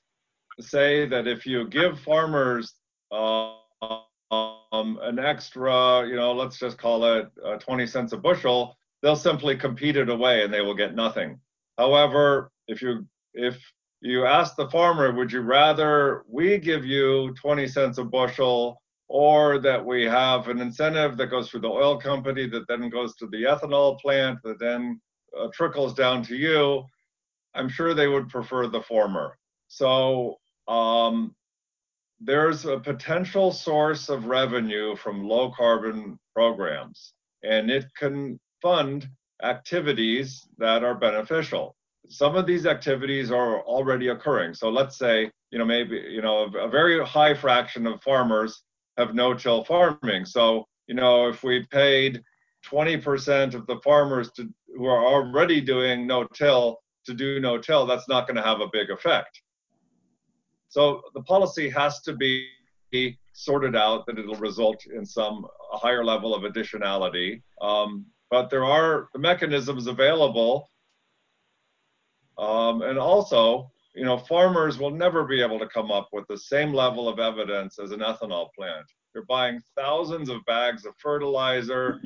say 0.59 1.07
that 1.07 1.27
if 1.27 1.45
you 1.45 1.67
give 1.67 1.99
farmers 1.99 2.73
uh, 3.11 3.53
um, 4.31 4.99
an 5.01 5.19
extra, 5.19 6.05
you 6.07 6.15
know, 6.15 6.33
let's 6.33 6.57
just 6.57 6.77
call 6.77 7.03
it 7.05 7.29
uh, 7.45 7.57
20 7.57 7.87
cents 7.87 8.13
a 8.13 8.17
bushel, 8.17 8.75
they'll 9.01 9.15
simply 9.15 9.55
compete 9.55 9.97
it 9.97 10.09
away 10.09 10.43
and 10.43 10.53
they 10.53 10.61
will 10.61 10.75
get 10.75 10.95
nothing. 10.95 11.39
However, 11.77 12.51
if 12.67 12.81
you 12.81 13.07
if 13.33 13.57
you 14.01 14.25
ask 14.25 14.55
the 14.55 14.69
farmer, 14.69 15.11
would 15.11 15.31
you 15.31 15.41
rather 15.41 16.23
we 16.27 16.57
give 16.57 16.85
you 16.85 17.33
20 17.41 17.67
cents 17.67 17.97
a 17.97 18.03
bushel 18.03 18.81
or 19.07 19.59
that 19.59 19.83
we 19.83 20.03
have 20.03 20.47
an 20.49 20.59
incentive 20.59 21.17
that 21.17 21.27
goes 21.27 21.49
through 21.49 21.61
the 21.61 21.67
oil 21.67 21.97
company 21.97 22.47
that 22.47 22.67
then 22.67 22.89
goes 22.89 23.15
to 23.15 23.27
the 23.27 23.43
ethanol 23.43 23.97
plant 23.99 24.39
that 24.43 24.59
then 24.59 24.99
uh, 25.39 25.47
trickles 25.53 25.93
down 25.93 26.21
to 26.23 26.35
you, 26.35 26.83
I'm 27.53 27.69
sure 27.69 27.93
they 27.93 28.07
would 28.07 28.29
prefer 28.29 28.67
the 28.67 28.81
former. 28.81 29.37
So 29.67 30.37
um, 30.67 31.35
there's 32.19 32.65
a 32.65 32.79
potential 32.79 33.51
source 33.51 34.09
of 34.09 34.25
revenue 34.25 34.95
from 34.95 35.27
low 35.27 35.51
carbon 35.51 36.17
programs, 36.33 37.13
and 37.43 37.69
it 37.69 37.85
can 37.95 38.39
fund 38.61 39.07
activities 39.43 40.47
that 40.57 40.83
are 40.83 40.95
beneficial. 40.95 41.75
Some 42.09 42.35
of 42.35 42.47
these 42.47 42.65
activities 42.65 43.31
are 43.31 43.61
already 43.61 44.07
occurring. 44.07 44.53
So 44.53 44.69
let's 44.69 44.97
say, 44.97 45.29
you 45.51 45.59
know, 45.59 45.65
maybe, 45.65 45.97
you 46.09 46.21
know, 46.21 46.45
a 46.45 46.67
very 46.67 47.05
high 47.05 47.33
fraction 47.33 47.85
of 47.85 48.01
farmers 48.01 48.63
have 48.97 49.13
no-till 49.13 49.63
farming. 49.63 50.25
So, 50.25 50.65
you 50.87 50.95
know, 50.95 51.27
if 51.27 51.43
we 51.43 51.65
paid 51.67 52.23
20% 52.65 53.53
of 53.53 53.67
the 53.67 53.79
farmers 53.83 54.31
to, 54.31 54.49
who 54.75 54.85
are 54.85 55.05
already 55.05 55.61
doing 55.61 56.07
no-till 56.07 56.79
to 57.05 57.13
do 57.13 57.39
no-till, 57.39 57.85
that's 57.85 58.09
not 58.09 58.27
going 58.27 58.37
to 58.37 58.43
have 58.43 58.61
a 58.61 58.69
big 58.71 58.89
effect. 58.89 59.41
So 60.69 61.01
the 61.13 61.21
policy 61.21 61.69
has 61.69 62.01
to 62.01 62.13
be 62.13 62.47
sorted 63.33 63.75
out 63.75 64.05
that 64.05 64.17
it'll 64.17 64.35
result 64.35 64.83
in 64.85 65.05
some 65.05 65.45
higher 65.71 66.03
level 66.03 66.33
of 66.33 66.43
additionality. 66.43 67.41
Um, 67.61 68.05
but 68.29 68.49
there 68.49 68.65
are 68.65 69.09
the 69.13 69.19
mechanisms 69.19 69.87
available. 69.87 70.69
Um, 72.37 72.81
and 72.81 72.97
also, 72.97 73.71
you 73.95 74.05
know, 74.05 74.17
farmers 74.17 74.77
will 74.77 74.91
never 74.91 75.23
be 75.25 75.41
able 75.41 75.59
to 75.59 75.67
come 75.67 75.91
up 75.91 76.09
with 76.11 76.25
the 76.27 76.37
same 76.37 76.73
level 76.73 77.07
of 77.07 77.19
evidence 77.19 77.79
as 77.79 77.91
an 77.91 77.99
ethanol 77.99 78.49
plant. 78.55 78.85
You're 79.17 79.25
buying 79.25 79.59
thousands 79.75 80.29
of 80.29 80.45
bags 80.45 80.85
of 80.85 80.93
fertilizer, 80.99 81.99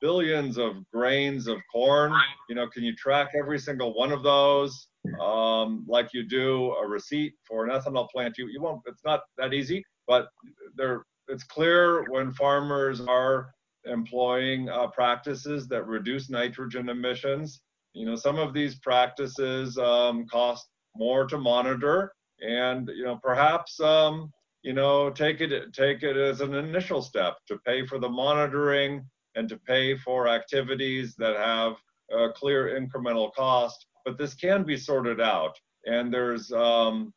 billions 0.00 0.58
of 0.58 0.72
grains 0.92 1.46
of 1.46 1.58
corn. 1.72 2.12
You 2.48 2.56
know, 2.56 2.66
can 2.66 2.82
you 2.82 2.92
track 2.96 3.28
every 3.38 3.60
single 3.60 3.94
one 3.94 4.10
of 4.10 4.24
those? 4.24 4.88
um, 5.20 5.84
like 5.88 6.12
you 6.12 6.24
do 6.24 6.72
a 6.72 6.86
receipt 6.86 7.34
for 7.46 7.64
an 7.64 7.70
ethanol 7.70 8.08
plant. 8.10 8.38
You, 8.38 8.48
you 8.48 8.60
won't, 8.60 8.82
it's 8.86 9.04
not 9.04 9.20
that 9.38 9.52
easy, 9.54 9.84
but 10.06 10.28
there, 10.76 11.04
it's 11.28 11.44
clear 11.44 12.04
when 12.10 12.32
farmers 12.32 13.00
are 13.00 13.50
employing 13.84 14.68
uh, 14.68 14.88
practices 14.88 15.68
that 15.68 15.86
reduce 15.86 16.30
nitrogen 16.30 16.88
emissions. 16.88 17.60
You 17.92 18.06
know, 18.06 18.16
some 18.16 18.38
of 18.38 18.52
these 18.52 18.78
practices 18.80 19.78
um, 19.78 20.26
cost 20.26 20.66
more 20.96 21.26
to 21.26 21.38
monitor 21.38 22.12
and, 22.40 22.88
you 22.94 23.04
know, 23.04 23.18
perhaps, 23.22 23.78
um, 23.80 24.32
you 24.66 24.72
know, 24.72 25.10
take 25.10 25.40
it, 25.40 25.72
take 25.72 26.02
it 26.02 26.16
as 26.16 26.40
an 26.40 26.54
initial 26.54 27.00
step 27.00 27.36
to 27.48 27.56
pay 27.64 27.86
for 27.86 27.98
the 27.98 28.08
monitoring 28.08 29.04
and 29.34 29.48
to 29.48 29.56
pay 29.56 29.96
for 29.96 30.28
activities 30.28 31.14
that 31.16 31.36
have 31.36 31.74
a 32.10 32.32
clear 32.32 32.78
incremental 32.80 33.32
cost 33.34 33.86
but 34.06 34.16
this 34.16 34.34
can 34.34 34.62
be 34.62 34.76
sorted 34.78 35.20
out. 35.20 35.58
And 35.84 36.14
there's 36.14 36.50
um, 36.52 37.12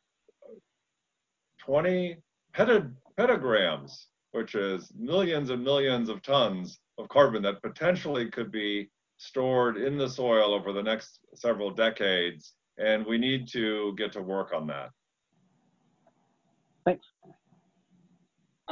20 1.60 2.16
peta, 2.52 2.90
petagrams, 3.16 4.06
which 4.32 4.56
is 4.56 4.92
millions 4.98 5.50
and 5.50 5.62
millions 5.62 6.08
of 6.08 6.20
tons 6.22 6.80
of 6.98 7.08
carbon 7.08 7.42
that 7.44 7.62
potentially 7.62 8.28
could 8.28 8.50
be 8.50 8.90
stored 9.18 9.76
in 9.76 9.96
the 9.96 10.08
soil 10.08 10.52
over 10.52 10.72
the 10.72 10.82
next 10.82 11.20
several 11.34 11.70
decades. 11.70 12.54
And 12.76 13.06
we 13.06 13.18
need 13.18 13.46
to 13.52 13.94
get 13.96 14.12
to 14.12 14.22
work 14.22 14.52
on 14.52 14.66
that. 14.66 14.90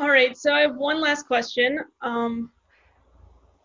All 0.01 0.11
right, 0.11 0.39
so 0.39 0.53
I 0.53 0.61
have 0.61 0.77
one 0.77 1.01
last 1.01 1.27
question. 1.27 1.81
Um, 2.03 2.53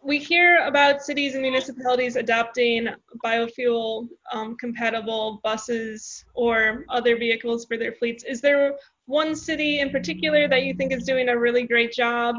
we 0.02 0.18
hear 0.18 0.66
about 0.66 1.04
cities 1.04 1.34
and 1.34 1.44
municipalities 1.44 2.16
adopting 2.16 2.88
biofuel 3.24 4.08
um, 4.32 4.58
compatible 4.58 5.42
buses 5.44 6.26
or 6.34 6.86
other 6.90 7.18
vehicles 7.20 7.66
for 7.66 7.78
their 7.78 7.94
fleets. 7.94 8.24
Is 8.24 8.42
there 8.42 8.74
one 9.06 9.36
city 9.36 9.80
in 9.80 9.92
particular 9.92 10.48
that 10.48 10.64
you 10.64 10.74
think 10.74 10.92
is 10.92 11.04
doing 11.04 11.30
a 11.30 11.38
really 11.38 11.68
great 11.68 11.94
job 11.94 12.36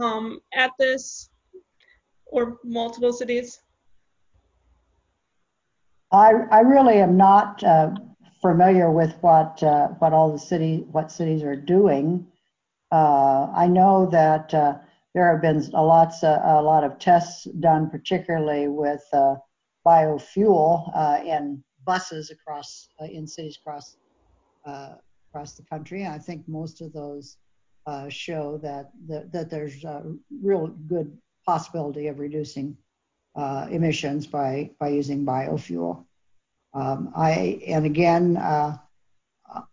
um, 0.00 0.40
at 0.54 0.70
this 0.78 1.28
or 2.24 2.56
multiple 2.64 3.12
cities? 3.12 3.60
I, 6.12 6.32
I 6.50 6.60
really 6.60 6.96
am 6.96 7.18
not 7.18 7.62
uh, 7.62 7.90
familiar 8.40 8.90
with 8.90 9.14
what 9.20 9.62
uh, 9.62 9.88
what 9.98 10.14
all 10.14 10.32
the 10.32 10.38
city 10.38 10.86
what 10.90 11.12
cities 11.12 11.42
are 11.42 11.54
doing. 11.54 12.26
Uh, 12.90 13.48
I 13.54 13.66
know 13.66 14.06
that 14.06 14.52
uh, 14.54 14.78
there 15.14 15.30
have 15.30 15.42
been 15.42 15.62
a 15.74 15.82
lots 15.82 16.24
uh, 16.24 16.40
a 16.42 16.62
lot 16.62 16.84
of 16.84 16.98
tests 16.98 17.44
done, 17.60 17.90
particularly 17.90 18.68
with 18.68 19.04
uh, 19.12 19.36
biofuel 19.86 20.90
uh, 20.94 21.22
in 21.24 21.62
buses 21.84 22.30
across 22.30 22.88
in 23.00 23.26
cities 23.26 23.58
across 23.60 23.96
across 24.66 25.54
the 25.54 25.62
country. 25.64 26.06
I 26.06 26.18
think 26.18 26.46
most 26.48 26.80
of 26.80 26.92
those 26.92 27.36
show 28.08 28.58
that, 28.62 28.90
that 29.08 29.32
that 29.32 29.50
there's 29.50 29.84
a 29.84 30.02
real 30.42 30.68
good 30.68 31.16
possibility 31.46 32.08
of 32.08 32.18
reducing 32.18 32.76
emissions 33.70 34.26
by 34.26 34.70
by 34.78 34.88
using 34.88 35.24
biofuel. 35.26 36.04
Um, 36.74 37.12
I 37.16 37.62
and 37.66 37.84
again 37.86 38.36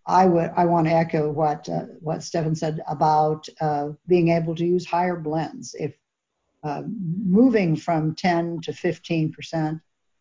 I 0.05 0.25
would 0.25 0.51
I 0.55 0.65
want 0.65 0.87
to 0.87 0.93
echo 0.93 1.29
what 1.31 1.67
uh, 1.67 1.85
what 1.99 2.23
Stefan 2.23 2.55
said 2.55 2.81
about 2.87 3.47
uh, 3.59 3.89
being 4.07 4.29
able 4.29 4.55
to 4.55 4.65
use 4.65 4.85
higher 4.85 5.17
blends. 5.17 5.75
If 5.77 5.95
uh, 6.63 6.83
moving 6.87 7.75
from 7.75 8.15
10 8.15 8.61
to 8.61 8.73
15 8.73 9.33
percent 9.33 9.79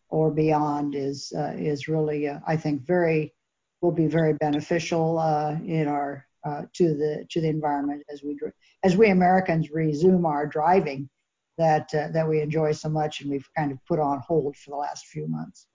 or 0.09 0.31
beyond 0.31 0.95
is 0.95 1.31
uh, 1.35 1.53
is 1.57 1.87
really 1.87 2.27
uh, 2.27 2.39
I 2.45 2.57
think 2.57 2.85
very 2.85 3.33
will 3.81 3.91
be 3.91 4.07
very 4.07 4.33
beneficial 4.33 5.19
uh, 5.19 5.57
in 5.65 5.87
our 5.87 6.25
to 6.73 6.93
the 6.93 7.25
to 7.31 7.41
the 7.41 7.47
environment 7.47 8.03
as 8.11 8.21
we 8.21 8.37
as 8.83 8.95
we 8.95 9.09
Americans 9.09 9.71
resume 9.71 10.25
our 10.25 10.45
driving 10.45 11.09
that 11.57 11.89
that 11.91 12.27
we 12.27 12.41
enjoy 12.41 12.71
so 12.71 12.89
much 12.89 13.21
and 13.21 13.31
we've 13.31 13.49
kind 13.57 13.71
of 13.71 13.79
put 13.87 13.99
on 13.99 14.19
hold 14.19 14.55
for 14.57 14.71
the 14.71 14.75
last 14.75 15.07
few 15.07 15.27
months. 15.27 15.65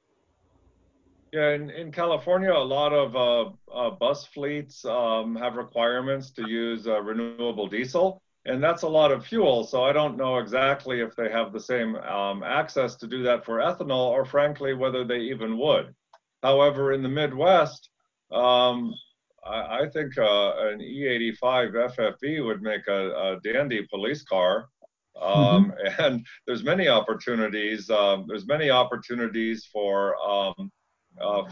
Yeah, 1.33 1.51
in, 1.51 1.71
in 1.71 1.93
California, 1.93 2.53
a 2.53 2.59
lot 2.59 2.93
of 2.93 3.15
uh, 3.15 3.51
uh, 3.73 3.91
bus 3.91 4.27
fleets 4.27 4.85
um, 4.85 5.37
have 5.37 5.55
requirements 5.55 6.31
to 6.33 6.49
use 6.49 6.89
uh, 6.89 7.01
renewable 7.01 7.69
diesel, 7.69 8.21
and 8.47 8.63
that's 8.63 8.83
a 8.83 8.89
lot 8.89 9.13
of 9.13 9.25
fuel. 9.25 9.63
So 9.63 9.85
I 9.85 9.93
don't 9.93 10.17
know 10.17 10.39
exactly 10.39 11.01
if 11.01 11.15
they 11.15 11.31
have 11.31 11.53
the 11.53 11.61
same 11.61 11.95
um, 11.97 12.43
access 12.43 12.97
to 12.97 13.07
do 13.07 13.23
that 13.23 13.45
for 13.45 13.59
ethanol, 13.59 14.11
or 14.11 14.25
frankly, 14.25 14.75
whether 14.75 15.05
they 15.05 15.21
even 15.21 15.57
would. 15.59 15.95
However, 16.43 16.93
in 16.93 17.03
the 17.03 17.09
Midwest, 17.09 17.91
um, 18.33 18.93
I, 19.47 19.83
I, 19.83 19.89
think 19.93 20.19
uh, 20.19 20.69
an 20.69 20.81
E85 20.81 21.95
FFV 21.97 22.45
would 22.45 22.63
make 22.63 22.89
a, 22.89 23.37
a 23.37 23.41
dandy 23.45 23.87
police 23.89 24.25
car. 24.25 24.67
Um, 25.21 25.73
mm-hmm. 25.73 25.77
And 26.03 26.27
there's 26.47 26.65
many 26.65 26.89
opportunities. 26.89 27.89
Um, 27.89 28.25
there's 28.27 28.47
many 28.47 28.71
opportunities 28.71 29.69
for 29.73 30.17
um, 30.17 30.71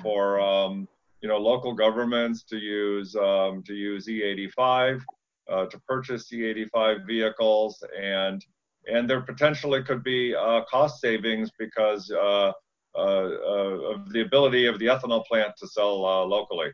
for 0.02 0.40
um, 0.40 0.88
you 1.20 1.28
know 1.28 1.38
local 1.38 1.72
governments 1.74 2.42
to 2.44 2.56
use 2.56 3.14
um, 3.16 3.62
to 3.64 3.74
use 3.74 4.06
E85 4.06 5.02
uh, 5.50 5.66
to 5.66 5.78
purchase 5.80 6.30
E85 6.32 7.06
vehicles 7.06 7.82
and 8.00 8.44
and 8.86 9.08
there 9.08 9.20
potentially 9.20 9.82
could 9.82 10.02
be 10.02 10.34
uh, 10.34 10.62
cost 10.70 11.00
savings 11.00 11.50
because 11.58 12.10
uh, 12.10 12.52
uh, 12.94 13.00
uh, 13.00 13.94
of 13.94 14.12
the 14.12 14.22
ability 14.22 14.66
of 14.66 14.78
the 14.78 14.86
ethanol 14.86 15.24
plant 15.26 15.52
to 15.58 15.66
sell 15.68 16.04
uh, 16.04 16.24
locally. 16.24 16.68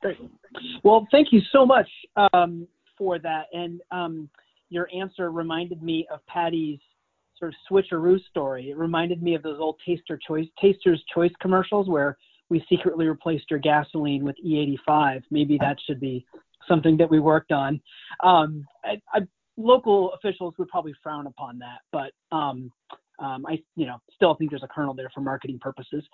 Great. 0.00 0.18
Well, 0.84 1.06
thank 1.10 1.32
you 1.32 1.40
so 1.50 1.66
much 1.66 1.88
um, 2.32 2.68
for 2.96 3.18
that. 3.18 3.46
And 3.52 3.80
um, 3.90 4.28
your 4.68 4.88
answer 4.94 5.32
reminded 5.32 5.82
me 5.82 6.06
of 6.12 6.24
Patty's 6.26 6.78
sort 7.38 7.54
of 7.54 7.56
switcheroo 7.70 8.18
story. 8.28 8.70
It 8.70 8.76
reminded 8.76 9.22
me 9.22 9.34
of 9.34 9.42
those 9.42 9.58
old 9.60 9.76
taster 9.86 10.18
choice, 10.18 10.46
taster's 10.60 11.02
choice 11.14 11.32
commercials 11.40 11.88
where 11.88 12.16
we 12.50 12.64
secretly 12.68 13.06
replaced 13.06 13.50
your 13.50 13.60
gasoline 13.60 14.24
with 14.24 14.36
E85. 14.44 15.22
Maybe 15.30 15.58
that 15.58 15.76
should 15.86 16.00
be 16.00 16.24
something 16.66 16.96
that 16.96 17.10
we 17.10 17.20
worked 17.20 17.52
on. 17.52 17.80
Um, 18.24 18.66
I, 18.84 19.00
I, 19.12 19.20
local 19.56 20.12
officials 20.12 20.54
would 20.58 20.68
probably 20.68 20.94
frown 21.02 21.26
upon 21.26 21.58
that, 21.58 21.80
but 21.92 22.12
um, 22.34 22.70
um, 23.18 23.44
I, 23.46 23.60
you 23.76 23.86
know, 23.86 24.00
still 24.14 24.34
think 24.34 24.50
there's 24.50 24.62
a 24.62 24.68
kernel 24.68 24.94
there 24.94 25.10
for 25.12 25.20
marketing 25.20 25.58
purposes. 25.60 26.04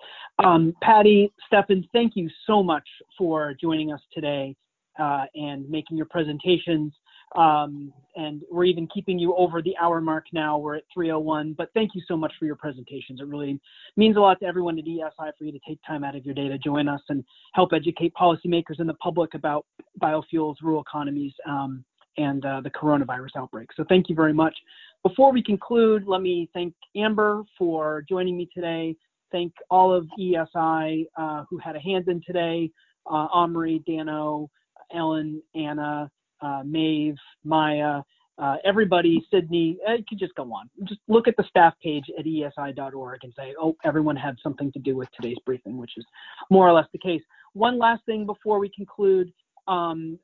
Um, 0.43 0.73
Patty, 0.81 1.31
Stefan, 1.47 1.87
thank 1.93 2.13
you 2.15 2.29
so 2.47 2.63
much 2.63 2.87
for 3.17 3.53
joining 3.61 3.91
us 3.91 4.01
today 4.13 4.55
uh, 4.99 5.25
and 5.35 5.69
making 5.69 5.97
your 5.97 6.07
presentations. 6.07 6.93
Um, 7.35 7.91
and 8.15 8.41
we're 8.49 8.63
even 8.63 8.87
keeping 8.87 9.19
you 9.19 9.35
over 9.35 9.61
the 9.61 9.75
hour 9.77 9.99
mark 9.99 10.25
now. 10.31 10.57
We're 10.57 10.77
at 10.77 10.83
301, 10.93 11.53
but 11.53 11.69
thank 11.73 11.91
you 11.93 12.01
so 12.07 12.15
much 12.15 12.31
for 12.39 12.45
your 12.45 12.55
presentations. 12.55 13.19
It 13.19 13.27
really 13.27 13.59
means 13.97 14.15
a 14.15 14.21
lot 14.21 14.39
to 14.39 14.45
everyone 14.45 14.79
at 14.79 14.85
EESI 14.85 15.31
for 15.37 15.43
you 15.43 15.51
to 15.51 15.59
take 15.67 15.79
time 15.85 16.03
out 16.03 16.15
of 16.15 16.25
your 16.25 16.33
day 16.33 16.47
to 16.47 16.57
join 16.57 16.87
us 16.87 17.01
and 17.09 17.25
help 17.53 17.73
educate 17.73 18.13
policymakers 18.13 18.79
and 18.79 18.87
the 18.87 18.93
public 18.95 19.33
about 19.33 19.65
biofuels, 20.01 20.55
rural 20.61 20.81
economies, 20.81 21.33
um, 21.45 21.83
and 22.17 22.45
uh, 22.45 22.61
the 22.61 22.69
coronavirus 22.69 23.35
outbreak. 23.35 23.69
So 23.75 23.83
thank 23.89 24.07
you 24.07 24.15
very 24.15 24.33
much. 24.33 24.55
Before 25.03 25.33
we 25.33 25.43
conclude, 25.43 26.07
let 26.07 26.21
me 26.21 26.49
thank 26.53 26.73
Amber 26.95 27.43
for 27.57 28.05
joining 28.07 28.37
me 28.37 28.49
today. 28.53 28.95
Thank 29.31 29.51
all 29.69 29.93
of 29.93 30.07
EESI 30.17 31.07
uh, 31.17 31.43
who 31.49 31.57
had 31.57 31.75
a 31.75 31.79
hand 31.79 32.07
in 32.07 32.21
today, 32.25 32.71
uh, 33.05 33.27
Omri, 33.33 33.83
Dano, 33.85 34.49
Ellen, 34.93 35.41
Anna, 35.53 36.09
uh, 36.45 36.61
Maeve, 36.63 37.17
Maya, 37.43 38.01
uh, 38.37 38.57
everybody, 38.65 39.25
Sydney, 39.31 39.77
uh, 39.87 39.93
you 39.93 40.03
could 40.07 40.19
just 40.19 40.35
go 40.35 40.43
on. 40.43 40.69
Just 40.83 40.99
look 41.07 41.27
at 41.27 41.37
the 41.37 41.45
staff 41.47 41.73
page 41.81 42.03
at 42.19 42.25
eesi.org 42.25 43.19
and 43.23 43.33
say, 43.37 43.53
oh, 43.59 43.75
everyone 43.85 44.15
had 44.15 44.35
something 44.43 44.71
to 44.73 44.79
do 44.79 44.95
with 44.95 45.07
today's 45.15 45.37
briefing, 45.45 45.77
which 45.77 45.93
is 45.97 46.05
more 46.49 46.67
or 46.67 46.73
less 46.73 46.87
the 46.91 46.99
case. 46.99 47.21
One 47.53 47.79
last 47.79 48.05
thing 48.05 48.25
before 48.25 48.59
we 48.59 48.69
conclude. 48.75 49.31
Um, 49.67 50.19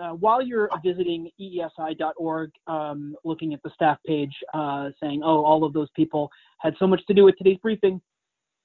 uh, 0.00 0.10
while 0.10 0.40
you're 0.40 0.70
visiting 0.84 1.30
eesi.org, 1.40 2.50
um, 2.66 3.16
looking 3.24 3.52
at 3.52 3.62
the 3.62 3.70
staff 3.74 3.98
page, 4.06 4.34
uh, 4.54 4.90
saying, 5.02 5.22
oh, 5.24 5.44
all 5.44 5.64
of 5.64 5.72
those 5.72 5.88
people 5.96 6.30
had 6.58 6.74
so 6.78 6.86
much 6.86 7.04
to 7.06 7.14
do 7.14 7.24
with 7.24 7.36
today's 7.36 7.58
briefing, 7.58 8.00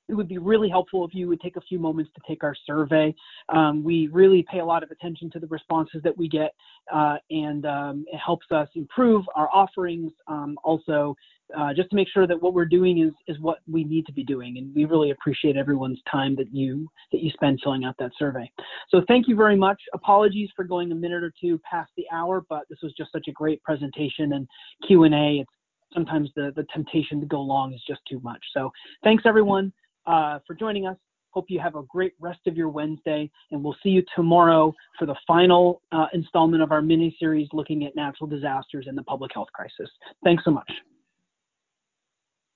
it 0.07 0.13
would 0.13 0.27
be 0.27 0.37
really 0.37 0.69
helpful 0.69 1.05
if 1.05 1.13
you 1.13 1.27
would 1.27 1.41
take 1.41 1.55
a 1.55 1.61
few 1.61 1.79
moments 1.79 2.11
to 2.15 2.21
take 2.27 2.43
our 2.43 2.55
survey. 2.65 3.13
Um, 3.49 3.83
we 3.83 4.07
really 4.07 4.45
pay 4.51 4.59
a 4.59 4.65
lot 4.65 4.83
of 4.83 4.91
attention 4.91 5.29
to 5.31 5.39
the 5.39 5.47
responses 5.47 6.01
that 6.03 6.15
we 6.15 6.27
get, 6.27 6.53
uh, 6.93 7.17
and 7.29 7.65
um, 7.65 8.05
it 8.11 8.17
helps 8.17 8.45
us 8.51 8.67
improve 8.75 9.25
our 9.35 9.49
offerings. 9.53 10.11
Um, 10.27 10.57
also, 10.63 11.15
uh, 11.57 11.73
just 11.73 11.89
to 11.91 11.95
make 11.95 12.07
sure 12.07 12.25
that 12.27 12.41
what 12.41 12.53
we're 12.53 12.65
doing 12.65 12.99
is 12.99 13.11
is 13.27 13.39
what 13.39 13.59
we 13.67 13.83
need 13.83 14.05
to 14.05 14.13
be 14.13 14.23
doing, 14.23 14.57
and 14.57 14.73
we 14.75 14.85
really 14.85 15.11
appreciate 15.11 15.57
everyone's 15.57 15.99
time 16.11 16.35
that 16.35 16.53
you 16.53 16.87
that 17.11 17.21
you 17.21 17.31
spend 17.31 17.59
filling 17.63 17.85
out 17.85 17.95
that 17.99 18.11
survey. 18.17 18.49
So 18.89 19.01
thank 19.07 19.27
you 19.27 19.35
very 19.35 19.55
much. 19.55 19.81
Apologies 19.93 20.49
for 20.55 20.65
going 20.65 20.91
a 20.91 20.95
minute 20.95 21.23
or 21.23 21.33
two 21.39 21.59
past 21.69 21.91
the 21.97 22.05
hour, 22.11 22.43
but 22.49 22.63
this 22.69 22.79
was 22.83 22.93
just 22.97 23.11
such 23.11 23.27
a 23.27 23.31
great 23.31 23.61
presentation 23.63 24.33
and 24.33 24.47
Q 24.87 25.03
and 25.03 25.13
A. 25.15 25.39
It's 25.41 25.51
sometimes 25.93 26.29
the 26.35 26.51
the 26.55 26.65
temptation 26.73 27.19
to 27.21 27.27
go 27.27 27.41
long 27.41 27.73
is 27.73 27.81
just 27.87 28.01
too 28.09 28.19
much. 28.21 28.43
So 28.53 28.71
thanks 29.03 29.23
everyone 29.25 29.71
uh, 30.07 30.39
for 30.45 30.53
joining 30.53 30.87
us. 30.87 30.97
Hope 31.31 31.45
you 31.49 31.59
have 31.59 31.75
a 31.75 31.83
great 31.83 32.13
rest 32.19 32.39
of 32.47 32.55
your 32.55 32.69
Wednesday, 32.69 33.29
and 33.51 33.61
we'll 33.61 33.75
see 33.83 33.89
you 33.89 34.03
tomorrow 34.15 34.73
for 34.97 35.05
the 35.05 35.15
final 35.27 35.81
uh, 35.91 36.05
installment 36.13 36.63
of 36.63 36.71
our 36.71 36.81
mini 36.81 37.15
series 37.19 37.49
looking 37.51 37.83
at 37.83 37.93
natural 37.95 38.27
disasters 38.27 38.85
and 38.87 38.97
the 38.97 39.03
public 39.03 39.31
health 39.33 39.49
crisis. 39.53 39.89
Thanks 40.23 40.45
so 40.45 40.51
much. 40.51 40.71